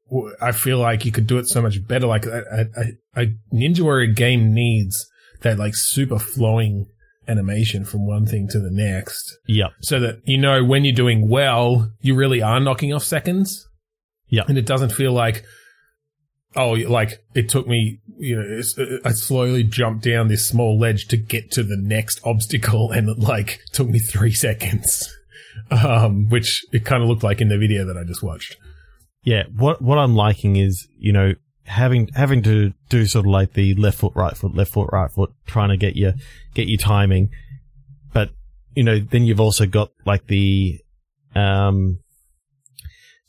I 0.40 0.52
feel 0.52 0.78
like 0.78 1.04
you 1.04 1.12
could 1.12 1.26
do 1.26 1.38
it 1.38 1.48
so 1.48 1.62
much 1.62 1.86
better. 1.86 2.06
Like 2.06 2.26
a, 2.26 2.66
a, 2.76 3.22
a 3.22 3.26
Ninja 3.54 3.80
Warrior 3.80 4.12
game 4.12 4.52
needs 4.52 5.08
that 5.42 5.58
like 5.58 5.74
super 5.74 6.18
flowing 6.18 6.86
animation 7.28 7.84
from 7.84 8.06
one 8.06 8.26
thing 8.26 8.48
to 8.48 8.58
the 8.58 8.70
next. 8.70 9.38
Yep. 9.46 9.70
So 9.82 10.00
that 10.00 10.20
you 10.24 10.38
know 10.38 10.64
when 10.64 10.84
you're 10.84 10.94
doing 10.94 11.28
well, 11.28 11.92
you 12.00 12.14
really 12.14 12.42
are 12.42 12.60
knocking 12.60 12.92
off 12.92 13.04
seconds. 13.04 13.68
Yeah. 14.28 14.44
And 14.48 14.56
it 14.56 14.66
doesn't 14.66 14.90
feel 14.90 15.12
like, 15.12 15.44
oh, 16.54 16.70
like 16.70 17.24
it 17.34 17.48
took 17.48 17.66
me, 17.66 18.00
you 18.16 18.36
know, 18.36 18.60
uh, 18.78 18.98
I 19.04 19.12
slowly 19.12 19.64
jumped 19.64 20.04
down 20.04 20.28
this 20.28 20.46
small 20.46 20.78
ledge 20.78 21.08
to 21.08 21.16
get 21.16 21.50
to 21.52 21.64
the 21.64 21.76
next 21.76 22.20
obstacle 22.24 22.92
and 22.92 23.08
it 23.08 23.18
like 23.18 23.60
took 23.72 23.88
me 23.88 23.98
three 23.98 24.32
seconds. 24.32 25.12
Um, 25.70 26.28
which 26.28 26.64
it 26.72 26.84
kind 26.84 27.02
of 27.02 27.08
looked 27.08 27.22
like 27.22 27.40
in 27.40 27.48
the 27.48 27.58
video 27.58 27.84
that 27.86 27.96
I 27.96 28.04
just 28.04 28.22
watched. 28.22 28.56
Yeah. 29.22 29.44
What, 29.54 29.82
what 29.82 29.98
I'm 29.98 30.14
liking 30.14 30.56
is, 30.56 30.88
you 30.98 31.12
know, 31.12 31.34
having, 31.64 32.08
having 32.14 32.42
to 32.44 32.72
do 32.88 33.06
sort 33.06 33.26
of 33.26 33.30
like 33.30 33.52
the 33.52 33.74
left 33.74 33.98
foot, 33.98 34.12
right 34.14 34.36
foot, 34.36 34.54
left 34.54 34.72
foot, 34.72 34.90
right 34.92 35.10
foot, 35.10 35.32
trying 35.46 35.68
to 35.70 35.76
get 35.76 35.96
your, 35.96 36.14
get 36.54 36.68
your 36.68 36.78
timing. 36.78 37.30
But, 38.12 38.30
you 38.74 38.84
know, 38.84 38.98
then 38.98 39.24
you've 39.24 39.40
also 39.40 39.66
got 39.66 39.90
like 40.04 40.26
the, 40.26 40.80
um, 41.34 42.00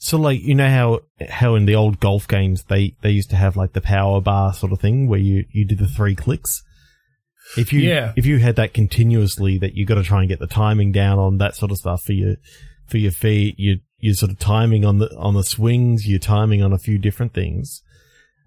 so 0.02 0.18
like 0.18 0.42
you 0.42 0.56
know 0.56 0.68
how 0.68 1.02
how 1.30 1.54
in 1.54 1.66
the 1.66 1.76
old 1.76 2.00
golf 2.00 2.28
games 2.28 2.64
they 2.64 2.96
they 3.02 3.12
used 3.12 3.30
to 3.30 3.36
have 3.36 3.56
like 3.56 3.74
the 3.74 3.82
power 3.82 4.20
bar 4.20 4.52
sort 4.52 4.72
of 4.72 4.80
thing 4.80 5.08
where 5.08 5.20
you 5.20 5.46
you 5.52 5.64
did 5.64 5.78
the 5.78 5.88
three 5.88 6.16
clicks. 6.16 6.64
If 7.58 7.74
you 7.74 7.82
Yeah. 7.82 8.14
if 8.16 8.26
you 8.26 8.39
had 8.39 8.56
that 8.56 8.74
continuously 8.74 9.58
that 9.60 9.76
you 9.76 9.86
got 9.86 9.95
to 9.95 10.04
try 10.04 10.20
and 10.20 10.30
get 10.30 10.39
the 10.39 10.47
timing 10.47 10.91
down 10.91 11.20
on 11.20 11.38
that 11.38 11.56
sort 11.56 11.72
of 11.72 11.78
stuff 11.78 12.04
for 12.04 12.14
your 12.14 12.36
for 12.88 12.97
your 12.97 13.12
feet, 13.12 13.56
you 13.58 13.80
you're 13.99 14.14
sort 14.16 14.32
of 14.32 14.39
timing 14.39 14.86
on 14.86 14.99
the 14.99 15.16
on 15.18 15.34
the 15.34 15.43
swings, 15.43 16.08
you're 16.08 16.20
timing 16.20 16.62
on 16.64 16.74
a 16.74 16.78
few 16.78 16.97
different 16.97 17.34
things. 17.34 17.82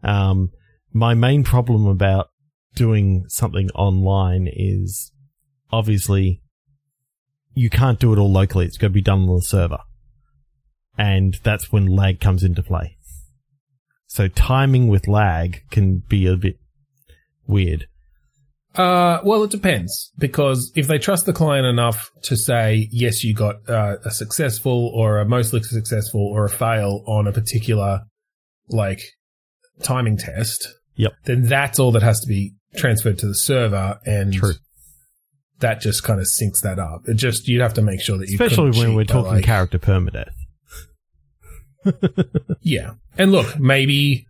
Um, 0.02 0.50
my 0.92 1.14
main 1.14 1.44
problem 1.44 1.86
about 1.86 2.30
doing 2.74 3.24
something 3.28 3.70
online 3.70 4.48
is 4.52 5.12
obviously 5.72 6.40
you 7.55 7.70
can't 7.70 8.00
do 8.00 8.12
it 8.12 8.18
all 8.18 8.30
locally. 8.30 8.66
It's 8.66 8.78
got 8.78 8.88
to 8.88 8.92
be 8.92 9.02
done 9.02 9.28
on 9.28 9.36
the 9.36 9.42
server 9.42 9.78
and 10.96 11.38
that's 11.42 11.72
when 11.72 11.86
lag 11.86 12.20
comes 12.20 12.42
into 12.42 12.62
play. 12.62 12.96
So 14.07 14.28
timing 14.28 14.88
with 14.88 15.09
lag 15.09 15.62
can 15.70 15.98
be 16.09 16.26
a 16.26 16.36
bit 16.36 16.59
weird. 17.46 17.88
Uh, 18.74 19.20
well, 19.24 19.44
it 19.44 19.50
depends 19.50 20.10
because 20.18 20.72
if 20.74 20.88
they 20.88 20.98
trust 20.98 21.26
the 21.26 21.32
client 21.32 21.66
enough 21.66 22.10
to 22.22 22.36
say, 22.36 22.88
yes, 22.90 23.22
you 23.22 23.32
got 23.34 23.56
uh, 23.68 23.96
a 24.04 24.10
successful 24.10 24.90
or 24.94 25.18
a 25.18 25.24
mostly 25.24 25.62
successful 25.62 26.20
or 26.26 26.44
a 26.44 26.50
fail 26.50 27.04
on 27.06 27.26
a 27.28 27.32
particular 27.32 28.00
like 28.68 29.00
timing 29.82 30.16
test, 30.16 30.68
Yep. 30.96 31.12
then 31.24 31.42
that's 31.46 31.78
all 31.78 31.92
that 31.92 32.02
has 32.02 32.20
to 32.20 32.26
be 32.26 32.54
transferred 32.76 33.18
to 33.18 33.26
the 33.26 33.34
server 33.34 33.98
and 34.04 34.32
True. 34.32 34.54
that 35.60 35.80
just 35.80 36.02
kind 36.02 36.18
of 36.20 36.26
syncs 36.26 36.60
that 36.62 36.78
up. 36.80 37.02
It 37.06 37.14
just, 37.14 37.46
you'd 37.48 37.62
have 37.62 37.74
to 37.74 37.82
make 37.82 38.00
sure 38.00 38.18
that 38.18 38.28
you 38.28 38.34
Especially 38.34 38.70
when 38.78 38.94
we're 38.94 39.04
talking 39.04 39.32
like- 39.34 39.44
character 39.44 39.78
permadeath. 39.78 40.30
Yeah. 42.62 42.92
And 43.18 43.30
look, 43.30 43.58
maybe 43.60 44.26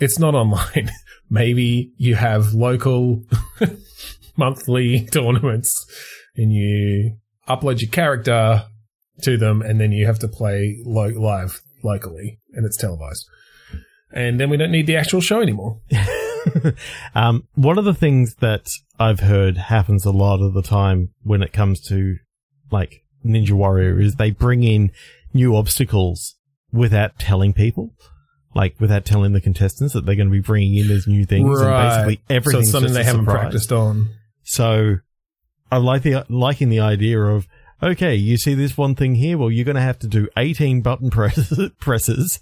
it's 0.00 0.18
not 0.18 0.34
online. 0.34 0.90
maybe 1.30 1.92
you 1.96 2.14
have 2.14 2.54
local 2.54 3.22
monthly 4.36 5.06
tournaments 5.12 5.86
and 6.36 6.52
you 6.52 7.16
upload 7.48 7.80
your 7.80 7.90
character 7.90 8.64
to 9.22 9.36
them 9.36 9.62
and 9.62 9.80
then 9.80 9.92
you 9.92 10.06
have 10.06 10.18
to 10.18 10.28
play 10.28 10.78
lo- 10.84 11.08
live 11.08 11.60
locally 11.82 12.40
and 12.52 12.64
it's 12.66 12.76
televised. 12.76 13.26
And 14.12 14.38
then 14.38 14.48
we 14.48 14.56
don't 14.56 14.70
need 14.70 14.86
the 14.86 14.96
actual 14.96 15.20
show 15.20 15.40
anymore. 15.40 15.80
um, 17.14 17.48
one 17.54 17.78
of 17.78 17.84
the 17.84 17.94
things 17.94 18.36
that 18.36 18.68
I've 18.98 19.20
heard 19.20 19.56
happens 19.56 20.04
a 20.04 20.12
lot 20.12 20.40
of 20.40 20.54
the 20.54 20.62
time 20.62 21.10
when 21.22 21.42
it 21.42 21.52
comes 21.52 21.80
to 21.88 22.16
like 22.70 23.02
Ninja 23.24 23.52
Warrior 23.52 24.00
is 24.00 24.16
they 24.16 24.30
bring 24.30 24.62
in 24.62 24.92
new 25.32 25.56
obstacles 25.56 26.36
without 26.72 27.18
telling 27.18 27.52
people. 27.52 27.94
Like 28.54 28.76
without 28.80 29.04
telling 29.04 29.32
the 29.32 29.40
contestants 29.40 29.94
that 29.94 30.06
they're 30.06 30.14
going 30.14 30.28
to 30.28 30.32
be 30.32 30.40
bringing 30.40 30.76
in 30.76 30.88
these 30.88 31.06
new 31.08 31.24
things, 31.24 31.60
and 31.60 31.68
basically 31.68 32.20
everything. 32.30 32.52
so 32.52 32.58
it's 32.60 32.70
something 32.70 32.92
they 32.92 33.02
haven't 33.04 33.24
surprise. 33.24 33.40
practiced 33.40 33.72
on. 33.72 34.10
So 34.44 34.96
I 35.72 35.78
like 35.78 36.02
the 36.02 36.24
liking 36.28 36.68
the 36.68 36.80
idea 36.80 37.20
of 37.20 37.48
okay, 37.82 38.14
you 38.14 38.36
see 38.38 38.54
this 38.54 38.78
one 38.78 38.94
thing 38.94 39.16
here. 39.16 39.36
Well, 39.36 39.50
you're 39.50 39.64
going 39.64 39.74
to 39.74 39.80
have 39.82 39.98
to 39.98 40.06
do 40.06 40.28
18 40.38 40.80
button 40.82 41.10
press, 41.10 41.52
presses, 41.80 42.38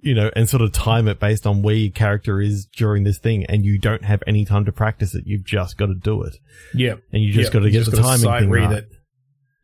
you 0.00 0.14
know, 0.14 0.30
and 0.36 0.48
sort 0.48 0.62
of 0.62 0.72
time 0.72 1.08
it 1.08 1.18
based 1.20 1.46
on 1.46 1.62
where 1.62 1.74
your 1.74 1.90
character 1.90 2.40
is 2.40 2.66
during 2.66 3.02
this 3.04 3.18
thing, 3.18 3.44
and 3.46 3.64
you 3.64 3.76
don't 3.78 4.04
have 4.04 4.22
any 4.26 4.44
time 4.44 4.64
to 4.66 4.72
practice 4.72 5.14
it. 5.14 5.24
You've 5.26 5.44
just 5.44 5.76
got 5.76 5.86
to 5.86 5.94
do 5.94 6.22
it, 6.22 6.36
Yeah. 6.74 6.94
and 7.12 7.22
you 7.22 7.32
just 7.32 7.50
Yeah, 7.52 7.58
got 7.60 7.64
to 7.64 7.70
get 7.70 7.84
the 7.90 7.96
timing 7.96 8.40
thing 8.40 8.50
read 8.50 8.64
right. 8.66 8.78
it. 8.78 8.88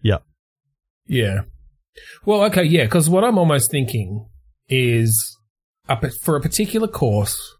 Yeah. 0.02 0.18
Yeah. 1.06 1.42
Well, 2.24 2.42
okay, 2.44 2.64
yeah, 2.64 2.84
because 2.84 3.08
what 3.08 3.24
I'm 3.24 3.38
almost 3.38 3.70
thinking 3.70 4.26
is 4.68 5.36
a, 5.90 6.10
for 6.22 6.36
a 6.36 6.40
particular 6.40 6.88
course, 6.88 7.56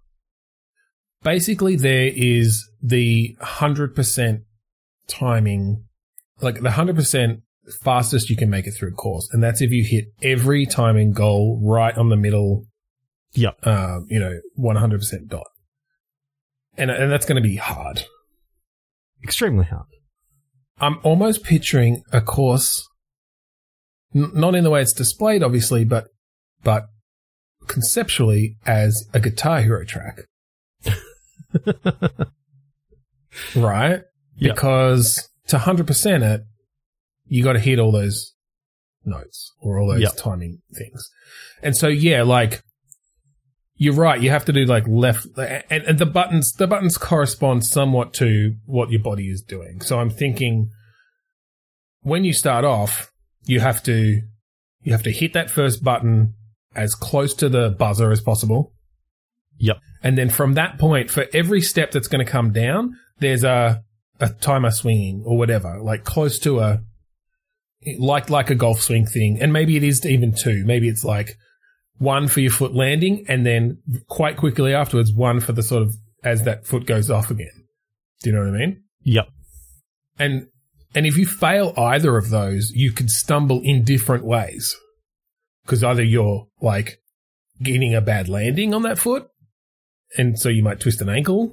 basically 1.22 1.76
there 1.76 2.11
is 2.14 2.68
the 2.83 3.37
100% 3.43 4.43
timing, 5.07 5.85
like 6.41 6.62
the 6.62 6.70
100% 6.70 7.43
fastest 7.83 8.31
you 8.31 8.37
can 8.37 8.51
make 8.51 8.66
it 8.66 8.72
through 8.72 8.91
a 8.91 8.93
course. 8.95 9.28
And 9.33 9.43
that's 9.43 9.61
if 9.61 9.70
you 9.70 9.85
hit 9.85 10.07
every 10.22 10.66
timing 10.66 11.12
goal 11.12 11.61
right 11.62 11.97
on 11.97 12.09
the 12.09 12.16
middle, 12.16 12.66
Yep. 13.35 13.59
uh, 13.62 14.01
you 14.09 14.18
know, 14.18 14.41
100% 14.59 15.28
dot. 15.28 15.47
And, 16.76 16.91
and 16.91 17.12
that's 17.12 17.26
going 17.26 17.41
to 17.41 17.47
be 17.49 17.57
hard. 17.57 18.05
Extremely 19.22 19.66
hard. 19.66 19.87
I'm 20.81 20.99
almost 21.03 21.45
picturing 21.45 22.03
a 22.11 22.20
course, 22.22 22.89
n- 24.14 24.31
not 24.35 24.55
in 24.55 24.64
the 24.64 24.70
way 24.70 24.81
it's 24.81 24.95
displayed, 24.95 25.43
obviously, 25.43 25.85
but 25.85 26.07
but 26.64 26.87
conceptually 27.67 28.57
as 28.67 29.09
a 29.15 29.21
Guitar 29.21 29.63
Hero 29.63 29.85
track, 29.85 30.21
right? 33.55 34.03
Yeah. 34.37 34.53
Because 34.53 35.29
to 35.49 35.59
hundred 35.59 35.87
percent 35.87 36.23
it, 36.25 36.43
you 37.27 37.43
got 37.45 37.55
to 37.55 37.61
hit 37.61 37.79
all 37.79 37.93
those 37.93 38.35
notes 39.05 39.53
or 39.61 39.79
all 39.79 39.89
those 39.89 40.03
Yeah. 40.03 40.09
timing 40.17 40.61
things, 40.75 41.11
and 41.63 41.77
so 41.77 41.89
yeah, 41.89 42.23
like. 42.23 42.63
You're 43.83 43.95
right. 43.95 44.21
You 44.21 44.29
have 44.29 44.45
to 44.45 44.53
do 44.53 44.67
like 44.67 44.87
left, 44.87 45.27
and, 45.39 45.65
and 45.71 45.99
the 45.99 46.05
buttons. 46.05 46.53
The 46.53 46.67
buttons 46.67 46.99
correspond 46.99 47.65
somewhat 47.65 48.13
to 48.15 48.57
what 48.67 48.91
your 48.91 49.01
body 49.01 49.31
is 49.31 49.41
doing. 49.41 49.81
So 49.81 49.99
I'm 49.99 50.11
thinking, 50.11 50.69
when 52.03 52.23
you 52.25 52.35
start 52.35 52.67
off, 52.67 53.11
you 53.47 53.61
have 53.61 53.83
to 53.85 54.21
you 54.83 54.93
have 54.93 55.03
to 55.05 55.11
hit 55.11 55.33
that 55.33 55.49
first 55.51 55.83
button 55.83 56.35
as 56.75 56.95
close 56.95 57.35
to 57.35 57.49
the 57.49 57.71
buzzer 57.71 58.11
as 58.11 58.21
possible. 58.21 58.73
Yep. 59.59 59.77
And 60.03 60.16
then 60.16 60.31
from 60.31 60.55
that 60.55 60.79
point, 60.79 61.11
for 61.11 61.27
every 61.35 61.61
step 61.61 61.91
that's 61.91 62.09
going 62.09 62.25
to 62.25 62.31
come 62.31 62.53
down, 62.53 62.97
there's 63.18 63.45
a 63.45 63.83
a 64.21 64.29
timer 64.29 64.71
swinging 64.71 65.23
or 65.25 65.37
whatever, 65.39 65.81
like 65.81 66.05
close 66.05 66.39
to 66.41 66.61
a 66.61 66.81
like 67.99 68.31
like 68.31 68.51
a 68.51 68.55
golf 68.55 68.81
swing 68.81 69.07
thing, 69.07 69.39
and 69.41 69.53
maybe 69.53 69.77
it 69.77 69.83
is 69.83 70.05
even 70.07 70.35
two. 70.35 70.64
Maybe 70.64 70.89
it's 70.89 71.05
like 71.05 71.37
one 71.99 72.29
for 72.29 72.41
your 72.41 72.51
foot 72.51 72.75
landing, 72.75 73.25
and 73.29 73.45
then 73.45 73.79
quite 74.09 74.37
quickly 74.37 74.75
afterwards, 74.75 75.12
one 75.12 75.41
for 75.41 75.53
the 75.53 75.62
sort 75.62 75.83
of 75.83 75.95
as 76.23 76.45
that 76.45 76.66
foot 76.66 76.87
goes 76.87 77.11
off 77.11 77.31
again. 77.31 77.66
Do 78.23 78.31
you 78.31 78.37
know 78.37 78.45
what 78.45 78.55
I 78.55 78.59
mean? 78.59 78.83
Yep. 79.05 79.29
And 80.18 80.47
and 80.95 81.07
if 81.07 81.16
you 81.16 81.27
fail 81.27 81.73
either 81.77 82.16
of 82.16 82.31
those, 82.31 82.71
you 82.75 82.93
could 82.93 83.11
stumble 83.11 83.61
in 83.62 83.85
different 83.85 84.25
ways. 84.25 84.77
Because 85.71 85.85
either 85.85 86.03
you're 86.03 86.49
like 86.61 86.99
getting 87.62 87.95
a 87.95 88.01
bad 88.01 88.29
landing 88.29 88.75
on 88.75 88.83
that 88.83 88.99
foot, 88.99 89.29
and 90.18 90.37
so 90.37 90.49
you 90.49 90.64
might 90.64 90.81
twist 90.81 91.01
an 91.01 91.09
ankle, 91.09 91.53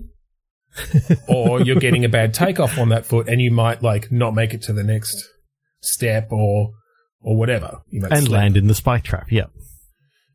or 1.27 1.61
you're 1.61 1.75
getting 1.79 2.03
a 2.03 2.09
bad 2.09 2.33
takeoff 2.33 2.79
on 2.79 2.89
that 2.89 3.05
foot, 3.05 3.29
and 3.29 3.39
you 3.39 3.51
might 3.51 3.83
like 3.83 4.11
not 4.11 4.33
make 4.33 4.53
it 4.55 4.63
to 4.63 4.73
the 4.73 4.83
next 4.83 5.23
step, 5.81 6.31
or 6.31 6.71
or 7.21 7.37
whatever. 7.37 7.81
You 7.89 8.01
might 8.01 8.11
And 8.11 8.21
slip. 8.25 8.31
land 8.31 8.57
in 8.57 8.65
the 8.67 8.75
spike 8.75 9.03
trap. 9.03 9.27
Yeah, 9.31 9.45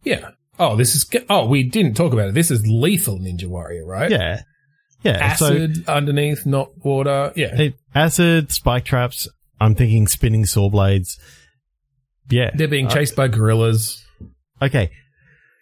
Yeah. 0.05 0.31
Oh, 0.59 0.77
this 0.77 0.95
is. 0.95 1.11
Oh, 1.29 1.47
we 1.47 1.65
didn't 1.65 1.95
talk 1.95 2.13
about 2.13 2.29
it. 2.29 2.35
This 2.35 2.51
is 2.51 2.65
lethal 2.67 3.19
Ninja 3.19 3.47
Warrior, 3.47 3.85
right? 3.87 4.11
Yeah. 4.11 4.43
Yeah. 5.03 5.35
so 5.35 5.47
Acid 5.47 5.89
underneath, 5.89 6.47
not 6.47 6.71
water. 6.85 7.33
Yeah. 7.35 7.57
Hey, 7.57 7.75
acid, 7.95 8.53
spike 8.53 8.85
traps. 8.85 9.27
I'm 9.61 9.75
thinking 9.75 10.07
spinning 10.07 10.45
saw 10.45 10.69
blades. 10.71 11.19
Yeah. 12.31 12.51
They're 12.55 12.69
being 12.69 12.87
Uh, 12.87 12.91
chased 12.95 13.17
by 13.17 13.29
gorillas. 13.29 14.05
okay. 14.61 14.91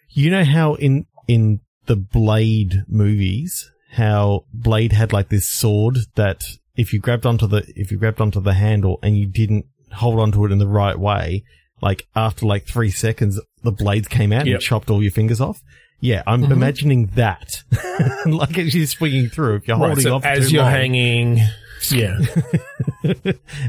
You 0.09 0.29
know 0.31 0.43
how 0.43 0.75
in 0.75 1.05
in 1.27 1.61
the 1.85 1.95
Blade 1.95 2.83
movies, 2.87 3.69
how 3.93 4.45
Blade 4.53 4.91
had 4.93 5.13
like 5.13 5.29
this 5.29 5.49
sword 5.49 5.97
that 6.15 6.43
if 6.75 6.93
you 6.93 6.99
grabbed 6.99 7.25
onto 7.25 7.47
the 7.47 7.63
if 7.75 7.91
you 7.91 7.97
grabbed 7.97 8.21
onto 8.21 8.39
the 8.41 8.53
handle 8.53 8.99
and 9.03 9.17
you 9.17 9.25
didn't 9.25 9.65
hold 9.93 10.19
onto 10.19 10.45
it 10.45 10.51
in 10.51 10.57
the 10.59 10.67
right 10.67 10.97
way, 10.97 11.43
like 11.81 12.07
after 12.15 12.45
like 12.45 12.65
three 12.67 12.91
seconds, 12.91 13.39
the 13.63 13.71
blades 13.71 14.07
came 14.07 14.31
out 14.31 14.45
Yep. 14.45 14.53
and 14.55 14.63
chopped 14.63 14.89
all 14.89 15.01
your 15.01 15.11
fingers 15.11 15.41
off. 15.41 15.61
Yeah, 15.99 16.23
I'm 16.25 16.43
Mhm. 16.43 16.51
imagining 16.51 17.05
that, 17.15 17.63
like 18.25 18.57
as 18.57 18.73
you're 18.73 18.87
swinging 18.87 19.29
through. 19.29 19.57
If 19.57 19.67
you're 19.67 19.77
Right, 19.77 19.87
holding 19.87 20.03
so 20.03 20.15
off 20.15 20.25
as 20.25 20.47
too 20.47 20.55
you're 20.55 20.63
long, 20.63 20.71
hanging, 20.71 21.41
yeah, 21.91 22.17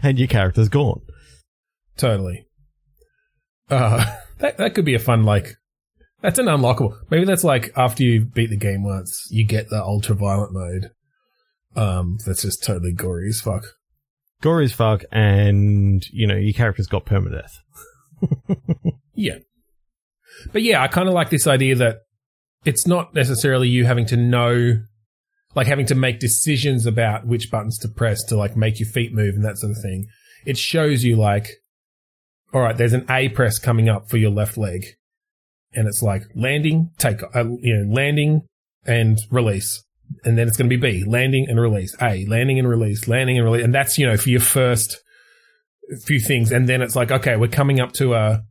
and 0.03 0.19
your 0.19 0.29
character's 0.29 0.69
gone. 0.69 1.01
totally. 1.97 2.47
Uh, 3.73 4.05
that 4.39 4.59
that 4.59 4.75
could 4.75 4.85
be 4.85 4.95
a 4.95 5.01
fun 5.01 5.25
like. 5.25 5.57
That's 6.21 6.39
an 6.39 6.47
unlockable. 6.47 6.97
Maybe 7.11 7.25
that's 7.25 7.43
like 7.43 7.73
after 7.77 8.05
you 8.05 8.25
beat 8.25 8.51
the 8.51 8.57
game 8.57 8.85
once, 8.85 9.27
you 9.31 9.45
get 9.45 9.71
the 9.71 9.83
ultra 9.83 10.15
violent 10.15 10.53
mode. 10.53 10.91
Um, 11.75 12.19
that's 12.25 12.43
just 12.43 12.63
totally 12.63 12.93
gory 12.93 13.29
as 13.29 13.41
fuck. 13.41 13.65
Gory 14.41 14.67
as 14.67 14.73
fuck, 14.73 15.05
and 15.11 16.05
you 16.13 16.27
know 16.29 16.37
your 16.37 16.53
character's 16.53 16.87
got 16.87 17.07
permadeath. 17.07 17.51
Yeah. 19.15 19.39
But 20.53 20.63
yeah, 20.63 20.83
I 20.83 20.89
kind 20.89 21.09
of 21.09 21.15
like 21.15 21.31
this 21.31 21.47
idea 21.47 21.75
that 21.77 21.99
it's 22.65 22.87
not 22.87 23.15
necessarily 23.15 23.69
you 23.69 23.85
having 23.85 24.07
to 24.07 24.17
know, 24.17 24.83
like 25.55 25.67
having 25.67 25.87
to 25.87 25.95
make 25.95 26.19
decisions 26.19 26.87
about 26.87 27.27
which 27.27 27.51
buttons 27.51 27.79
to 27.79 27.89
press 27.89 28.25
to 28.25 28.37
like 28.37 28.57
make 28.57 28.81
your 28.81 28.89
feet 28.89 29.13
move 29.13 29.35
and 29.35 29.45
that 29.45 29.59
sort 29.59 29.73
of 29.73 29.83
thing. 29.83 30.07
It 30.45 30.59
shows 30.59 31.05
you 31.05 31.17
like, 31.17 31.49
all 32.53 32.61
right, 32.61 32.77
there's 32.77 32.93
an 32.93 33.07
A 33.11 33.29
press 33.29 33.59
coming 33.59 33.89
up 33.89 34.11
for 34.11 34.17
your 34.17 34.31
left 34.31 34.57
leg. 34.57 34.85
And 35.75 35.89
it's 35.89 36.03
like 36.03 36.25
landing, 36.35 36.91
take, 36.99 37.23
uh, 37.23 37.45
you 37.61 37.77
know, 37.77 37.95
landing 37.95 38.43
and 38.85 39.19
release. 39.31 39.83
And 40.25 40.37
then 40.37 40.47
it's 40.47 40.59
going 40.59 40.69
to 40.69 40.77
be 40.77 40.81
B, 40.81 41.05
landing 41.07 41.47
and 41.49 41.59
release. 41.59 41.97
A, 42.03 42.27
landing 42.27 42.59
and 42.59 42.69
release, 42.69 43.09
landing 43.09 43.39
and 43.39 43.47
release. 43.47 43.65
And 43.65 43.75
that's, 43.75 43.97
you 43.97 44.07
know, 44.07 44.19
for 44.19 44.29
your 44.29 44.41
first 44.41 45.01
few 46.05 46.21
things. 46.21 46.53
And 46.53 46.69
then 46.69 46.83
it's 46.83 46.95
like, 46.95 47.11
okay, 47.11 47.37
we're 47.37 47.49
coming 47.49 47.81
up 47.81 47.93
to 47.95 48.13
a, 48.15 48.43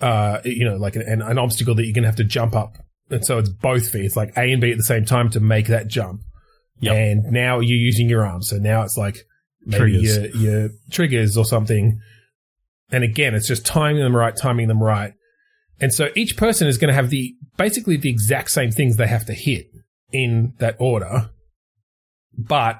uh, 0.00 0.40
you 0.44 0.64
know, 0.64 0.76
like 0.76 0.96
an, 0.96 1.22
an 1.22 1.38
obstacle 1.38 1.76
that 1.76 1.84
you're 1.84 1.94
going 1.94 2.02
to 2.02 2.08
have 2.08 2.16
to 2.16 2.24
jump 2.24 2.56
up. 2.56 2.76
And 3.10 3.24
so 3.24 3.38
it's 3.38 3.48
both 3.48 3.88
feet. 3.90 4.04
It's 4.04 4.16
like 4.16 4.36
A 4.36 4.50
and 4.50 4.60
B 4.60 4.72
at 4.72 4.78
the 4.78 4.84
same 4.84 5.04
time 5.04 5.30
to 5.30 5.40
make 5.40 5.68
that 5.68 5.86
jump. 5.86 6.22
Yep. 6.80 6.96
And 6.96 7.32
now 7.32 7.60
you're 7.60 7.78
using 7.78 8.08
your 8.08 8.26
arms. 8.26 8.48
So 8.48 8.56
now 8.56 8.82
it's 8.82 8.96
like 8.96 9.18
maybe 9.64 10.02
Triggers. 10.02 10.16
your, 10.16 10.26
your 10.36 10.70
triggers 10.90 11.36
or 11.36 11.44
something. 11.44 12.00
And 12.92 13.02
again, 13.02 13.34
it's 13.34 13.48
just 13.48 13.66
timing 13.66 14.02
them 14.02 14.14
right, 14.14 14.36
timing 14.36 14.68
them 14.68 14.82
right. 14.82 15.14
And 15.80 15.92
so 15.92 16.10
each 16.14 16.36
person 16.36 16.68
is 16.68 16.78
going 16.78 16.88
to 16.88 16.94
have 16.94 17.10
the, 17.10 17.34
basically 17.56 17.96
the 17.96 18.10
exact 18.10 18.50
same 18.50 18.70
things 18.70 18.96
they 18.96 19.08
have 19.08 19.26
to 19.26 19.32
hit 19.32 19.66
in 20.12 20.52
that 20.58 20.76
order. 20.78 21.30
But 22.36 22.78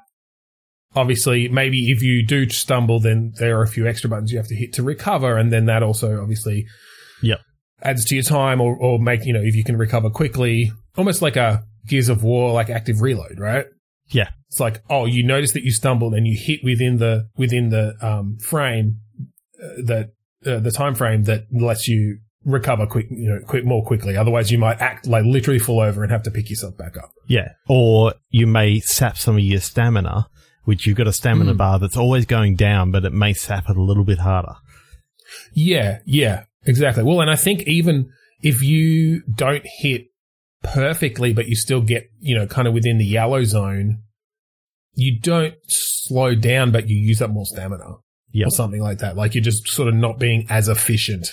obviously, 0.95 1.49
maybe 1.49 1.91
if 1.91 2.03
you 2.03 2.25
do 2.25 2.49
stumble, 2.51 3.01
then 3.01 3.33
there 3.39 3.59
are 3.59 3.63
a 3.63 3.69
few 3.69 3.87
extra 3.89 4.09
buttons 4.11 4.31
you 4.31 4.39
have 4.39 4.49
to 4.49 4.55
hit 4.55 4.75
to 4.75 4.83
recover. 4.83 5.37
And 5.37 5.53
then 5.53 5.65
that 5.67 5.83
also 5.83 6.21
obviously 6.21 6.67
Yep. 7.23 7.41
adds 7.83 8.05
to 8.07 8.15
your 8.15 8.25
time 8.25 8.61
or, 8.61 8.77
or 8.77 8.99
make, 8.99 9.25
you 9.25 9.33
know, 9.33 9.43
if 9.43 9.55
you 9.57 9.65
can 9.65 9.77
recover 9.77 10.11
quickly, 10.11 10.73
almost 10.97 11.23
like 11.23 11.37
a 11.37 11.65
Gears 11.87 12.09
of 12.09 12.23
War, 12.23 12.53
like 12.53 12.71
active 12.71 13.01
reload, 13.01 13.41
right? 13.41 13.67
Yeah. 14.09 14.29
It's 14.49 14.61
like, 14.61 14.83
oh, 14.91 15.07
you 15.07 15.25
notice 15.25 15.53
that 15.53 15.63
you 15.65 15.73
stumbled 15.73 16.15
and 16.15 16.27
you 16.27 16.37
hit 16.39 16.61
within 16.63 16.99
the, 16.99 17.29
within 17.37 17.71
the, 17.71 17.95
um, 18.01 18.37
frame, 18.39 18.99
that, 19.85 20.13
uh, 20.47 20.59
the 20.59 20.71
time 20.71 20.95
frame 20.95 21.25
that 21.25 21.45
lets 21.53 21.87
you 21.89 22.19
recover 22.45 22.87
quick, 22.87 23.07
you 23.11 23.29
know, 23.29 23.39
quick, 23.47 23.65
more 23.65 23.85
quickly. 23.85 24.17
Otherwise 24.17 24.51
you 24.51 24.59
might 24.59 24.81
act 24.81 25.07
like 25.07 25.25
literally 25.25 25.61
fall 25.61 25.81
over 25.81 26.03
and 26.03 26.11
have 26.11 26.25
to 26.25 26.31
pick 26.31 26.51
yourself 26.51 26.77
back 26.77 26.97
up. 26.97 27.13
Yeah. 27.29 27.51
Or 27.69 28.15
you 28.31 28.47
may 28.47 28.81
sap 28.81 29.17
some 29.17 29.37
of 29.37 29.43
your 29.45 29.61
stamina, 29.61 30.29
which 30.65 30.87
you've 30.87 30.97
got 30.97 31.07
a 31.07 31.13
stamina 31.13 31.55
Mm. 31.55 31.59
bar 31.59 31.79
that's 31.79 31.97
always 31.97 32.27
going 32.27 32.57
down, 32.57 32.91
but 32.91 33.05
it 33.05 33.13
may 33.13 33.33
sap 33.33 33.71
it 33.71 33.77
a 33.77 33.83
little 33.83 34.05
bit 34.05 34.19
harder. 34.19 34.55
Yeah, 35.55 36.01
yeah, 36.05 36.45
exactly. 36.67 37.05
Well, 37.05 37.21
and 37.21 37.31
I 37.31 37.37
think 37.37 37.63
even 37.63 38.11
if 38.43 38.63
you 38.63 39.23
don't 39.33 39.65
hit 39.65 40.07
perfectly, 40.63 41.33
but 41.33 41.47
you 41.49 41.57
still 41.57 41.81
get, 41.81 42.11
you 42.21 42.37
know, 42.37 42.47
kind 42.47 42.67
of 42.69 42.75
within 42.75 42.99
the 42.99 43.05
yellow 43.05 43.45
zone, 43.45 44.03
you 44.95 45.19
don't 45.21 45.55
slow 45.69 46.35
down, 46.35 46.71
but 46.71 46.89
you 46.89 46.97
use 46.97 47.23
up 47.23 47.31
more 47.31 47.47
stamina 47.47 47.85
Yep. 48.33 48.49
or 48.49 48.51
something 48.51 48.83
like 48.83 48.99
that. 48.99 49.17
Like 49.17 49.35
you're 49.35 49.45
just 49.45 49.69
sort 49.69 49.89
of 49.89 49.95
not 49.95 50.19
being 50.19 50.47
as 50.49 50.69
efficient 50.69 51.29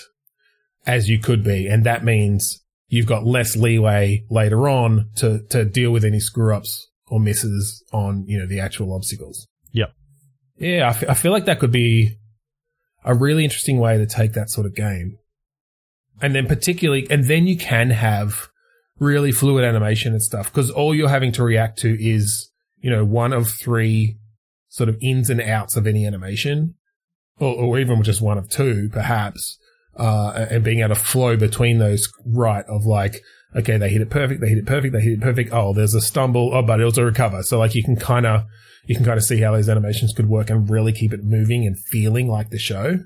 as 0.85 1.09
you 1.09 1.19
could 1.19 1.43
be. 1.43 1.67
And 1.67 1.85
that 1.85 2.03
means 2.03 2.61
you've 2.87 3.05
got 3.05 3.25
less 3.25 3.55
leeway 3.55 4.25
later 4.29 4.67
on 4.67 5.09
to, 5.17 5.41
to 5.49 5.65
deal 5.65 5.91
with 5.91 6.03
any 6.03 6.19
screw 6.19 6.55
ups 6.55 6.89
or 7.07 7.19
misses 7.19 7.83
on, 7.91 8.25
you 8.27 8.37
know, 8.37 8.47
the 8.47 8.59
actual 8.59 8.93
obstacles. 8.93 9.47
Yep. 9.71 9.93
Yeah, 10.57 10.89
I 10.89 10.93
fe- 10.93 11.07
I 11.07 11.13
feel 11.13 11.31
like 11.31 11.45
that 11.45 11.59
could 11.59 11.71
be 11.71 12.17
a 13.05 13.15
really 13.15 13.43
interesting 13.43 13.79
way 13.79 13.97
to 13.97 14.05
take 14.05 14.33
that 14.33 14.49
sort 14.49 14.65
of 14.65 14.75
game. 14.75 15.17
And 16.21 16.35
then 16.35 16.47
particularly, 16.47 17.07
and 17.09 17.25
then 17.25 17.47
you 17.47 17.57
can 17.57 17.91
have 17.91 18.49
really 18.99 19.31
fluid 19.31 19.63
animation 19.63 20.11
and 20.11 20.21
stuff 20.21 20.51
because 20.51 20.69
all 20.69 20.93
you're 20.93 21.07
having 21.07 21.31
to 21.31 21.43
react 21.43 21.79
to 21.79 21.97
is, 22.03 22.51
you 22.81 22.89
know, 22.89 23.05
one 23.05 23.31
of 23.31 23.49
three 23.49 24.17
sort 24.67 24.89
of 24.89 24.97
ins 25.01 25.29
and 25.29 25.41
outs 25.41 25.77
of 25.77 25.87
any 25.87 26.05
animation 26.05 26.75
or, 27.39 27.55
or 27.55 27.79
even 27.79 28.01
just 28.03 28.21
one 28.21 28.37
of 28.37 28.49
two, 28.49 28.89
perhaps, 28.91 29.57
uh, 29.97 30.47
and 30.49 30.63
being 30.63 30.79
able 30.79 30.95
to 30.95 30.95
flow 30.95 31.35
between 31.35 31.79
those 31.79 32.11
right 32.25 32.65
of 32.67 32.85
like, 32.85 33.21
okay, 33.55 33.77
they 33.77 33.89
hit 33.89 34.01
it 34.01 34.09
perfect, 34.09 34.41
they 34.41 34.49
hit 34.49 34.59
it 34.59 34.65
perfect, 34.65 34.93
they 34.93 35.01
hit 35.01 35.13
it 35.13 35.21
perfect. 35.21 35.51
Oh, 35.51 35.73
there's 35.73 35.95
a 35.95 36.01
stumble. 36.01 36.51
Oh, 36.53 36.61
but 36.61 36.79
it'll 36.79 37.03
recover. 37.03 37.43
So 37.43 37.59
like 37.59 37.75
you 37.75 37.83
can 37.83 37.95
kind 37.95 38.25
of, 38.25 38.43
you 38.85 38.95
can 38.95 39.05
kind 39.05 39.17
of 39.17 39.23
see 39.23 39.41
how 39.41 39.51
those 39.51 39.69
animations 39.69 40.13
could 40.13 40.29
work 40.29 40.49
and 40.49 40.69
really 40.69 40.93
keep 40.93 41.13
it 41.13 41.23
moving 41.23 41.65
and 41.65 41.77
feeling 41.77 42.27
like 42.27 42.49
the 42.49 42.59
show. 42.59 42.99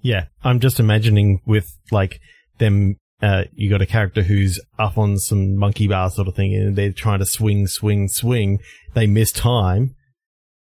Yeah. 0.00 0.26
I'm 0.42 0.60
just 0.60 0.80
imagining 0.80 1.40
with 1.46 1.76
like 1.90 2.20
them, 2.58 2.96
uh, 3.22 3.44
you 3.52 3.70
got 3.70 3.82
a 3.82 3.86
character 3.86 4.22
who's 4.22 4.60
up 4.78 4.98
on 4.98 5.16
some 5.18 5.56
monkey 5.56 5.86
bar 5.86 6.10
sort 6.10 6.28
of 6.28 6.34
thing 6.34 6.54
and 6.54 6.76
they're 6.76 6.92
trying 6.92 7.20
to 7.20 7.26
swing, 7.26 7.66
swing, 7.66 8.08
swing. 8.08 8.58
They 8.94 9.06
miss 9.06 9.32
time. 9.32 9.94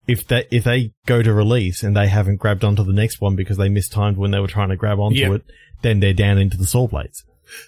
If 0.09 0.27
they, 0.27 0.47
if 0.51 0.65
they 0.65 0.93
go 1.07 1.23
to 1.23 1.33
release 1.33 1.83
and 1.83 1.95
they 1.97 2.09
haven't 2.09 2.37
grabbed 2.37 2.65
onto 2.65 2.83
the 2.83 2.93
next 2.95 3.21
one 3.21 3.37
because 3.37 3.59
they 3.59 3.69
mistimed 3.69 4.17
when 4.17 4.31
they 4.31 4.41
were 4.41 4.47
trying 4.49 4.71
to 4.71 4.77
grab 4.77 4.99
onto 4.99 5.19
Yeah. 5.21 5.35
it, 5.35 5.43
then 5.83 6.01
they're 6.01 6.15
down 6.15 6.39
into 6.39 6.57
the 6.57 6.67
saw 6.67 6.89
blades 6.89 7.23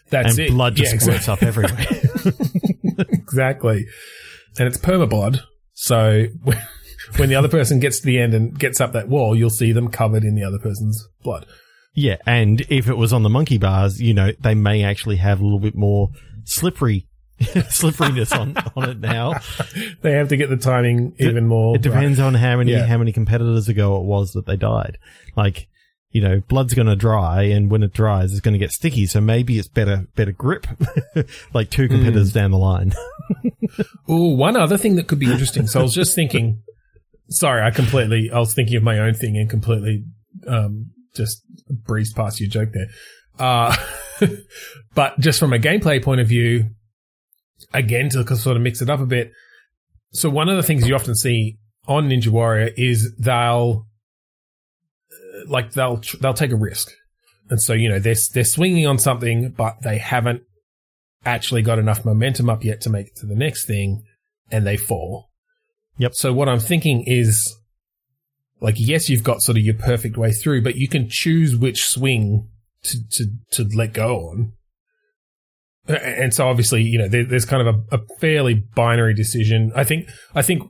That's 0.08 0.30
and 0.38 0.46
it. 0.46 0.50
blood 0.52 0.74
just 0.74 0.92
Yeah, 0.94 0.98
squirts 0.98 1.28
up 1.28 1.42
everywhere. 1.42 1.76
exactly. 2.98 3.86
And 4.58 4.66
it's 4.66 4.78
perma 4.78 5.08
blood. 5.08 5.42
So 5.74 6.26
when 7.16 7.28
the 7.28 7.34
other 7.36 7.48
person 7.48 7.78
gets 7.80 8.00
to 8.00 8.06
the 8.06 8.18
end 8.18 8.34
and 8.34 8.58
gets 8.58 8.80
up 8.80 8.92
that 8.92 9.08
wall, 9.08 9.36
you'll 9.36 9.50
see 9.50 9.72
them 9.72 9.88
covered 9.88 10.24
in 10.24 10.34
the 10.34 10.44
other 10.44 10.58
person's 10.58 11.06
blood. 11.22 11.46
Yeah, 11.94 12.16
and 12.26 12.60
if 12.68 12.88
it 12.88 12.96
was 12.96 13.12
on 13.12 13.22
the 13.24 13.28
monkey 13.28 13.58
bars, 13.58 14.00
you 14.00 14.14
know, 14.14 14.30
they 14.40 14.54
may 14.54 14.84
actually 14.84 15.16
have 15.16 15.40
a 15.40 15.44
little 15.44 15.58
bit 15.58 15.74
more 15.74 16.10
slippery 16.44 17.06
slipperiness 17.70 18.32
on, 18.32 18.56
on 18.76 18.88
it 18.90 19.00
now. 19.00 19.34
They 20.02 20.12
have 20.12 20.28
to 20.28 20.36
get 20.36 20.48
the 20.50 20.56
timing 20.56 21.14
even 21.18 21.46
more. 21.46 21.76
It 21.76 21.82
depends 21.82 22.18
on 22.18 22.34
how 22.34 22.56
many 22.56 22.72
Yeah. 22.72 22.86
how 22.86 22.96
many 22.98 23.12
competitors 23.12 23.68
ago 23.68 23.96
it 23.98 24.04
was 24.04 24.32
that 24.32 24.46
they 24.46 24.56
died. 24.56 24.98
Like, 25.36 25.68
you 26.10 26.22
know, 26.22 26.40
blood's 26.48 26.74
going 26.74 26.86
to 26.88 26.96
dry, 26.96 27.42
and 27.42 27.70
when 27.70 27.82
it 27.82 27.92
dries, 27.92 28.32
it's 28.32 28.40
going 28.40 28.54
to 28.54 28.58
get 28.58 28.72
sticky. 28.72 29.06
So 29.06 29.20
maybe 29.20 29.58
it's 29.58 29.68
better 29.68 30.06
better 30.16 30.32
grip, 30.32 30.66
like 31.54 31.70
two 31.70 31.86
competitors 31.88 32.32
down 32.32 32.50
the 32.50 32.58
line. 32.58 32.92
Oh, 34.08 34.34
one 34.34 34.56
other 34.56 34.76
thing 34.78 34.96
that 34.96 35.06
could 35.06 35.18
be 35.18 35.30
interesting. 35.30 35.66
So 35.66 35.80
I 35.80 35.82
was 35.82 35.94
just 35.94 36.14
thinking. 36.14 36.62
Sorry, 37.28 37.62
I 37.62 37.70
completely. 37.70 38.30
I 38.32 38.38
was 38.38 38.54
thinking 38.54 38.76
of 38.76 38.82
my 38.82 38.98
own 38.98 39.14
thing 39.14 39.36
and 39.36 39.48
completely 39.48 40.04
um, 40.48 40.90
just 41.14 41.42
breezed 41.68 42.16
past 42.16 42.40
your 42.40 42.48
joke 42.50 42.70
there. 42.72 42.88
Uh, 43.38 43.74
but 44.94 45.18
just 45.20 45.38
from 45.38 45.52
a 45.52 45.58
gameplay 45.58 46.02
point 46.02 46.20
of 46.20 46.26
view, 46.28 46.70
again 47.72 48.08
to 48.10 48.36
sort 48.36 48.56
of 48.56 48.62
mix 48.62 48.82
it 48.82 48.90
up 48.90 49.00
a 49.00 49.06
bit. 49.06 49.32
So 50.12 50.28
one 50.28 50.48
of 50.48 50.56
the 50.56 50.62
things 50.62 50.86
you 50.86 50.94
often 50.94 51.14
see 51.14 51.58
on 51.86 52.08
Ninja 52.08 52.28
Warrior 52.28 52.70
is 52.76 53.14
they'll 53.16 53.86
uh, 55.12 55.50
like 55.50 55.72
they'll 55.72 56.00
they'll 56.20 56.34
take 56.34 56.52
a 56.52 56.56
risk, 56.56 56.90
and 57.48 57.60
so 57.60 57.72
you 57.72 57.88
know 57.88 57.98
they're 57.98 58.16
they're 58.32 58.44
swinging 58.44 58.86
on 58.86 58.98
something, 58.98 59.50
but 59.50 59.82
they 59.82 59.98
haven't 59.98 60.42
actually 61.24 61.62
got 61.62 61.78
enough 61.78 62.04
momentum 62.04 62.48
up 62.48 62.64
yet 62.64 62.80
to 62.82 62.90
make 62.90 63.08
it 63.08 63.16
to 63.16 63.26
the 63.26 63.34
next 63.34 63.66
thing, 63.66 64.04
and 64.50 64.66
they 64.66 64.76
fall. 64.76 65.30
Yep. 65.98 66.14
So 66.14 66.32
what 66.32 66.48
I'm 66.48 66.60
thinking 66.60 67.04
is, 67.06 67.56
like, 68.60 68.76
yes, 68.78 69.08
you've 69.10 69.22
got 69.22 69.42
sort 69.42 69.58
of 69.58 69.64
your 69.64 69.74
perfect 69.74 70.16
way 70.16 70.32
through, 70.32 70.62
but 70.62 70.76
you 70.76 70.88
can 70.88 71.08
choose 71.08 71.56
which 71.56 71.86
swing 71.86 72.48
to 72.84 72.98
to 73.10 73.26
to 73.52 73.76
let 73.76 73.92
go 73.92 74.16
on. 74.16 74.52
And 75.88 76.32
so 76.34 76.46
obviously, 76.46 76.82
you 76.82 76.98
know, 76.98 77.08
there, 77.08 77.24
there's 77.24 77.44
kind 77.44 77.66
of 77.66 77.74
a, 77.74 77.96
a 77.96 78.00
fairly 78.18 78.54
binary 78.54 79.14
decision. 79.14 79.72
I 79.74 79.84
think, 79.84 80.08
I 80.34 80.42
think 80.42 80.62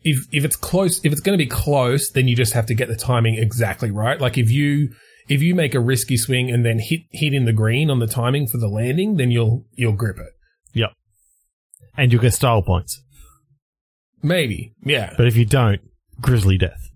if, 0.00 0.26
if 0.32 0.44
it's 0.44 0.56
close, 0.56 1.04
if 1.04 1.12
it's 1.12 1.20
going 1.20 1.38
to 1.38 1.44
be 1.44 1.48
close, 1.48 2.10
then 2.10 2.28
you 2.28 2.34
just 2.34 2.54
have 2.54 2.66
to 2.66 2.74
get 2.74 2.88
the 2.88 2.96
timing 2.96 3.34
exactly 3.34 3.90
right. 3.90 4.20
Like 4.20 4.38
if 4.38 4.50
you, 4.50 4.90
if 5.28 5.42
you 5.42 5.54
make 5.54 5.74
a 5.74 5.80
risky 5.80 6.16
swing 6.16 6.50
and 6.50 6.64
then 6.64 6.78
hit, 6.80 7.02
hit 7.12 7.34
in 7.34 7.44
the 7.44 7.52
green 7.52 7.90
on 7.90 7.98
the 7.98 8.06
timing 8.06 8.46
for 8.48 8.58
the 8.58 8.68
landing, 8.68 9.16
then 9.16 9.30
you'll, 9.30 9.66
you'll 9.74 9.92
grip 9.92 10.18
it. 10.18 10.32
yep. 10.72 10.90
And 11.96 12.12
you'll 12.12 12.22
get 12.22 12.32
style 12.34 12.62
points. 12.62 13.02
Maybe. 14.22 14.74
Yeah. 14.82 15.14
But 15.16 15.26
if 15.26 15.36
you 15.36 15.44
don't, 15.44 15.80
grizzly 16.20 16.58
death. 16.58 16.88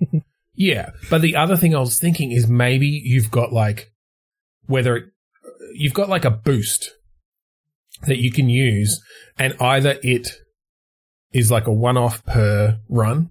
Yeah. 0.54 0.90
But 1.10 1.22
the 1.22 1.34
other 1.34 1.56
thing 1.56 1.74
I 1.74 1.80
was 1.80 1.98
thinking 1.98 2.30
is 2.30 2.46
maybe 2.46 2.86
you've 2.86 3.30
got 3.30 3.52
like, 3.52 3.90
whether 4.66 4.96
it, 4.96 5.04
you've 5.74 5.94
got 5.94 6.08
like 6.08 6.24
a 6.24 6.30
boost 6.30 6.90
that 8.06 8.18
you 8.18 8.30
can 8.32 8.48
use 8.48 9.00
and 9.38 9.54
either 9.60 9.98
it 10.02 10.28
is 11.32 11.50
like 11.50 11.66
a 11.66 11.72
one 11.72 11.96
off 11.96 12.24
per 12.24 12.78
run 12.88 13.30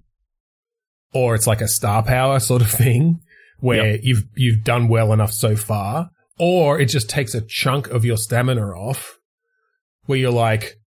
or 1.14 1.36
it's 1.36 1.48
like 1.48 1.62
a 1.62 1.68
star 1.68 2.04
power 2.04 2.40
sort 2.52 2.62
of 2.62 2.70
thing 2.70 3.20
where 3.60 3.98
you've, 3.98 4.24
you've 4.36 4.64
done 4.64 4.88
well 4.88 5.14
enough 5.14 5.32
so 5.32 5.56
far 5.56 6.10
or 6.40 6.80
it 6.80 6.86
just 6.86 7.10
takes 7.10 7.36
a 7.36 7.42
chunk 7.42 7.88
of 7.90 8.04
your 8.04 8.18
stamina 8.18 8.66
off 8.72 9.20
where 10.06 10.18
you're 10.18 10.32
like, 10.32 10.78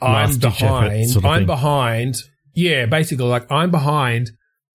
I'm 0.00 0.12
Last 0.12 0.40
behind. 0.40 1.10
sort 1.10 1.24
of 1.24 1.30
I'm 1.30 1.38
thing. 1.40 1.46
behind. 1.46 2.14
Yeah, 2.54 2.86
basically, 2.86 3.24
like 3.26 3.50
I'm 3.50 3.70
behind. 3.70 4.30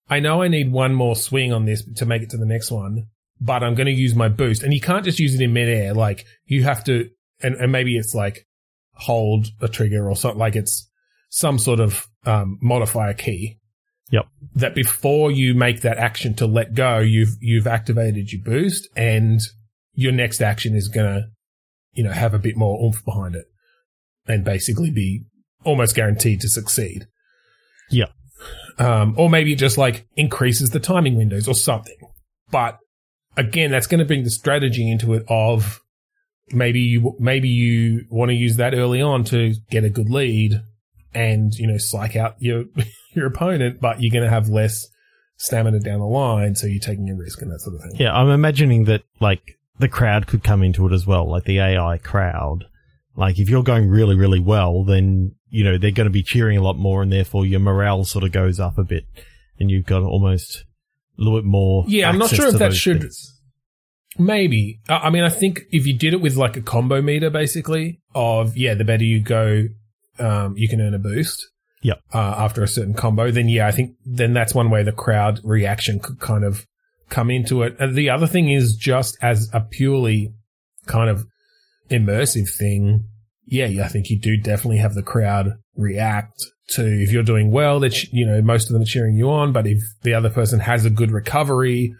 I 0.10 0.20
know 0.20 0.42
I 0.42 0.50
need 0.50 0.72
one 0.72 0.94
more 0.94 1.16
swing 1.16 1.54
on 1.54 1.64
this 1.66 1.84
to 1.96 2.06
make 2.06 2.22
it 2.22 2.30
to 2.32 2.38
the 2.38 2.46
next 2.46 2.72
one, 2.72 3.08
but 3.44 3.62
I'm 3.62 3.76
going 3.76 3.88
to 3.88 3.92
use 3.92 4.16
my 4.16 4.30
boost. 4.30 4.64
And 4.64 4.74
you 4.74 4.80
can't 4.80 5.04
just 5.04 5.20
use 5.20 5.36
it 5.36 5.42
in 5.42 5.52
midair. 5.52 5.94
Like 5.94 6.26
you 6.46 6.64
have 6.64 6.84
to, 6.86 7.10
and, 7.42 7.56
and 7.56 7.72
maybe 7.72 7.98
it's 7.98 8.16
like 8.16 8.48
hold 8.94 9.48
a 9.60 9.68
trigger 9.68 10.10
or 10.10 10.16
something. 10.16 10.40
Like 10.40 10.56
it's 10.56 10.90
some 11.30 11.60
sort 11.60 11.82
of 11.82 12.08
um, 12.26 12.58
modifier 12.62 13.14
key. 13.14 13.60
Yep. 14.12 14.26
That 14.56 14.76
before 14.76 15.32
you 15.32 15.56
make 15.56 15.82
that 15.82 15.98
action 15.98 16.36
to 16.36 16.46
let 16.46 16.74
go, 16.74 17.00
you've 17.00 17.36
you've 17.42 17.68
activated 17.68 18.32
your 18.32 18.44
boost, 18.44 18.88
and 18.96 19.42
your 19.94 20.12
next 20.12 20.40
action 20.40 20.76
is 20.76 20.88
going 20.88 21.08
to, 21.08 21.28
you 21.94 22.04
know, 22.04 22.12
have 22.12 22.36
a 22.36 22.40
bit 22.40 22.56
more 22.56 22.80
oomph 22.84 23.04
behind 23.04 23.36
it, 23.36 23.46
and 24.28 24.46
basically 24.46 24.92
be 24.92 25.24
almost 25.64 25.96
guaranteed 25.96 26.42
to 26.42 26.50
succeed. 26.50 27.08
Yeah. 27.90 28.12
Um, 28.78 29.16
or 29.18 29.30
maybe 29.30 29.54
it 29.54 29.60
just 29.60 29.80
like 29.80 30.06
increases 30.16 30.70
the 30.70 30.80
timing 30.80 31.16
windows 31.16 31.48
or 31.48 31.56
something. 31.56 31.98
But 32.52 32.78
again, 33.38 33.72
that's 33.72 33.88
going 33.88 34.00
to 34.00 34.06
bring 34.06 34.24
the 34.24 34.30
strategy 34.30 34.90
into 34.90 35.14
it 35.14 35.24
of 35.28 35.82
maybe 36.50 36.82
you 36.82 37.16
maybe 37.20 37.50
you 37.50 38.06
want 38.10 38.30
to 38.30 38.36
use 38.36 38.58
that 38.58 38.74
early 38.74 39.02
on 39.02 39.24
to 39.24 39.54
get 39.70 39.84
a 39.84 39.90
good 39.90 40.10
lead 40.10 40.62
and 41.14 41.54
you 41.56 41.68
know 41.68 41.78
psych 41.78 42.16
out 42.16 42.36
your 42.40 42.66
your 43.14 43.28
opponent, 43.28 43.80
but 43.80 44.02
you're 44.02 44.12
going 44.12 44.24
to 44.24 44.30
have 44.30 44.50
less 44.50 44.88
stamina 45.38 45.80
down 45.80 46.00
the 46.00 46.06
line, 46.06 46.56
so 46.56 46.68
you're 46.68 46.80
taking 46.80 47.10
a 47.10 47.16
risk 47.16 47.42
and 47.42 47.52
that 47.52 47.60
sort 47.60 47.76
of 47.76 47.82
thing. 47.82 48.00
Yeah, 48.00 48.14
I'm 48.14 48.30
imagining 48.30 48.86
that 48.86 49.04
like 49.20 49.58
the 49.80 49.90
crowd 49.90 50.28
could 50.28 50.44
come 50.44 50.64
into 50.64 50.88
it 50.88 50.94
as 50.94 51.06
well, 51.06 51.30
like 51.30 51.46
the 51.46 51.60
AI 51.60 51.98
crowd. 51.98 52.66
Like 53.16 53.40
if 53.40 53.50
you're 53.50 53.64
going 53.64 53.90
really, 53.90 54.16
really 54.16 54.40
well, 54.40 54.84
then 54.84 55.36
you 55.50 55.64
know 55.64 55.78
they're 55.78 55.92
going 55.92 56.08
to 56.08 56.12
be 56.12 56.24
cheering 56.24 56.58
a 56.58 56.64
lot 56.64 56.78
more, 56.78 57.02
and 57.02 57.12
therefore 57.12 57.46
your 57.46 57.60
morale 57.60 58.04
sort 58.06 58.24
of 58.24 58.32
goes 58.32 58.60
up 58.60 58.78
a 58.78 58.84
bit, 58.84 59.06
and 59.60 59.70
you've 59.70 59.86
got 59.86 60.02
almost 60.02 60.66
a 61.18 61.22
little 61.22 61.40
bit 61.40 61.46
more. 61.46 61.86
Yeah, 61.88 62.10
I'm 62.10 62.18
not 62.18 62.30
sure 62.30 62.48
if 62.48 62.56
that 62.60 62.74
should- 62.74 63.02
things. 63.02 63.30
Maybe. 64.18 64.80
I 64.88 64.96
I 64.96 65.10
mean, 65.10 65.24
I 65.24 65.30
think 65.30 65.62
if 65.72 65.88
you 65.88 65.98
did 65.98 66.14
it 66.14 66.22
with 66.22 66.36
like 66.36 66.56
a 66.56 66.62
combo 66.62 67.02
meter, 67.02 67.30
basically, 67.30 68.00
of, 68.14 68.56
yeah, 68.56 68.76
the 68.76 68.84
better 68.84 69.04
you 69.04 69.20
go, 69.22 69.68
um, 70.20 70.56
you 70.56 70.70
can 70.70 70.82
earn 70.82 70.94
a 70.94 71.00
boost. 71.00 71.50
Yep. 71.82 72.00
Uh, 72.14 72.18
after 72.38 72.64
a 72.64 72.68
certain 72.68 72.94
combo, 72.94 73.32
then 73.32 73.50
yeah, 73.50 73.68
I 73.68 73.72
think 73.72 73.96
then 74.06 74.34
that's 74.34 74.56
one 74.56 74.70
way 74.70 74.84
the 74.84 74.92
crowd 74.92 75.42
reaction 75.44 76.00
could 76.00 76.20
kind 76.20 76.44
of 76.44 76.66
come 77.10 77.30
into 77.30 77.64
it. 77.64 77.76
And 77.80 77.96
the 77.96 78.10
other 78.10 78.28
thing 78.28 78.50
is 78.50 78.76
just 78.76 79.18
as 79.22 79.50
a 79.52 79.60
purely 79.60 80.34
kind 80.86 81.10
of 81.10 81.26
immersive 81.90 82.50
thing. 82.56 83.06
Yeah, 83.46 83.66
yeah, 83.66 83.84
I 83.84 83.90
think 83.90 84.10
you 84.10 84.20
do 84.20 84.38
definitely 84.38 84.78
have 84.78 84.94
the 84.94 85.04
crowd 85.04 85.58
react 85.76 86.46
to 86.70 86.84
if 86.86 87.12
you're 87.12 87.24
doing 87.24 87.52
well, 87.52 87.80
that 87.82 88.04
you 88.12 88.26
know 88.26 88.42
most 88.42 88.68
of 88.70 88.74
them 88.74 88.82
are 88.82 88.86
cheering 88.86 89.16
you 89.16 89.30
on. 89.30 89.52
But 89.52 89.68
if 89.68 89.82
the 90.04 90.14
other 90.14 90.30
person 90.30 90.60
has 90.62 90.86
a 90.86 90.90
good 90.90 91.12
recovery, 91.12 91.94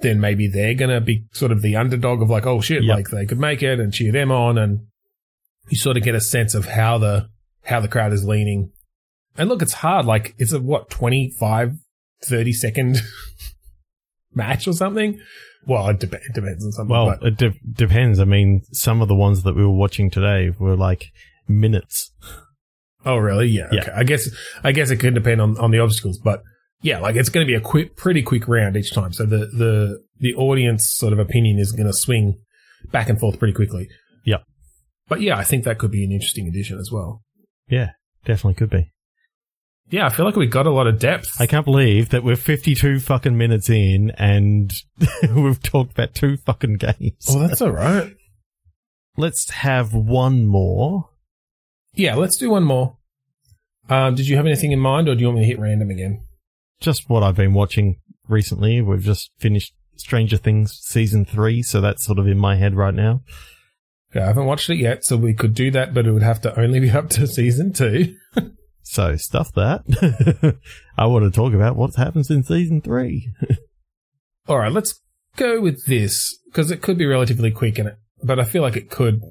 then 0.00 0.20
maybe 0.20 0.48
they're 0.48 0.74
gonna 0.74 1.00
be 1.00 1.24
sort 1.32 1.52
of 1.52 1.62
the 1.62 1.76
underdog 1.76 2.22
of 2.22 2.30
like, 2.30 2.46
oh 2.46 2.60
shit, 2.60 2.82
Yep. 2.84 2.96
like 2.96 3.08
they 3.10 3.26
could 3.26 3.38
make 3.38 3.62
it 3.62 3.78
and 3.80 3.92
cheer 3.92 4.12
them 4.12 4.30
on, 4.30 4.58
and 4.58 4.80
you 5.68 5.76
sort 5.76 5.96
of 5.96 6.02
get 6.02 6.14
a 6.14 6.20
sense 6.20 6.54
of 6.54 6.66
how 6.66 6.98
the 6.98 7.28
how 7.64 7.80
the 7.80 7.88
crowd 7.88 8.12
is 8.12 8.24
leaning. 8.24 8.70
And 9.36 9.48
look, 9.48 9.62
it's 9.62 9.72
hard. 9.74 10.06
Like 10.06 10.34
it's 10.38 10.52
a 10.52 10.60
what 10.60 10.90
25, 10.90 11.72
30 12.22 12.52
second 12.52 12.96
match 14.34 14.66
or 14.66 14.72
something. 14.72 15.18
Well, 15.66 15.88
it, 15.88 16.00
dep- 16.00 16.12
it 16.14 16.34
depends 16.34 16.64
on 16.64 16.72
something. 16.72 16.92
Well, 16.94 17.16
but 17.18 17.26
it 17.26 17.36
de- 17.38 17.58
depends. 17.72 18.20
I 18.20 18.24
mean, 18.24 18.62
some 18.72 19.00
of 19.00 19.08
the 19.08 19.14
ones 19.14 19.42
that 19.44 19.56
we 19.56 19.62
were 19.62 19.70
watching 19.72 20.10
today 20.10 20.50
were 20.58 20.76
like 20.76 21.06
minutes. 21.48 22.10
Oh 23.04 23.16
really? 23.16 23.48
Yeah. 23.48 23.68
Yeah. 23.72 23.82
Okay. 23.82 23.92
I 23.94 24.04
guess 24.04 24.28
I 24.62 24.72
guess 24.72 24.90
it 24.90 24.96
could 24.96 25.14
depend 25.14 25.40
on 25.40 25.58
on 25.58 25.70
the 25.70 25.80
obstacles, 25.80 26.18
but 26.18 26.42
yeah, 26.82 26.98
like 26.98 27.16
it's 27.16 27.30
going 27.30 27.46
to 27.46 27.50
be 27.50 27.56
a 27.56 27.60
quick, 27.60 27.96
pretty 27.96 28.22
quick 28.22 28.46
round 28.46 28.76
each 28.76 28.92
time. 28.92 29.12
So 29.12 29.24
the 29.24 29.38
the 29.38 30.02
the 30.18 30.34
audience 30.34 30.92
sort 30.94 31.12
of 31.12 31.18
opinion 31.18 31.58
is 31.58 31.72
going 31.72 31.86
to 31.86 31.94
swing 31.94 32.38
back 32.92 33.08
and 33.08 33.18
forth 33.18 33.38
pretty 33.38 33.54
quickly. 33.54 33.88
Yeah. 34.24 34.38
But 35.08 35.20
yeah, 35.20 35.38
I 35.38 35.44
think 35.44 35.64
that 35.64 35.78
could 35.78 35.90
be 35.90 36.04
an 36.04 36.12
interesting 36.12 36.46
addition 36.46 36.78
as 36.78 36.90
well. 36.92 37.22
Yeah, 37.68 37.90
definitely 38.24 38.54
could 38.54 38.70
be. 38.70 38.90
Yeah, 39.90 40.06
I 40.06 40.08
feel 40.08 40.24
like 40.24 40.36
we 40.36 40.46
got 40.46 40.66
a 40.66 40.70
lot 40.70 40.86
of 40.86 40.98
depth. 40.98 41.40
I 41.40 41.46
can't 41.46 41.64
believe 41.64 42.10
that 42.10 42.24
we're 42.24 42.36
52 42.36 43.00
fucking 43.00 43.36
minutes 43.36 43.68
in 43.68 44.12
and 44.16 44.72
we've 45.34 45.62
talked 45.62 45.92
about 45.92 46.14
two 46.14 46.36
fucking 46.38 46.76
games. 46.76 47.26
oh, 47.28 47.38
that's 47.38 47.60
all 47.60 47.70
right. 47.70 48.14
Let's 49.16 49.50
have 49.50 49.94
one 49.94 50.46
more. 50.46 51.10
Yeah, 51.94 52.14
let's 52.14 52.36
do 52.36 52.50
one 52.50 52.64
more. 52.64 52.96
Um, 53.88 54.14
did 54.14 54.28
you 54.28 54.36
have 54.36 54.46
anything 54.46 54.72
in 54.72 54.80
mind, 54.80 55.08
or 55.08 55.14
do 55.14 55.20
you 55.20 55.26
want 55.26 55.38
me 55.38 55.44
to 55.44 55.48
hit 55.48 55.60
random 55.60 55.90
again? 55.90 56.24
Just 56.80 57.08
what 57.08 57.22
I've 57.22 57.36
been 57.36 57.54
watching 57.54 57.96
recently. 58.28 58.80
We've 58.80 59.02
just 59.02 59.30
finished 59.38 59.74
Stranger 59.96 60.36
Things 60.36 60.78
season 60.82 61.24
three, 61.24 61.62
so 61.62 61.80
that's 61.80 62.04
sort 62.04 62.18
of 62.18 62.26
in 62.26 62.38
my 62.38 62.56
head 62.56 62.74
right 62.74 62.94
now. 62.94 63.22
Okay, 64.10 64.22
I 64.22 64.26
haven't 64.26 64.46
watched 64.46 64.70
it 64.70 64.78
yet, 64.78 65.04
so 65.04 65.16
we 65.16 65.34
could 65.34 65.54
do 65.54 65.70
that, 65.72 65.92
but 65.92 66.06
it 66.06 66.12
would 66.12 66.22
have 66.22 66.40
to 66.42 66.58
only 66.58 66.80
be 66.80 66.90
up 66.92 67.10
to 67.10 67.26
season 67.26 67.72
two. 67.72 68.16
So 68.86 69.16
stuff 69.16 69.50
that. 69.54 69.80
I 70.98 71.06
want 71.06 71.24
to 71.24 71.30
talk 71.30 71.54
about 71.54 71.74
what 71.74 71.94
happens 71.96 72.30
in 72.30 72.44
season 72.44 72.82
three. 72.82 73.30
All 74.46 74.58
right, 74.58 74.70
let's 74.70 75.00
go 75.36 75.60
with 75.60 75.86
this 75.86 76.38
because 76.46 76.70
it 76.70 76.82
could 76.82 76.98
be 76.98 77.06
relatively 77.06 77.50
quick 77.50 77.78
in 77.78 77.86
it, 77.86 77.96
but 78.22 78.38
I 78.38 78.44
feel 78.44 78.62
like 78.62 78.76
it 78.76 78.90
could. 78.90 79.22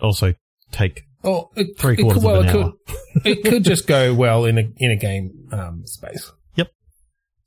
Also 0.00 0.34
take 0.72 1.05
Oh, 1.24 1.50
it, 1.56 1.78
Three 1.78 1.96
quarters 1.96 2.22
could, 2.22 2.26
well, 2.26 2.40
of 2.40 2.46
an 2.46 2.48
it 2.50 2.56
hour. 2.56 2.72
could. 3.22 3.26
it 3.26 3.44
could 3.44 3.64
just 3.64 3.86
go 3.86 4.14
well 4.14 4.44
in 4.44 4.58
a 4.58 4.64
in 4.76 4.90
a 4.90 4.96
game 4.96 5.48
um, 5.52 5.82
space. 5.86 6.30
Yep. 6.56 6.68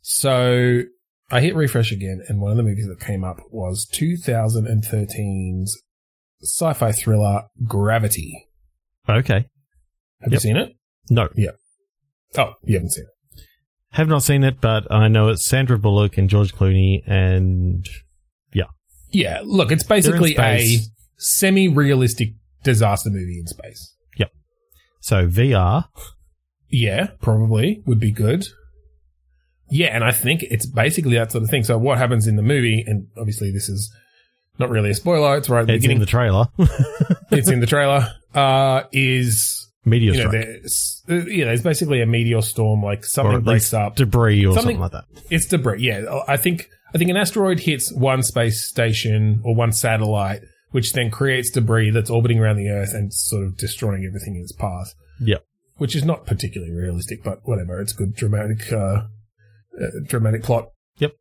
So 0.01 0.82
I 1.32 1.41
hit 1.41 1.55
refresh 1.55 1.91
again, 1.91 2.22
and 2.28 2.41
one 2.41 2.51
of 2.51 2.57
the 2.57 2.63
movies 2.63 2.88
that 2.88 2.99
came 2.99 3.24
up 3.24 3.38
was 3.51 3.88
2013's 3.93 5.82
sci-fi 6.41 6.91
thriller 6.91 7.43
Gravity. 7.65 8.47
Okay. 9.07 9.45
Have 10.22 10.34
you 10.34 10.39
seen 10.39 10.57
it? 10.57 10.74
No. 11.09 11.30
Yeah. 11.36 11.51
Oh, 12.38 12.53
you 12.63 12.76
haven't 12.76 12.91
seen 12.91 13.05
it. 13.05 13.41
Have 13.93 14.07
not 14.07 14.24
seen 14.24 14.43
it, 14.43 14.61
but 14.61 14.91
I 14.91 15.07
know 15.07 15.30
it's 15.30 15.45
Sandra 15.45 15.80
Bullock 15.80 16.17
and 16.17 16.30
George 16.30 16.53
Clooney 16.53 17.01
and 17.07 17.88
Yeah, 18.53 18.65
Yeah. 19.11 19.41
look, 19.43 19.72
it's 19.72 19.84
basically 19.84 20.36
a 20.38 20.80
semi-realistic 21.17 22.30
disaster 22.64 23.10
movie 23.10 23.39
in 23.39 23.47
space. 23.47 23.95
Yep. 24.18 24.32
So 25.01 25.28
VR. 25.28 25.86
Yeah, 26.70 27.07
probably 27.22 27.82
would 27.86 27.99
be 27.99 28.12
good. 28.12 28.45
Yeah, 29.72 29.88
and 29.95 30.03
I 30.03 30.12
think 30.12 30.43
it's 30.43 30.66
basically 30.66 31.16
that 31.16 31.32
sort 31.32 31.43
of 31.43 31.49
thing. 31.49 31.64
So 31.64 31.78
what 31.78 31.97
happens 31.97 32.28
in 32.28 32.36
the 32.36 32.41
movie, 32.41 32.84
and 32.86 33.07
obviously 33.18 33.51
this 33.51 33.70
is 33.70 33.91
not 34.57 34.70
really 34.70 34.89
a 34.89 34.95
spoiler, 34.95 35.38
it's 35.38 35.47
right 35.49 35.62
at 35.62 35.68
the 35.68 35.74
It's 35.76 35.86
in 35.86 35.99
the 35.99 36.05
trailer. 36.05 36.47
it's 37.32 37.49
in 37.49 37.60
the 37.60 37.66
trailer, 37.68 38.12
uh, 38.34 38.84
is, 38.91 39.68
Meteor 39.86 40.14
you 40.14 40.24
know, 40.24 40.30
strike. 40.30 40.45
there's, 40.45 41.03
uh, 41.10 41.16
yeah, 41.28 41.45
there's 41.45 41.62
basically 41.64 42.01
a 42.01 42.05
meteor 42.05 42.41
storm, 42.41 42.84
like 42.84 43.05
something 43.05 43.41
breaks 43.41 43.74
up. 43.74 43.95
debris 43.95 44.45
or 44.45 44.53
Something- 44.53 44.78
something 44.78 44.80
like 44.80 44.91
that. 44.91 45.05
It's 45.30 45.45
debris. 45.45 45.82
Yeah, 45.82 46.20
I 46.28 46.38
think 46.38 46.68
I 46.93 46.97
think 46.97 47.10
an 47.12 47.18
asteroid 47.18 47.60
hits 47.60 47.93
one 47.93 48.24
space 48.24 48.68
station 48.68 49.41
or 49.45 49.55
one 49.55 49.72
satellite, 49.72 50.41
which 50.72 50.93
then 50.93 51.09
creates 51.09 51.49
debris 51.49 51.91
that's 51.91 52.09
orbiting 52.09 52.39
around 52.39 52.57
the 52.57 52.70
Earth 52.70 52.93
and 52.93 53.13
sort 53.13 53.43
of 53.43 53.57
destroying 53.57 54.05
everything 54.05 54.36
in 54.36 54.41
its 54.41 54.51
path. 54.51 54.93
Yep. 55.20 55.43
Which 55.78 55.95
is 55.95 56.03
not 56.03 56.26
particularly 56.26 56.74
realistic, 56.74 57.24
but 57.24 57.39
whatever. 57.43 57.80
It's 57.82 57.93
good 57.93 58.15
dramatic, 58.15 58.72
uh, 58.72 59.05
uh, 59.80 59.88
dramatic 60.05 60.43
plot. 60.43 60.70
Yep. 60.97 61.13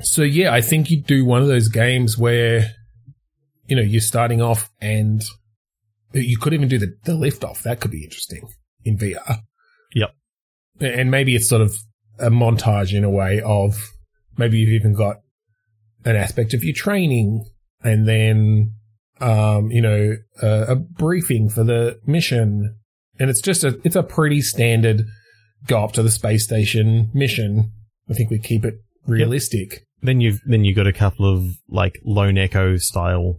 So 0.00 0.22
yeah, 0.22 0.52
I 0.52 0.60
think 0.60 0.90
you 0.90 1.02
do 1.02 1.24
one 1.24 1.42
of 1.42 1.48
those 1.48 1.68
games 1.68 2.16
where, 2.16 2.70
you 3.66 3.76
know, 3.76 3.82
you're 3.82 4.00
starting 4.00 4.40
off 4.40 4.70
and 4.80 5.22
you 6.12 6.38
could 6.38 6.54
even 6.54 6.68
do 6.68 6.78
the, 6.78 6.94
the 7.04 7.14
lift 7.14 7.44
off. 7.44 7.62
That 7.62 7.80
could 7.80 7.90
be 7.90 8.04
interesting 8.04 8.48
in 8.84 8.98
VR. 8.98 9.40
Yep. 9.94 10.10
And 10.80 11.10
maybe 11.10 11.34
it's 11.34 11.48
sort 11.48 11.62
of 11.62 11.74
a 12.18 12.30
montage 12.30 12.94
in 12.94 13.04
a 13.04 13.10
way 13.10 13.40
of 13.40 13.90
maybe 14.36 14.58
you've 14.58 14.70
even 14.70 14.94
got 14.94 15.16
an 16.04 16.16
aspect 16.16 16.54
of 16.54 16.64
your 16.64 16.74
training 16.74 17.44
and 17.82 18.08
then, 18.08 18.74
um, 19.20 19.70
you 19.70 19.80
know, 19.80 20.16
a, 20.42 20.62
a 20.68 20.76
briefing 20.76 21.48
for 21.48 21.64
the 21.64 21.98
mission. 22.06 22.76
And 23.18 23.30
it's 23.30 23.40
just 23.40 23.62
a, 23.64 23.80
it's 23.84 23.96
a 23.96 24.02
pretty 24.02 24.40
standard 24.40 25.04
go 25.66 25.84
up 25.84 25.92
to 25.92 26.02
the 26.02 26.10
space 26.10 26.44
station 26.44 27.10
mission 27.14 27.70
I 28.12 28.14
think 28.14 28.30
we 28.30 28.38
keep 28.38 28.64
it 28.64 28.74
realistic. 29.06 29.86
Then 30.02 30.20
you've 30.20 30.40
then 30.44 30.64
you've 30.64 30.76
got 30.76 30.86
a 30.86 30.92
couple 30.92 31.32
of 31.32 31.44
like 31.68 31.98
lone 32.04 32.38
echo 32.38 32.76
style 32.76 33.38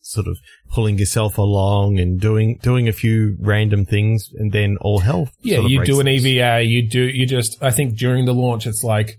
sort 0.00 0.28
of 0.28 0.38
pulling 0.70 0.98
yourself 0.98 1.36
along 1.38 1.98
and 1.98 2.20
doing 2.20 2.58
doing 2.62 2.86
a 2.86 2.92
few 2.92 3.36
random 3.40 3.84
things 3.84 4.28
and 4.36 4.52
then 4.52 4.76
all 4.80 5.00
hell. 5.00 5.28
Yeah, 5.40 5.60
you 5.60 5.84
do 5.84 6.00
an. 6.00 6.06
EVA, 6.06 6.62
you 6.62 6.88
do 6.88 7.02
you 7.02 7.26
just 7.26 7.56
I 7.62 7.70
think 7.70 7.96
during 7.96 8.26
the 8.26 8.34
launch 8.34 8.66
it's 8.66 8.84
like 8.84 9.18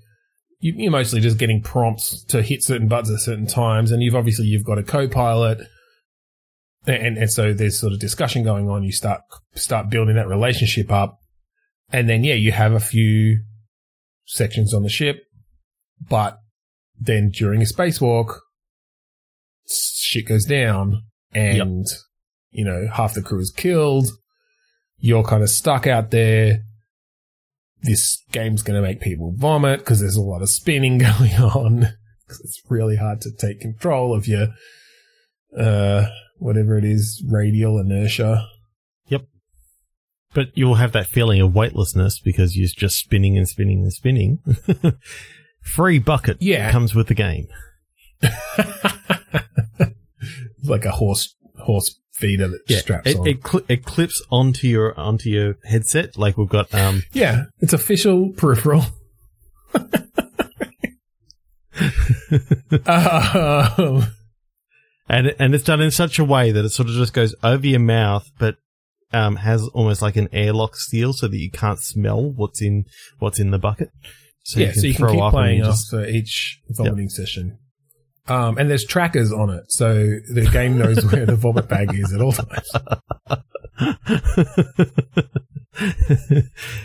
you're 0.60 0.92
mostly 0.92 1.22
just 1.22 1.38
getting 1.38 1.62
prompts 1.62 2.24
to 2.26 2.42
hit 2.42 2.64
certain 2.64 2.88
buttons 2.88 3.12
at 3.12 3.20
certain 3.20 3.48
times, 3.48 3.92
and 3.92 4.02
you've 4.02 4.16
obviously 4.16 4.48
you've 4.48 4.66
got 4.66 4.80
a 4.80 4.84
co-pilot, 4.84 5.60
and 6.86 7.18
and 7.18 7.30
so 7.30 7.54
there's 7.54 7.80
sort 7.80 7.94
of 7.94 8.00
discussion 8.00 8.44
going 8.44 8.70
on. 8.70 8.84
You 8.84 8.92
start 8.92 9.22
start 9.54 9.90
building 9.90 10.16
that 10.16 10.28
relationship 10.28 10.92
up, 10.92 11.20
and 11.92 12.10
then 12.10 12.24
yeah, 12.24 12.34
you 12.34 12.52
have 12.52 12.74
a 12.74 12.80
few 12.80 13.44
sections 14.26 14.74
on 14.74 14.84
the 14.84 14.90
ship, 14.90 15.24
but 16.10 16.40
then 17.00 17.30
during 17.30 17.62
a 17.62 17.66
spacewalk, 17.66 18.40
shit 19.70 20.28
goes 20.28 20.46
down, 20.46 21.04
and 21.34 21.86
you 22.50 22.66
know 22.66 22.88
half 22.92 23.14
the 23.14 23.22
crew 23.22 23.40
is 23.40 23.52
killed. 23.56 24.08
You're 24.98 25.24
kind 25.24 25.44
of 25.44 25.50
stuck 25.50 25.86
out 25.86 26.10
there 26.10 26.64
this 27.84 28.24
game's 28.32 28.64
going 28.64 28.76
to 28.82 28.88
make 28.88 29.00
people 29.02 29.34
vomit 29.36 29.80
because 29.80 30.00
there's 30.00 30.16
a 30.16 30.22
lot 30.22 30.42
of 30.42 30.50
spinning 30.50 30.98
going 30.98 31.34
on. 31.36 31.90
'Cause 32.28 32.42
it's 32.44 32.62
really 32.70 32.98
hard 32.98 33.22
to 33.22 33.32
take 33.32 33.62
control 33.62 34.14
of 34.14 34.28
your, 34.28 34.48
uh, 35.58 36.08
whatever 36.40 36.78
it 36.78 36.84
is, 36.84 37.24
radial 37.26 37.80
inertia. 37.80 38.46
Yep. 39.08 39.22
But 40.34 40.48
you'll 40.54 40.76
have 40.76 40.92
that 40.92 41.08
feeling 41.08 41.40
of 41.40 41.56
weightlessness 41.56 42.20
because 42.20 42.58
you're 42.58 42.68
just 42.76 42.98
spinning 42.98 43.38
and 43.38 43.48
spinning 43.48 43.84
and 43.84 43.94
spinning. 43.94 44.40
Free 45.62 46.00
bucket 46.00 46.38
Yeah. 46.42 46.70
comes 46.72 46.94
with 46.94 47.08
the 47.08 47.14
game. 47.14 47.48
like 50.64 50.84
a 50.86 50.92
horse 50.92 51.36
horse 51.60 52.00
feeder 52.18 52.48
that 52.48 52.70
straps 52.70 53.10
it, 53.10 53.18
on. 53.18 53.28
it, 53.28 53.44
cli 53.44 53.62
it 53.68 53.86
clips 53.86 54.22
onto 54.32 54.68
your 54.68 55.00
onto 55.00 55.30
your 55.30 55.58
headset. 55.64 56.18
Like 56.18 56.38
we've 56.38 56.50
got 56.50 56.74
um 56.74 57.04
yeah, 57.14 57.46
it's 57.60 57.74
official 57.74 58.32
peripheral. 58.32 58.84
um, 62.86 64.08
and 65.08 65.36
and 65.40 65.54
it's 65.54 65.64
done 65.64 65.82
in 65.82 65.92
such 65.92 66.18
a 66.20 66.24
way 66.24 66.52
that 66.52 66.66
it 66.66 66.70
sort 66.70 66.90
of 66.90 66.96
just 66.96 67.14
goes 67.14 67.36
over 67.44 67.66
your 67.66 67.80
mouth, 67.80 68.30
but 68.40 68.56
um 69.14 69.36
has 69.38 69.68
almost 69.70 70.02
like 70.02 70.16
an 70.16 70.28
airlock 70.32 70.76
seal 70.76 71.14
so 71.14 71.28
that 71.28 71.38
you 71.38 71.52
can't 71.52 71.80
smell 71.80 72.32
what's 72.32 72.62
in 72.62 72.86
what's 73.20 73.40
in 73.40 73.52
the 73.52 73.60
bucket. 73.60 73.92
So 74.44 74.60
yeah, 74.60 74.72
so 74.74 74.88
you 74.88 74.96
can 74.96 75.10
keep 75.10 75.30
playing 75.30 75.60
you 75.60 75.66
after 75.66 76.06
each 76.08 76.62
vomiting 76.70 77.10
session. 77.10 77.60
Um, 78.28 78.58
and 78.58 78.70
there's 78.70 78.86
trackers 78.86 79.32
on 79.32 79.50
it, 79.50 79.72
so 79.72 79.94
the 79.94 80.50
game 80.52 80.78
knows 80.78 81.06
where 81.12 81.26
the 81.26 81.36
vomit 81.36 81.68
bag 81.68 81.94
is 81.94 82.14
at 82.14 82.22
all 82.22 82.34
times. 82.34 82.70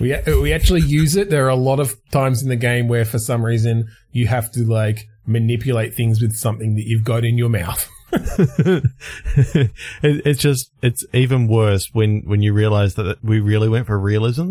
We 0.00 0.14
we 0.26 0.52
actually 0.52 0.82
use 0.82 1.16
it. 1.16 1.30
There 1.30 1.46
are 1.46 1.50
a 1.50 1.56
lot 1.56 1.80
of 1.80 1.96
times 2.10 2.42
in 2.42 2.48
the 2.48 2.56
game 2.56 2.88
where, 2.88 3.04
for 3.04 3.18
some 3.18 3.44
reason, 3.44 3.88
you 4.10 4.26
have 4.26 4.50
to 4.52 4.64
like 4.64 5.06
manipulate 5.26 5.94
things 5.94 6.20
with 6.20 6.34
something 6.34 6.74
that 6.74 6.84
you've 6.86 7.04
got 7.04 7.24
in 7.24 7.38
your 7.38 7.48
mouth. 7.48 7.88
it, 8.12 9.70
it's 10.02 10.40
just 10.40 10.70
it's 10.82 11.04
even 11.14 11.48
worse 11.48 11.88
when 11.92 12.22
when 12.26 12.42
you 12.42 12.52
realize 12.52 12.94
that 12.96 13.16
we 13.22 13.40
really 13.40 13.68
went 13.68 13.86
for 13.86 13.98
realism 13.98 14.50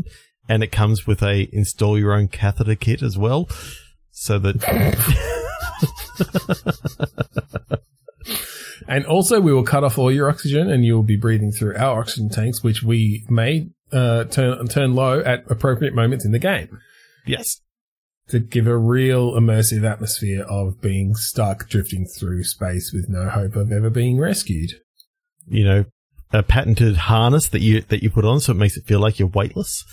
and 0.49 0.63
it 0.63 0.71
comes 0.71 1.05
with 1.05 1.21
a 1.21 1.47
install 1.53 1.99
your 1.99 2.13
own 2.13 2.27
catheter 2.27 2.73
kit 2.73 3.03
as 3.03 3.19
well 3.19 3.47
so 4.09 4.39
that 4.39 4.55
And 8.87 9.05
also, 9.05 9.39
we 9.39 9.53
will 9.53 9.63
cut 9.63 9.85
off 9.85 9.97
all 9.97 10.11
your 10.11 10.29
oxygen, 10.29 10.69
and 10.69 10.83
you 10.83 10.95
will 10.95 11.03
be 11.03 11.15
breathing 11.15 11.51
through 11.51 11.77
our 11.77 12.01
oxygen 12.01 12.29
tanks, 12.29 12.61
which 12.61 12.83
we 12.83 13.23
may 13.29 13.69
uh, 13.93 14.25
turn 14.25 14.67
turn 14.67 14.95
low 14.95 15.21
at 15.21 15.49
appropriate 15.49 15.93
moments 15.93 16.25
in 16.25 16.31
the 16.31 16.39
game 16.39 16.79
yes 17.25 17.61
to 18.27 18.39
give 18.39 18.65
a 18.67 18.77
real 18.77 19.33
immersive 19.33 19.83
atmosphere 19.83 20.43
of 20.43 20.81
being 20.81 21.13
stuck 21.13 21.67
drifting 21.69 22.05
through 22.05 22.43
space 22.43 22.91
with 22.93 23.07
no 23.09 23.29
hope 23.29 23.55
of 23.55 23.71
ever 23.71 23.89
being 23.89 24.17
rescued. 24.17 24.71
you 25.47 25.63
know 25.63 25.85
a 26.33 26.41
patented 26.41 26.95
harness 26.95 27.49
that 27.49 27.61
you 27.61 27.81
that 27.81 28.01
you 28.01 28.09
put 28.09 28.25
on 28.25 28.39
so 28.39 28.53
it 28.53 28.55
makes 28.55 28.77
it 28.77 28.85
feel 28.85 28.99
like 28.99 29.19
you're 29.19 29.27
weightless 29.27 29.83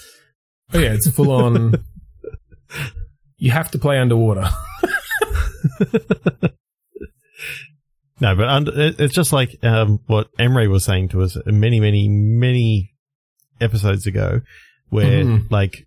Oh 0.74 0.78
yeah, 0.78 0.92
it's 0.92 1.10
full 1.10 1.30
on. 1.30 1.82
you 3.38 3.50
have 3.50 3.70
to 3.70 3.78
play 3.78 3.98
underwater. 3.98 4.48
no 8.20 8.34
but 8.34 8.48
under, 8.48 8.72
it's 8.74 9.14
just 9.14 9.32
like 9.32 9.56
um, 9.62 10.00
what 10.06 10.28
Emre 10.38 10.68
was 10.68 10.84
saying 10.84 11.09
to 11.11 11.22
us 11.22 11.36
many 11.46 11.80
many 11.80 12.09
many 12.09 12.94
episodes 13.61 14.06
ago 14.06 14.40
where 14.90 15.24
Mhm. 15.24 15.50
like 15.50 15.86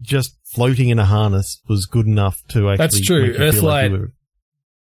just 0.00 0.36
floating 0.52 0.88
in 0.90 0.98
a 0.98 1.04
harness 1.04 1.60
was 1.68 1.86
good 1.86 2.06
enough 2.06 2.40
to 2.48 2.70
actually 2.70 2.76
That's 2.76 3.00
true. 3.06 3.32
feel 3.32 3.40
like 3.40 3.40
Earthlight- 3.54 3.90
you 3.90 3.98
were, 3.98 4.12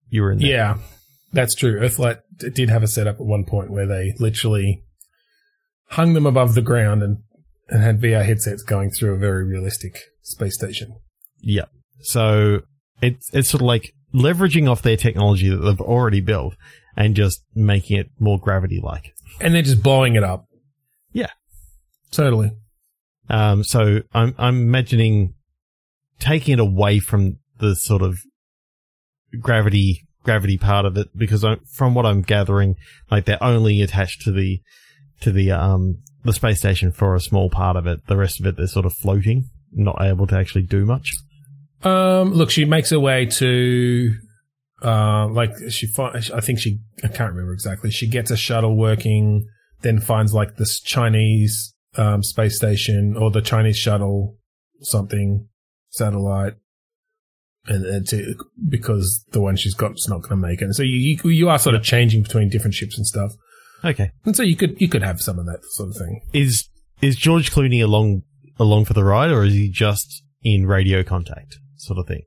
you 0.08 0.22
were 0.22 0.32
in 0.32 0.38
there. 0.38 0.48
Yeah, 0.48 0.78
that's 1.32 1.54
true. 1.54 1.78
Earthlight 1.78 2.18
did 2.36 2.68
have 2.68 2.82
a 2.82 2.88
setup 2.88 3.16
at 3.16 3.26
one 3.26 3.44
point 3.44 3.70
where 3.70 3.86
they 3.86 4.12
literally 4.18 4.82
hung 5.90 6.14
them 6.14 6.26
above 6.26 6.54
the 6.54 6.62
ground 6.62 7.02
and, 7.02 7.18
and 7.68 7.82
had 7.82 8.00
VR 8.00 8.24
headsets 8.24 8.62
going 8.64 8.90
through 8.90 9.14
a 9.14 9.18
very 9.18 9.44
realistic 9.44 9.98
space 10.22 10.54
station. 10.54 10.96
Yeah. 11.40 11.66
So 12.02 12.62
it's 13.00 13.30
it's 13.32 13.48
sort 13.48 13.60
of 13.62 13.66
like 13.66 13.93
leveraging 14.14 14.70
off 14.70 14.82
their 14.82 14.96
technology 14.96 15.48
that 15.48 15.56
they've 15.56 15.80
already 15.80 16.20
built 16.20 16.54
and 16.96 17.16
just 17.16 17.42
making 17.54 17.98
it 17.98 18.10
more 18.18 18.38
gravity 18.38 18.80
like. 18.82 19.12
And 19.40 19.54
they're 19.54 19.62
just 19.62 19.82
blowing 19.82 20.14
it 20.14 20.22
up. 20.22 20.46
Yeah. 21.12 21.30
Totally. 22.12 22.52
Um, 23.28 23.64
so 23.64 24.02
I'm 24.12 24.34
I'm 24.38 24.62
imagining 24.62 25.34
taking 26.20 26.54
it 26.54 26.60
away 26.60 27.00
from 27.00 27.38
the 27.58 27.74
sort 27.74 28.02
of 28.02 28.18
gravity 29.40 30.06
gravity 30.22 30.56
part 30.56 30.86
of 30.86 30.96
it 30.96 31.08
because 31.16 31.44
I, 31.44 31.56
from 31.72 31.94
what 31.94 32.06
I'm 32.06 32.22
gathering, 32.22 32.76
like 33.10 33.24
they're 33.24 33.42
only 33.42 33.82
attached 33.82 34.22
to 34.22 34.32
the 34.32 34.60
to 35.20 35.32
the 35.32 35.50
um 35.52 35.98
the 36.22 36.32
space 36.32 36.58
station 36.58 36.92
for 36.92 37.14
a 37.14 37.20
small 37.20 37.50
part 37.50 37.76
of 37.76 37.86
it. 37.86 38.06
The 38.06 38.16
rest 38.16 38.40
of 38.40 38.46
it 38.46 38.56
they're 38.56 38.66
sort 38.66 38.86
of 38.86 38.94
floating, 38.94 39.50
not 39.72 40.00
able 40.00 40.26
to 40.28 40.36
actually 40.36 40.62
do 40.62 40.84
much. 40.84 41.10
Um, 41.84 42.32
look, 42.32 42.50
she 42.50 42.64
makes 42.64 42.90
her 42.90 43.00
way 43.00 43.26
to, 43.26 44.14
uh, 44.82 45.28
like 45.28 45.52
she, 45.68 45.86
I 45.98 46.40
think 46.40 46.58
she, 46.58 46.78
I 47.02 47.08
can't 47.08 47.32
remember 47.32 47.52
exactly. 47.52 47.90
She 47.90 48.08
gets 48.08 48.30
a 48.30 48.36
shuttle 48.36 48.76
working, 48.76 49.46
then 49.82 50.00
finds 50.00 50.32
like 50.32 50.56
this 50.56 50.80
Chinese, 50.80 51.74
um, 51.96 52.22
space 52.22 52.56
station 52.56 53.16
or 53.16 53.30
the 53.30 53.42
Chinese 53.42 53.76
shuttle, 53.76 54.38
something, 54.80 55.48
satellite. 55.90 56.54
And, 57.66 57.86
and 57.86 58.08
to, 58.08 58.34
because 58.68 59.24
the 59.32 59.40
one 59.40 59.56
she's 59.56 59.74
got 59.74 59.92
is 59.92 60.06
not 60.08 60.20
going 60.20 60.30
to 60.30 60.36
make 60.36 60.60
it. 60.60 60.64
And 60.64 60.76
so 60.76 60.82
you, 60.82 60.96
you, 60.96 61.30
you 61.30 61.48
are 61.48 61.58
sort 61.58 61.74
of 61.74 61.82
changing 61.82 62.22
between 62.22 62.50
different 62.50 62.74
ships 62.74 62.98
and 62.98 63.06
stuff. 63.06 63.32
Okay. 63.82 64.10
And 64.24 64.36
so 64.36 64.42
you 64.42 64.56
could, 64.56 64.78
you 64.80 64.88
could 64.88 65.02
have 65.02 65.20
some 65.20 65.38
of 65.38 65.46
that 65.46 65.60
sort 65.70 65.90
of 65.90 65.96
thing. 65.96 66.20
Is 66.32 66.68
is 67.00 67.16
George 67.16 67.50
Clooney 67.50 67.82
along 67.82 68.22
along 68.58 68.84
for 68.84 68.94
the 68.94 69.04
ride, 69.04 69.30
or 69.30 69.44
is 69.44 69.54
he 69.54 69.68
just 69.68 70.22
in 70.42 70.66
radio 70.66 71.02
contact, 71.02 71.58
sort 71.76 71.98
of 71.98 72.06
thing? 72.06 72.22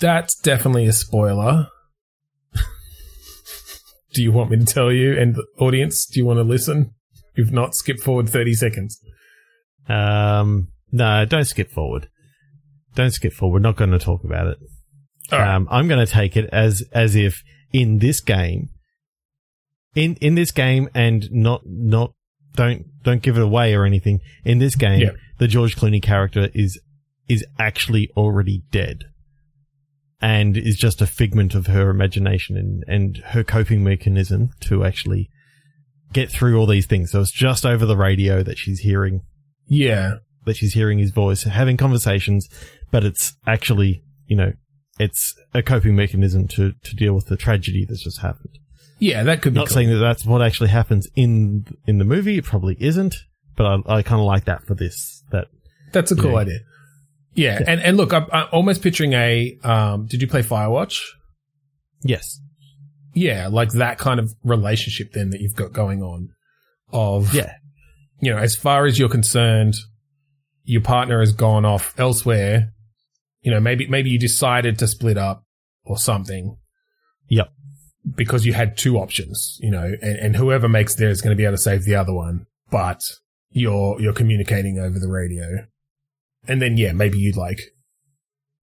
That's 0.00 0.34
definitely 0.36 0.86
a 0.86 0.92
spoiler. 0.92 1.68
do 4.14 4.22
you 4.22 4.32
want 4.32 4.50
me 4.50 4.58
to 4.58 4.64
tell 4.64 4.90
you? 4.92 5.18
And 5.18 5.34
the 5.34 5.44
audience, 5.58 6.06
do 6.06 6.18
you 6.20 6.26
want 6.26 6.38
to 6.38 6.44
listen? 6.44 6.94
If 7.34 7.50
not, 7.52 7.74
skip 7.74 8.00
forward 8.00 8.28
30 8.28 8.54
seconds. 8.54 8.98
Um, 9.88 10.68
no, 10.90 11.24
don't 11.24 11.44
skip 11.44 11.70
forward. 11.70 12.08
Don't 12.94 13.12
skip 13.12 13.32
forward. 13.32 13.62
We're 13.62 13.68
not 13.68 13.76
going 13.76 13.90
to 13.90 13.98
talk 13.98 14.24
about 14.24 14.48
it. 14.48 14.58
Right. 15.30 15.54
Um, 15.54 15.68
I'm 15.70 15.88
going 15.88 16.04
to 16.04 16.10
take 16.10 16.36
it 16.36 16.48
as 16.52 16.82
as 16.92 17.14
if 17.14 17.42
in 17.72 17.98
this 17.98 18.20
game, 18.20 18.70
in 19.94 20.16
in 20.16 20.34
this 20.34 20.50
game, 20.50 20.88
and 20.94 21.28
not 21.30 21.62
not 21.66 22.14
don't 22.54 22.86
don't 23.02 23.22
give 23.22 23.36
it 23.36 23.42
away 23.42 23.74
or 23.74 23.84
anything. 23.84 24.20
In 24.44 24.58
this 24.58 24.74
game, 24.74 25.00
Yeah. 25.00 25.10
the 25.38 25.46
George 25.46 25.76
Clooney 25.76 26.02
character 26.02 26.48
is 26.54 26.80
is 27.28 27.44
actually 27.58 28.10
already 28.16 28.62
dead, 28.70 29.04
and 30.20 30.56
is 30.56 30.76
just 30.76 31.00
a 31.00 31.06
figment 31.06 31.54
of 31.54 31.66
her 31.66 31.90
imagination 31.90 32.56
and 32.56 32.84
and 32.88 33.18
her 33.28 33.44
coping 33.44 33.84
mechanism 33.84 34.50
to 34.60 34.84
actually 34.84 35.28
get 36.12 36.30
through 36.30 36.58
all 36.58 36.66
these 36.66 36.86
things. 36.86 37.10
So 37.12 37.20
it's 37.20 37.30
just 37.30 37.66
over 37.66 37.84
the 37.86 37.96
radio 37.96 38.42
that 38.42 38.58
she's 38.58 38.80
hearing 38.80 39.22
Yeah. 39.66 40.16
that 40.46 40.56
she's 40.56 40.72
hearing 40.72 40.98
his 40.98 41.10
voice, 41.10 41.42
having 41.42 41.76
conversations, 41.76 42.48
but 42.90 43.04
it's 43.04 43.34
actually, 43.46 44.02
you 44.26 44.34
know, 44.36 44.52
it's 44.98 45.34
a 45.52 45.62
coping 45.62 45.94
mechanism 45.94 46.48
to, 46.48 46.72
to 46.82 46.96
deal 46.96 47.12
with 47.14 47.26
the 47.26 47.36
tragedy 47.36 47.84
that's 47.86 48.02
just 48.02 48.20
happened. 48.20 48.58
Yeah, 48.98 49.22
that 49.24 49.42
could 49.42 49.52
be 49.52 49.58
Not 49.60 49.68
cool. 49.68 49.74
saying 49.74 49.90
that 49.90 49.98
that's 49.98 50.24
what 50.24 50.40
actually 50.42 50.70
happens 50.70 51.06
in 51.14 51.66
in 51.86 51.98
the 51.98 52.04
movie. 52.04 52.38
It 52.38 52.44
probably 52.44 52.76
isn't, 52.80 53.14
but 53.54 53.66
I, 53.86 53.98
I 53.98 54.02
kind 54.02 54.20
of 54.20 54.26
like 54.26 54.46
that 54.46 54.66
for 54.66 54.74
this. 54.74 55.22
That 55.30 55.48
That's 55.92 56.10
a 56.10 56.16
cool 56.16 56.32
Yeah. 56.32 56.38
idea. 56.38 56.58
Yeah, 57.38 57.62
and 57.66 57.80
and 57.80 57.96
look, 57.96 58.12
I'm, 58.12 58.26
I'm 58.32 58.48
almost 58.52 58.82
picturing 58.82 59.12
a. 59.12 59.56
Um, 59.62 60.06
did 60.06 60.20
you 60.20 60.26
play 60.28 60.42
Firewatch? 60.42 61.00
Yes. 62.02 62.40
Yeah, 63.14 63.48
like 63.48 63.70
that 63.72 63.98
kind 63.98 64.20
of 64.20 64.34
relationship 64.44 65.12
then 65.12 65.30
that 65.30 65.40
you've 65.40 65.54
got 65.56 65.72
going 65.72 66.02
on. 66.02 66.30
Of 66.92 67.34
Yeah. 67.34 67.52
you 68.20 68.32
know, 68.32 68.38
as 68.38 68.56
far 68.56 68.86
as 68.86 68.98
you're 68.98 69.08
concerned, 69.08 69.74
your 70.64 70.80
partner 70.80 71.20
has 71.20 71.32
gone 71.32 71.64
off 71.64 71.94
elsewhere. 71.98 72.72
You 73.42 73.52
know, 73.52 73.60
maybe 73.60 73.86
maybe 73.86 74.10
you 74.10 74.18
decided 74.18 74.78
to 74.80 74.88
split 74.88 75.16
up 75.16 75.44
or 75.84 75.96
something. 75.96 76.56
Yep. 77.28 77.50
Because 78.16 78.46
you 78.46 78.52
had 78.52 78.76
two 78.76 78.96
options, 78.96 79.58
you 79.60 79.70
know, 79.70 79.92
and, 80.02 80.18
and 80.18 80.36
whoever 80.36 80.68
makes 80.68 80.94
there 80.96 81.10
is 81.10 81.20
going 81.20 81.36
to 81.36 81.36
be 81.36 81.44
able 81.44 81.56
to 81.56 81.62
save 81.62 81.84
the 81.84 81.94
other 81.94 82.12
one, 82.12 82.46
but 82.70 83.02
you're 83.50 84.00
you're 84.00 84.12
communicating 84.14 84.78
over 84.78 84.98
the 84.98 85.08
radio. 85.08 85.66
And 86.48 86.60
then 86.62 86.76
yeah, 86.76 86.92
maybe 86.92 87.18
you'd 87.18 87.36
like 87.36 87.60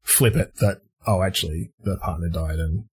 flip 0.04 0.36
it 0.36 0.54
that 0.60 0.82
oh 1.08 1.22
actually 1.24 1.72
the 1.84 1.98
partner 1.98 2.30
died 2.30 2.60
and 2.60 2.86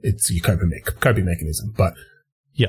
it's 0.00 0.30
your 0.30 0.42
coping 0.42 0.68
me- 0.68 0.82
coping 1.00 1.24
mechanism. 1.24 1.72
But 1.76 1.94
yeah, 2.54 2.68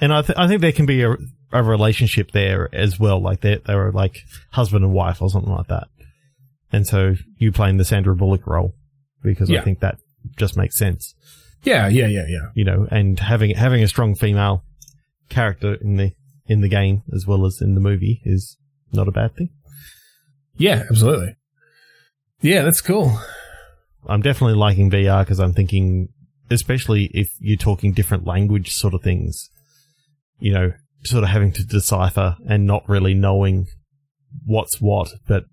And 0.00 0.12
I, 0.12 0.22
th- 0.22 0.38
I 0.38 0.46
think 0.48 0.60
there 0.60 0.72
can 0.72 0.86
be 0.86 1.02
a, 1.02 1.16
a 1.52 1.62
relationship 1.62 2.30
there 2.32 2.68
as 2.74 2.98
well. 3.00 3.20
Like 3.20 3.40
they 3.40 3.56
they 3.66 3.74
were 3.74 3.92
like 3.92 4.18
husband 4.52 4.84
and 4.84 4.92
wife 4.92 5.20
or 5.22 5.30
something 5.30 5.52
like 5.52 5.68
that. 5.68 5.88
And 6.72 6.86
so 6.86 7.14
you 7.38 7.52
playing 7.52 7.76
the 7.76 7.84
Sandra 7.84 8.14
Bullock 8.16 8.46
role 8.46 8.74
because 9.22 9.50
Yeah. 9.50 9.60
I 9.60 9.64
think 9.64 9.80
that 9.80 9.98
just 10.36 10.56
makes 10.56 10.76
sense, 10.78 11.14
yeah, 11.64 11.88
yeah, 11.88 12.06
yeah, 12.06 12.24
yeah. 12.28 12.48
you 12.54 12.64
know, 12.64 12.86
and 12.90 13.18
having 13.18 13.54
having 13.54 13.82
a 13.82 13.88
strong 13.88 14.14
female 14.14 14.64
character 15.28 15.74
in 15.74 15.96
the 15.96 16.12
in 16.46 16.60
the 16.60 16.68
game 16.68 17.02
as 17.14 17.26
well 17.26 17.44
as 17.44 17.60
in 17.60 17.74
the 17.74 17.80
movie 17.80 18.20
is 18.24 18.56
not 18.92 19.08
a 19.08 19.12
bad 19.12 19.34
thing. 19.36 19.50
Yeah, 20.62 20.84
absolutely. 20.88 21.34
Yeah, 22.40 22.62
that's 22.62 22.80
cool. 22.80 23.18
I'm 24.06 24.20
definitely 24.22 24.54
liking 24.56 24.90
VR 24.90 25.24
because 25.24 25.38
I'm 25.40 25.52
thinking, 25.52 26.08
especially 26.50 27.10
if 27.14 27.28
you're 27.40 27.56
talking 27.56 27.92
different 27.92 28.26
language 28.26 28.70
sort 28.72 28.94
of 28.94 29.02
things, 29.02 29.48
you 30.38 30.52
know, 30.52 30.72
sort 31.04 31.24
of 31.24 31.30
having 31.30 31.52
to 31.52 31.64
decipher 31.64 32.36
and 32.48 32.66
not 32.66 32.88
really 32.88 33.14
knowing 33.14 33.66
what's 34.44 34.80
what, 34.80 35.08
but 35.26 35.44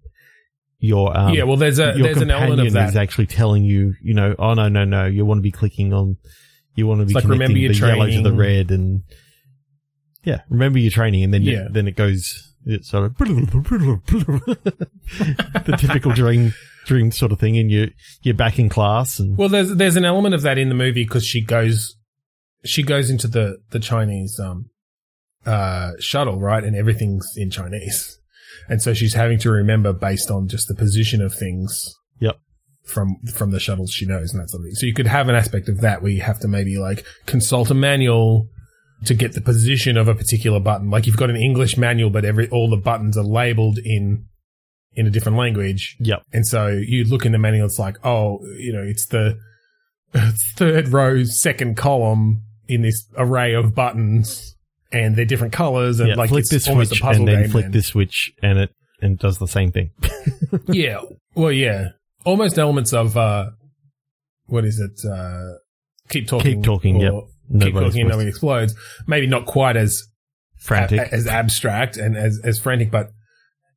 your 0.79 1.15
um, 1.17 1.33
yeah, 1.33 1.43
well, 1.43 1.57
there's 1.57 1.79
a 1.79 1.93
your 1.95 2.03
there's 2.03 2.21
an 2.21 2.31
element 2.31 2.67
of 2.67 2.73
that. 2.73 2.89
is 2.89 2.95
actually 2.95 3.25
telling 3.27 3.63
you, 3.63 3.93
you 4.01 4.13
know, 4.13 4.35
oh 4.39 4.53
no 4.53 4.69
no 4.69 4.85
no, 4.85 5.05
you 5.05 5.25
want 5.25 5.39
to 5.39 5.43
be 5.43 5.51
clicking 5.51 5.91
on, 5.93 6.17
you 6.75 6.85
want 6.87 7.01
to 7.01 7.05
be 7.07 7.13
like, 7.13 7.23
connecting 7.23 7.39
remember 7.41 7.59
your 7.59 7.73
the 7.73 7.79
yellow 7.79 8.05
to 8.07 8.21
the 8.21 8.35
training. 8.35 8.37
red, 8.37 8.71
and 8.71 9.03
yeah, 10.23 10.41
remember 10.49 10.79
your 10.79 10.91
training, 10.91 11.23
and 11.23 11.33
then 11.33 11.41
you- 11.43 11.53
Yeah. 11.53 11.67
then 11.69 11.87
it 11.87 11.95
goes, 11.95 12.48
it's 12.65 12.89
sort 12.89 13.05
of 13.05 13.17
the 15.65 15.75
typical 15.77 16.11
dream 16.13 16.53
dream 16.85 17.11
sort 17.11 17.31
of 17.31 17.39
thing, 17.39 17.57
and 17.57 17.71
you 17.71 17.91
you're 18.21 18.35
back 18.35 18.59
in 18.59 18.69
class, 18.69 19.19
and 19.19 19.37
Well, 19.37 19.49
there's 19.49 19.75
there's 19.75 19.95
an 19.95 20.05
element 20.05 20.35
of 20.35 20.41
that 20.41 20.57
in 20.57 20.69
the 20.69 20.75
movie 20.75 21.03
because 21.03 21.25
she 21.25 21.41
goes 21.41 21.95
she 22.65 22.83
goes 22.83 23.09
into 23.09 23.27
the 23.27 23.57
the 23.71 23.79
Chinese 23.79 24.39
um 24.39 24.69
uh 25.45 25.91
shuttle 25.99 26.39
right, 26.39 26.63
and 26.63 26.75
everything's 26.75 27.27
in 27.35 27.49
Chinese, 27.49 28.19
and 28.67 28.81
so 28.81 28.93
she's 28.93 29.13
having 29.13 29.39
to 29.39 29.51
remember 29.51 29.93
based 29.93 30.29
on 30.29 30.47
just 30.47 30.67
the 30.67 30.75
position 30.75 31.21
of 31.21 31.33
things. 31.33 31.95
Yep. 32.19 32.39
From 32.85 33.17
from 33.33 33.51
the 33.51 33.59
shuttles 33.59 33.91
she 33.91 34.05
knows 34.05 34.33
and 34.33 34.41
that 34.41 34.49
sort 34.49 34.61
of 34.61 34.65
thing. 34.65 34.75
So 34.75 34.85
you 34.85 34.93
could 34.93 35.07
have 35.07 35.29
an 35.29 35.35
aspect 35.35 35.69
of 35.69 35.81
that 35.81 36.01
where 36.01 36.11
you 36.11 36.21
have 36.21 36.39
to 36.39 36.47
maybe 36.47 36.77
like 36.77 37.05
consult 37.27 37.69
a 37.69 37.75
manual 37.75 38.49
to 39.05 39.13
get 39.13 39.33
the 39.33 39.41
position 39.41 39.97
of 39.97 40.07
a 40.07 40.15
particular 40.15 40.59
button. 40.59 40.89
Like 40.89 41.07
you've 41.07 41.17
got 41.17 41.29
an 41.29 41.37
English 41.37 41.77
manual, 41.77 42.09
but 42.09 42.25
every 42.25 42.49
all 42.49 42.69
the 42.69 42.77
buttons 42.77 43.17
are 43.17 43.23
labeled 43.23 43.79
in 43.83 44.25
in 44.93 45.07
a 45.07 45.09
different 45.09 45.37
language. 45.37 45.95
yep, 45.99 46.23
And 46.33 46.45
so 46.45 46.67
you 46.67 47.03
look 47.05 47.25
in 47.25 47.31
the 47.31 47.37
manual, 47.37 47.65
it's 47.67 47.79
like, 47.79 47.97
oh, 48.05 48.39
you 48.57 48.73
know, 48.73 48.81
it's 48.81 49.05
the 49.07 49.39
third 50.57 50.89
row, 50.89 51.23
second 51.23 51.77
column 51.77 52.43
in 52.67 52.81
this 52.81 53.07
array 53.15 53.53
of 53.53 53.75
buttons, 53.75 54.55
and 54.91 55.15
they're 55.15 55.25
different 55.25 55.53
colors, 55.53 55.99
and 55.99 56.09
yeah. 56.09 56.15
like 56.15 56.29
flick 56.29 56.41
it's 56.41 56.49
this 56.49 56.67
almost 56.67 56.89
switch 56.89 57.01
a 57.01 57.03
puzzle 57.03 57.21
and 57.21 57.27
then 57.27 57.41
game. 57.43 57.51
flick 57.51 57.65
then. 57.65 57.71
this 57.71 57.87
switch, 57.87 58.31
and 58.41 58.59
it 58.59 58.71
and 59.01 59.17
does 59.17 59.37
the 59.37 59.47
same 59.47 59.71
thing. 59.71 59.91
yeah, 60.67 61.01
well, 61.35 61.51
yeah, 61.51 61.89
almost 62.25 62.57
elements 62.57 62.93
of 62.93 63.15
uh, 63.15 63.51
what 64.47 64.65
is 64.65 64.79
it? 64.79 65.07
Uh, 65.07 65.53
keep 66.09 66.27
talking, 66.27 66.55
Keep 66.55 66.63
talking, 66.63 66.97
or 66.97 67.03
yep. 67.03 67.23
Keep 67.51 67.73
talking, 67.73 68.01
and 68.01 68.09
nobody 68.09 68.29
explodes. 68.29 68.75
Maybe 69.07 69.27
not 69.27 69.45
quite 69.45 69.77
as 69.77 70.03
frantic. 70.57 70.99
as 71.11 71.27
abstract 71.27 71.97
and 71.97 72.17
as 72.17 72.39
as 72.43 72.59
frantic, 72.59 72.91
but 72.91 73.11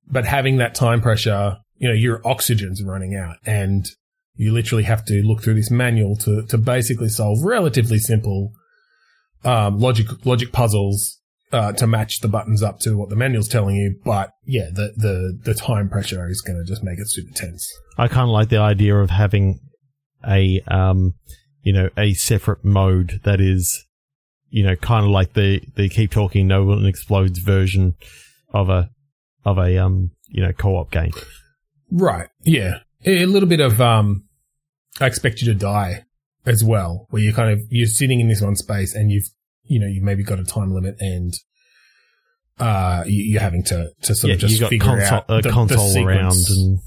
but 0.07 0.25
having 0.25 0.57
that 0.59 0.75
time 0.75 1.01
pressure, 1.01 1.59
you 1.77 1.89
know, 1.89 1.95
your 1.95 2.20
oxygen's 2.27 2.83
running 2.83 3.14
out, 3.14 3.37
and 3.47 3.87
you 4.35 4.53
literally 4.53 4.85
have 4.85 5.05
to 5.07 5.23
look 5.23 5.43
through 5.43 5.55
this 5.55 5.70
manual 5.70 6.16
to 6.16 6.45
to 6.47 6.59
basically 6.59 7.09
solve 7.09 7.39
relatively 7.45 7.99
simple 7.99 8.53
um, 9.45 9.79
logic 9.79 10.07
logic 10.25 10.53
puzzles. 10.53 11.18
Uh, 11.53 11.70
to 11.70 11.87
match 11.87 12.20
the 12.20 12.29
buttons 12.29 12.62
up 12.62 12.79
to 12.79 12.97
what 12.97 13.11
the 13.11 13.14
manual's 13.14 13.47
telling 13.47 13.77
you, 13.77 13.95
but 14.07 14.31
yeah, 14.47 14.70
the 14.73 14.91
the 14.97 15.39
the 15.45 15.53
time 15.53 15.87
pressure 15.87 16.27
is 16.27 16.41
going 16.41 16.57
to 16.57 16.64
just 16.64 16.83
make 16.83 16.99
it 16.99 17.11
super 17.11 17.31
tense. 17.35 17.70
I 17.99 18.09
kind 18.09 18.23
of 18.23 18.31
like 18.31 18.49
the 18.49 18.57
idea 18.57 18.97
of 18.97 19.11
having 19.11 19.61
a, 20.27 20.62
um, 20.68 21.14
you 21.63 21.73
know, 21.73 21.89
a 21.97 22.15
separate 22.15 22.65
mode 22.65 23.21
that 23.25 23.41
is, 23.41 23.87
you 24.51 24.63
know, 24.63 24.77
kind 24.77 25.05
of 25.05 25.11
like 25.11 25.33
the, 25.35 25.61
the 25.77 25.89
keep 25.89 26.11
talking, 26.11 26.47
no 26.47 26.65
one 26.65 26.85
explodes 26.87 27.39
version 27.39 27.95
of 28.53 28.69
a, 28.69 28.91
of 29.45 29.59
a, 29.59 29.79
um, 29.79 30.11
you 30.29 30.43
know, 30.43 30.53
co-op 30.53 30.91
game. 30.91 31.13
Right. 31.91 32.29
Yeah. 32.43 32.79
A, 33.05 33.27
little 33.27 33.49
bit 33.49 33.61
of 33.61 33.81
um 33.81 34.25
I 35.01 35.07
expect 35.07 35.41
you 35.41 35.53
to 35.53 35.59
die 35.59 36.05
as 36.47 36.63
well, 36.65 37.07
where 37.11 37.23
you're 37.23 37.33
kind 37.33 37.51
of 37.51 37.61
you're 37.71 37.87
sitting 37.87 38.21
in 38.21 38.29
this 38.29 38.41
one 38.41 38.57
space 38.57 38.95
and 38.95 39.11
you've 39.11 39.27
you 39.65 39.79
know, 39.79 39.87
you've 39.87 40.05
maybe 40.05 40.23
got 40.23 40.39
a 40.39 40.45
time 40.45 40.73
limit 40.73 40.97
and 41.01 41.35
uh 42.59 43.03
you- 43.07 43.25
you're 43.25 43.41
having 43.41 43.65
to 43.65 43.91
to 44.03 44.15
sort 44.15 44.29
yeah, 44.29 44.35
of 44.35 44.41
just 44.41 44.55
you 44.55 44.61
got 44.61 44.71
figure 44.71 44.87
console, 44.87 45.19
out 45.19 45.25
a 45.29 45.37
the, 45.37 45.43
the 45.43 45.51
console 45.51 46.07
around 46.07 46.37
and, 46.49 46.79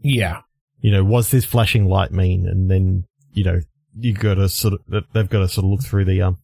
yeah. 0.00 0.40
you 0.80 0.90
know, 0.90 1.04
what's 1.04 1.30
this 1.30 1.44
flashing 1.44 1.86
light 1.86 2.12
mean? 2.12 2.46
And 2.46 2.70
then, 2.70 3.04
you 3.32 3.44
know, 3.44 3.60
you 3.98 4.14
got 4.14 4.34
to 4.34 4.48
sort 4.48 4.74
of, 4.74 5.04
they've 5.12 5.28
got 5.28 5.40
to 5.40 5.48
sort 5.48 5.64
of 5.64 5.70
look 5.70 5.84
through 5.84 6.04
the, 6.04 6.22
um, 6.22 6.38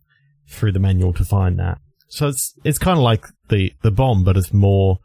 through 0.48 0.72
the 0.72 0.78
manual 0.78 1.12
to 1.14 1.24
find 1.24 1.59
that. 1.59 1.78
So 2.09 2.28
it's, 2.28 2.55
it's 2.64 2.78
kind 2.78 2.98
of 2.98 3.05
like 3.05 3.24
the, 3.48 3.72
the 3.82 3.90
bomb, 3.90 4.24
but 4.24 4.36
it's 4.36 4.53
more 4.53 4.98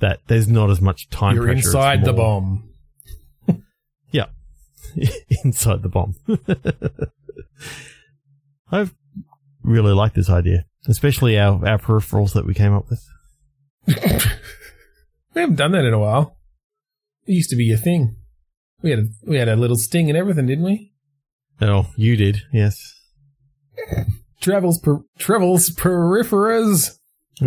that 0.00 0.20
there's 0.28 0.48
not 0.48 0.70
as 0.70 0.80
much 0.80 1.10
time 1.10 1.36
you're 1.36 1.44
pressure. 1.44 1.58
Inside 1.68 2.04
the 2.04 2.12
bomb. 2.12 2.70
yeah, 4.10 4.26
inside 5.44 5.82
the 5.82 5.88
bomb. 5.88 6.14
I 8.72 8.90
really 9.62 9.92
like 9.92 10.14
this 10.14 10.30
idea, 10.30 10.64
especially 10.88 11.38
our, 11.38 11.66
our 11.66 11.78
peripherals 11.78 12.32
that 12.32 12.46
we 12.46 12.54
came 12.54 12.72
up 12.72 12.88
with. 12.88 13.06
We 15.34 15.40
haven't 15.40 15.56
done 15.56 15.72
that 15.72 15.84
in 15.84 15.94
a 15.94 15.98
while. 15.98 16.36
It 17.26 17.32
used 17.32 17.50
to 17.50 17.56
be 17.56 17.72
a 17.72 17.76
thing. 17.76 18.16
We 18.82 18.90
had 18.90 18.98
a 18.98 19.04
we 19.26 19.36
had 19.36 19.48
a 19.48 19.56
little 19.56 19.76
sting 19.76 20.08
and 20.08 20.16
everything, 20.16 20.46
didn't 20.46 20.64
we? 20.64 20.92
Oh, 21.60 21.86
you 21.96 22.16
did, 22.16 22.42
yes. 22.52 22.94
Travels 24.40 24.78
per, 24.78 25.00
travels 25.18 25.70
peripherals. 25.70 26.96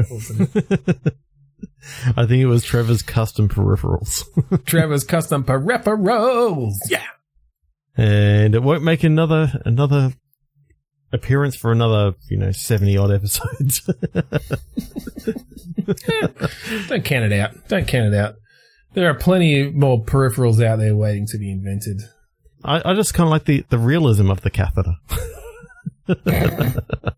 I 2.16 2.26
think 2.26 2.42
it 2.42 2.46
was 2.46 2.64
Trevor's 2.64 3.02
custom 3.02 3.50
peripherals. 3.50 4.24
Trevor's 4.66 5.04
custom 5.04 5.44
peripherals. 5.44 6.74
Yeah. 6.90 7.06
and 7.98 8.56
it 8.56 8.64
won't 8.64 8.84
make 8.84 9.04
another 9.04 9.52
another 9.66 10.14
appearance 11.12 11.56
for 11.56 11.72
another 11.72 12.14
you 12.30 12.38
know 12.38 12.52
70 12.52 12.98
odd 12.98 13.12
episodes 13.12 13.82
Don't 16.88 17.04
count 17.04 17.32
it 17.32 17.34
out. 17.34 17.68
Don't 17.68 17.88
count 17.88 18.14
it 18.14 18.18
out. 18.18 18.36
There 18.94 19.10
are 19.10 19.14
plenty 19.16 19.70
more 19.70 20.04
peripherals 20.04 20.64
out 20.64 20.78
there 20.80 20.96
waiting 20.96 21.26
to 21.28 21.38
be 21.38 21.52
invented. 21.52 22.02
I, 22.64 22.82
I 22.92 22.94
just 22.94 23.14
kind 23.14 23.28
of 23.28 23.32
like 23.32 23.46
the 23.46 23.66
the 23.70 23.78
realism 23.78 24.30
of 24.32 24.42
the 24.42 24.50
catheter 24.50 24.96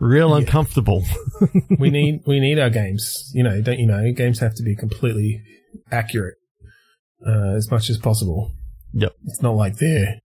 real 0.00 0.30
Yeah. 0.30 0.36
uncomfortable 0.38 1.04
We 1.78 1.90
need 1.90 2.22
we 2.26 2.40
need 2.40 2.58
our 2.58 2.70
games. 2.70 3.30
You 3.34 3.42
know, 3.42 3.60
don't 3.60 3.78
you 3.78 3.86
know? 3.86 4.12
Games 4.12 4.38
have 4.40 4.54
to 4.54 4.62
be 4.62 4.74
completely 4.76 5.42
accurate 5.90 6.36
uh, 7.26 7.54
as 7.56 7.70
much 7.70 7.90
as 7.90 7.98
possible. 7.98 8.52
Yep. 8.92 9.12
It's 9.26 9.42
not 9.42 9.56
like 9.56 9.76
they're 9.76 10.20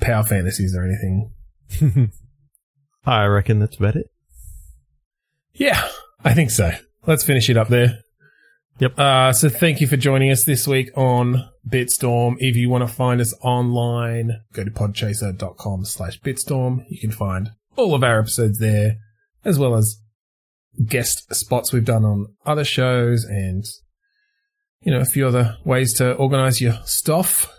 power 0.00 0.24
fantasies 0.24 0.76
or 0.76 0.84
anything. 0.84 1.30
i 3.06 3.24
reckon 3.26 3.58
that's 3.58 3.76
about 3.76 3.96
it 3.96 4.06
Yeah, 5.54 5.86
I 6.24 6.34
think 6.34 6.50
so. 6.50 6.72
Let's 7.06 7.24
finish 7.24 7.48
it 7.50 7.56
up 7.56 7.68
there. 7.68 8.00
Yep. 8.80 8.98
Uh, 8.98 9.32
so 9.32 9.48
thank 9.48 9.80
you 9.80 9.86
for 9.86 9.96
joining 9.96 10.32
us 10.32 10.44
this 10.44 10.66
week 10.66 10.90
on 10.96 11.48
Bitstorm. 11.68 12.36
If 12.38 12.56
you 12.56 12.68
want 12.68 12.86
to 12.86 12.92
find 12.92 13.20
us 13.20 13.32
online, 13.40 14.40
go 14.52 14.64
to 14.64 14.70
podchaser.com 14.70 15.84
slash 15.84 16.20
bitstorm. 16.20 16.84
You 16.88 16.98
can 16.98 17.12
find 17.12 17.52
all 17.76 17.94
of 17.94 18.02
our 18.02 18.18
episodes 18.18 18.58
there, 18.58 18.96
as 19.44 19.58
well 19.58 19.76
as 19.76 20.00
guest 20.86 21.32
spots 21.32 21.72
we've 21.72 21.84
done 21.84 22.04
on 22.04 22.34
other 22.44 22.64
shows 22.64 23.24
and 23.24 23.64
you 24.84 24.92
know, 24.92 25.00
a 25.00 25.06
few 25.06 25.26
other 25.26 25.56
ways 25.64 25.94
to 25.94 26.12
organize 26.14 26.60
your 26.60 26.78
stuff. 26.84 27.50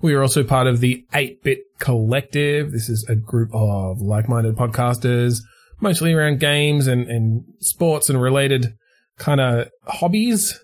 We 0.00 0.14
are 0.14 0.22
also 0.22 0.44
part 0.44 0.66
of 0.66 0.80
the 0.80 1.06
8-Bit 1.14 1.60
Collective. 1.78 2.72
This 2.72 2.88
is 2.88 3.06
a 3.08 3.14
group 3.14 3.50
of 3.54 4.00
like-minded 4.00 4.56
podcasters, 4.56 5.38
mostly 5.80 6.12
around 6.12 6.40
games 6.40 6.86
and, 6.86 7.08
and 7.08 7.44
sports 7.60 8.10
and 8.10 8.20
related 8.20 8.74
kind 9.18 9.40
of 9.40 9.68
hobbies. 9.86 10.58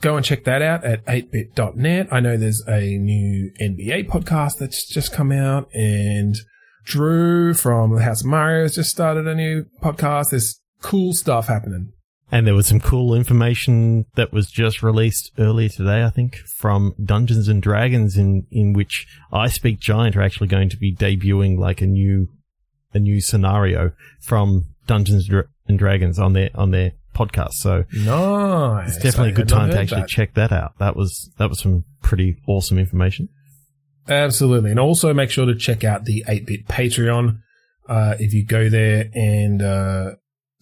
Go 0.00 0.16
and 0.16 0.24
check 0.24 0.44
that 0.44 0.62
out 0.62 0.84
at 0.84 1.04
8bit.net. 1.06 2.08
I 2.12 2.20
know 2.20 2.36
there's 2.36 2.62
a 2.68 2.96
new 2.98 3.50
NBA 3.60 4.08
podcast 4.08 4.58
that's 4.58 4.86
just 4.86 5.12
come 5.12 5.32
out 5.32 5.68
and 5.74 6.36
Drew 6.84 7.52
from 7.52 7.94
the 7.94 8.02
House 8.02 8.20
of 8.22 8.28
Mario 8.28 8.62
has 8.62 8.76
just 8.76 8.90
started 8.90 9.26
a 9.26 9.34
new 9.34 9.66
podcast. 9.82 10.30
There's 10.30 10.60
cool 10.80 11.12
stuff 11.12 11.48
happening. 11.48 11.92
And 12.30 12.46
there 12.46 12.54
was 12.54 12.66
some 12.66 12.80
cool 12.80 13.14
information 13.14 14.06
that 14.14 14.32
was 14.32 14.50
just 14.50 14.82
released 14.82 15.32
earlier 15.38 15.68
today, 15.68 16.04
I 16.04 16.10
think, 16.10 16.36
from 16.56 16.94
Dungeons 17.02 17.48
and 17.48 17.62
Dragons, 17.62 18.16
in 18.16 18.46
in 18.50 18.74
which 18.74 19.06
I 19.32 19.48
Speak 19.48 19.80
Giant 19.80 20.16
are 20.16 20.22
actually 20.22 20.48
going 20.48 20.68
to 20.68 20.76
be 20.76 20.94
debuting 20.94 21.58
like 21.58 21.80
a 21.80 21.86
new 21.86 22.28
a 22.92 22.98
new 22.98 23.20
scenario 23.20 23.92
from 24.20 24.66
Dungeons 24.86 25.28
and 25.66 25.78
Dragons 25.78 26.18
on 26.18 26.34
their 26.34 26.50
on 26.54 26.70
their 26.70 26.92
podcast. 27.18 27.54
So 27.54 27.84
nice. 27.92 28.94
It's 28.94 29.02
definitely 29.02 29.30
I 29.30 29.32
a 29.32 29.34
good 29.34 29.48
time 29.48 29.70
to 29.70 29.78
actually 29.78 30.02
that. 30.02 30.08
check 30.08 30.34
that 30.34 30.52
out. 30.52 30.78
That 30.78 30.96
was 30.96 31.30
that 31.38 31.48
was 31.48 31.60
some 31.60 31.84
pretty 32.02 32.36
awesome 32.46 32.78
information. 32.78 33.28
Absolutely, 34.08 34.70
and 34.70 34.80
also 34.80 35.12
make 35.12 35.30
sure 35.30 35.46
to 35.46 35.54
check 35.54 35.84
out 35.84 36.04
the 36.04 36.24
Eight 36.28 36.46
Bit 36.46 36.66
Patreon. 36.66 37.40
Uh, 37.88 38.14
if 38.18 38.32
you 38.32 38.44
go 38.44 38.68
there 38.68 39.10
and 39.14 39.62
uh, 39.62 40.12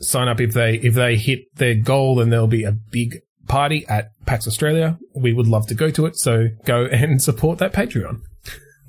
sign 0.01 0.29
up 0.29 0.41
if 0.41 0.53
they 0.53 0.77
if 0.77 0.95
they 0.95 1.17
hit 1.17 1.41
their 1.57 1.75
goal, 1.75 2.17
then 2.17 2.31
there'll 2.31 2.47
be 2.47 2.65
a 2.65 2.73
big 2.73 3.21
party 3.47 3.87
at 3.89 4.11
PAX 4.27 4.47
Australia. 4.47 4.99
We 5.15 5.33
would 5.33 5.47
love 5.47 5.67
to 5.69 5.75
go 5.75 5.91
to 5.91 6.07
it, 6.07 6.17
so 6.17 6.49
go 6.65 6.85
and 6.93 7.23
support 7.23 7.59
that 7.59 7.73
Patreon. 7.73 8.21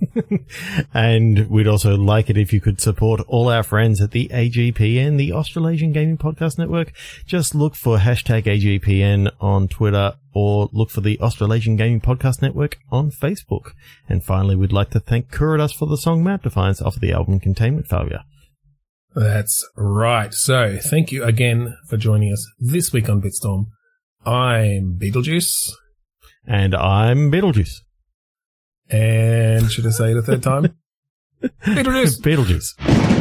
and 0.93 1.49
we'd 1.49 1.67
also 1.67 1.95
like 1.95 2.29
it 2.29 2.37
if 2.37 2.53
you 2.53 2.61
could 2.61 2.79
support 2.79 3.21
all 3.27 3.49
our 3.49 3.63
friends 3.63 4.01
at 4.01 4.11
the 4.11 4.27
AGPN, 4.29 5.17
the 5.17 5.31
Australasian 5.31 5.91
Gaming 5.91 6.17
Podcast 6.17 6.57
Network. 6.57 6.93
Just 7.25 7.55
look 7.55 7.75
for 7.75 7.97
hashtag 7.97 8.43
AGPN 8.43 9.31
on 9.39 9.67
Twitter 9.67 10.15
or 10.33 10.69
look 10.71 10.89
for 10.89 11.01
the 11.01 11.19
Australasian 11.19 11.75
Gaming 11.75 12.01
Podcast 12.01 12.41
Network 12.41 12.77
on 12.91 13.11
Facebook. 13.11 13.71
And 14.07 14.23
finally, 14.23 14.55
we'd 14.55 14.71
like 14.73 14.91
to 14.91 14.99
thank 14.99 15.31
Kuradas 15.31 15.75
for 15.75 15.87
the 15.87 15.97
song 15.97 16.23
Map 16.23 16.43
Defiance 16.43 16.81
off 16.81 16.99
the 16.99 17.11
album 17.11 17.39
Containment 17.39 17.87
Failure. 17.87 18.23
That's 19.15 19.67
right. 19.75 20.33
So 20.33 20.77
thank 20.79 21.11
you 21.11 21.23
again 21.23 21.75
for 21.87 21.97
joining 21.97 22.31
us 22.31 22.45
this 22.59 22.93
week 22.93 23.09
on 23.09 23.21
Bitstorm. 23.21 23.67
I'm 24.25 24.99
Beetlejuice. 25.01 25.71
And 26.45 26.75
I'm 26.75 27.31
Beetlejuice. 27.31 27.86
And 28.89 29.71
should 29.71 29.85
I 29.85 29.89
say 29.89 30.11
it 30.11 30.17
a 30.17 30.21
third 30.21 30.43
time? 30.43 30.75
Beetlejuice. 31.43 32.21
Beetlejuice. 32.21 33.16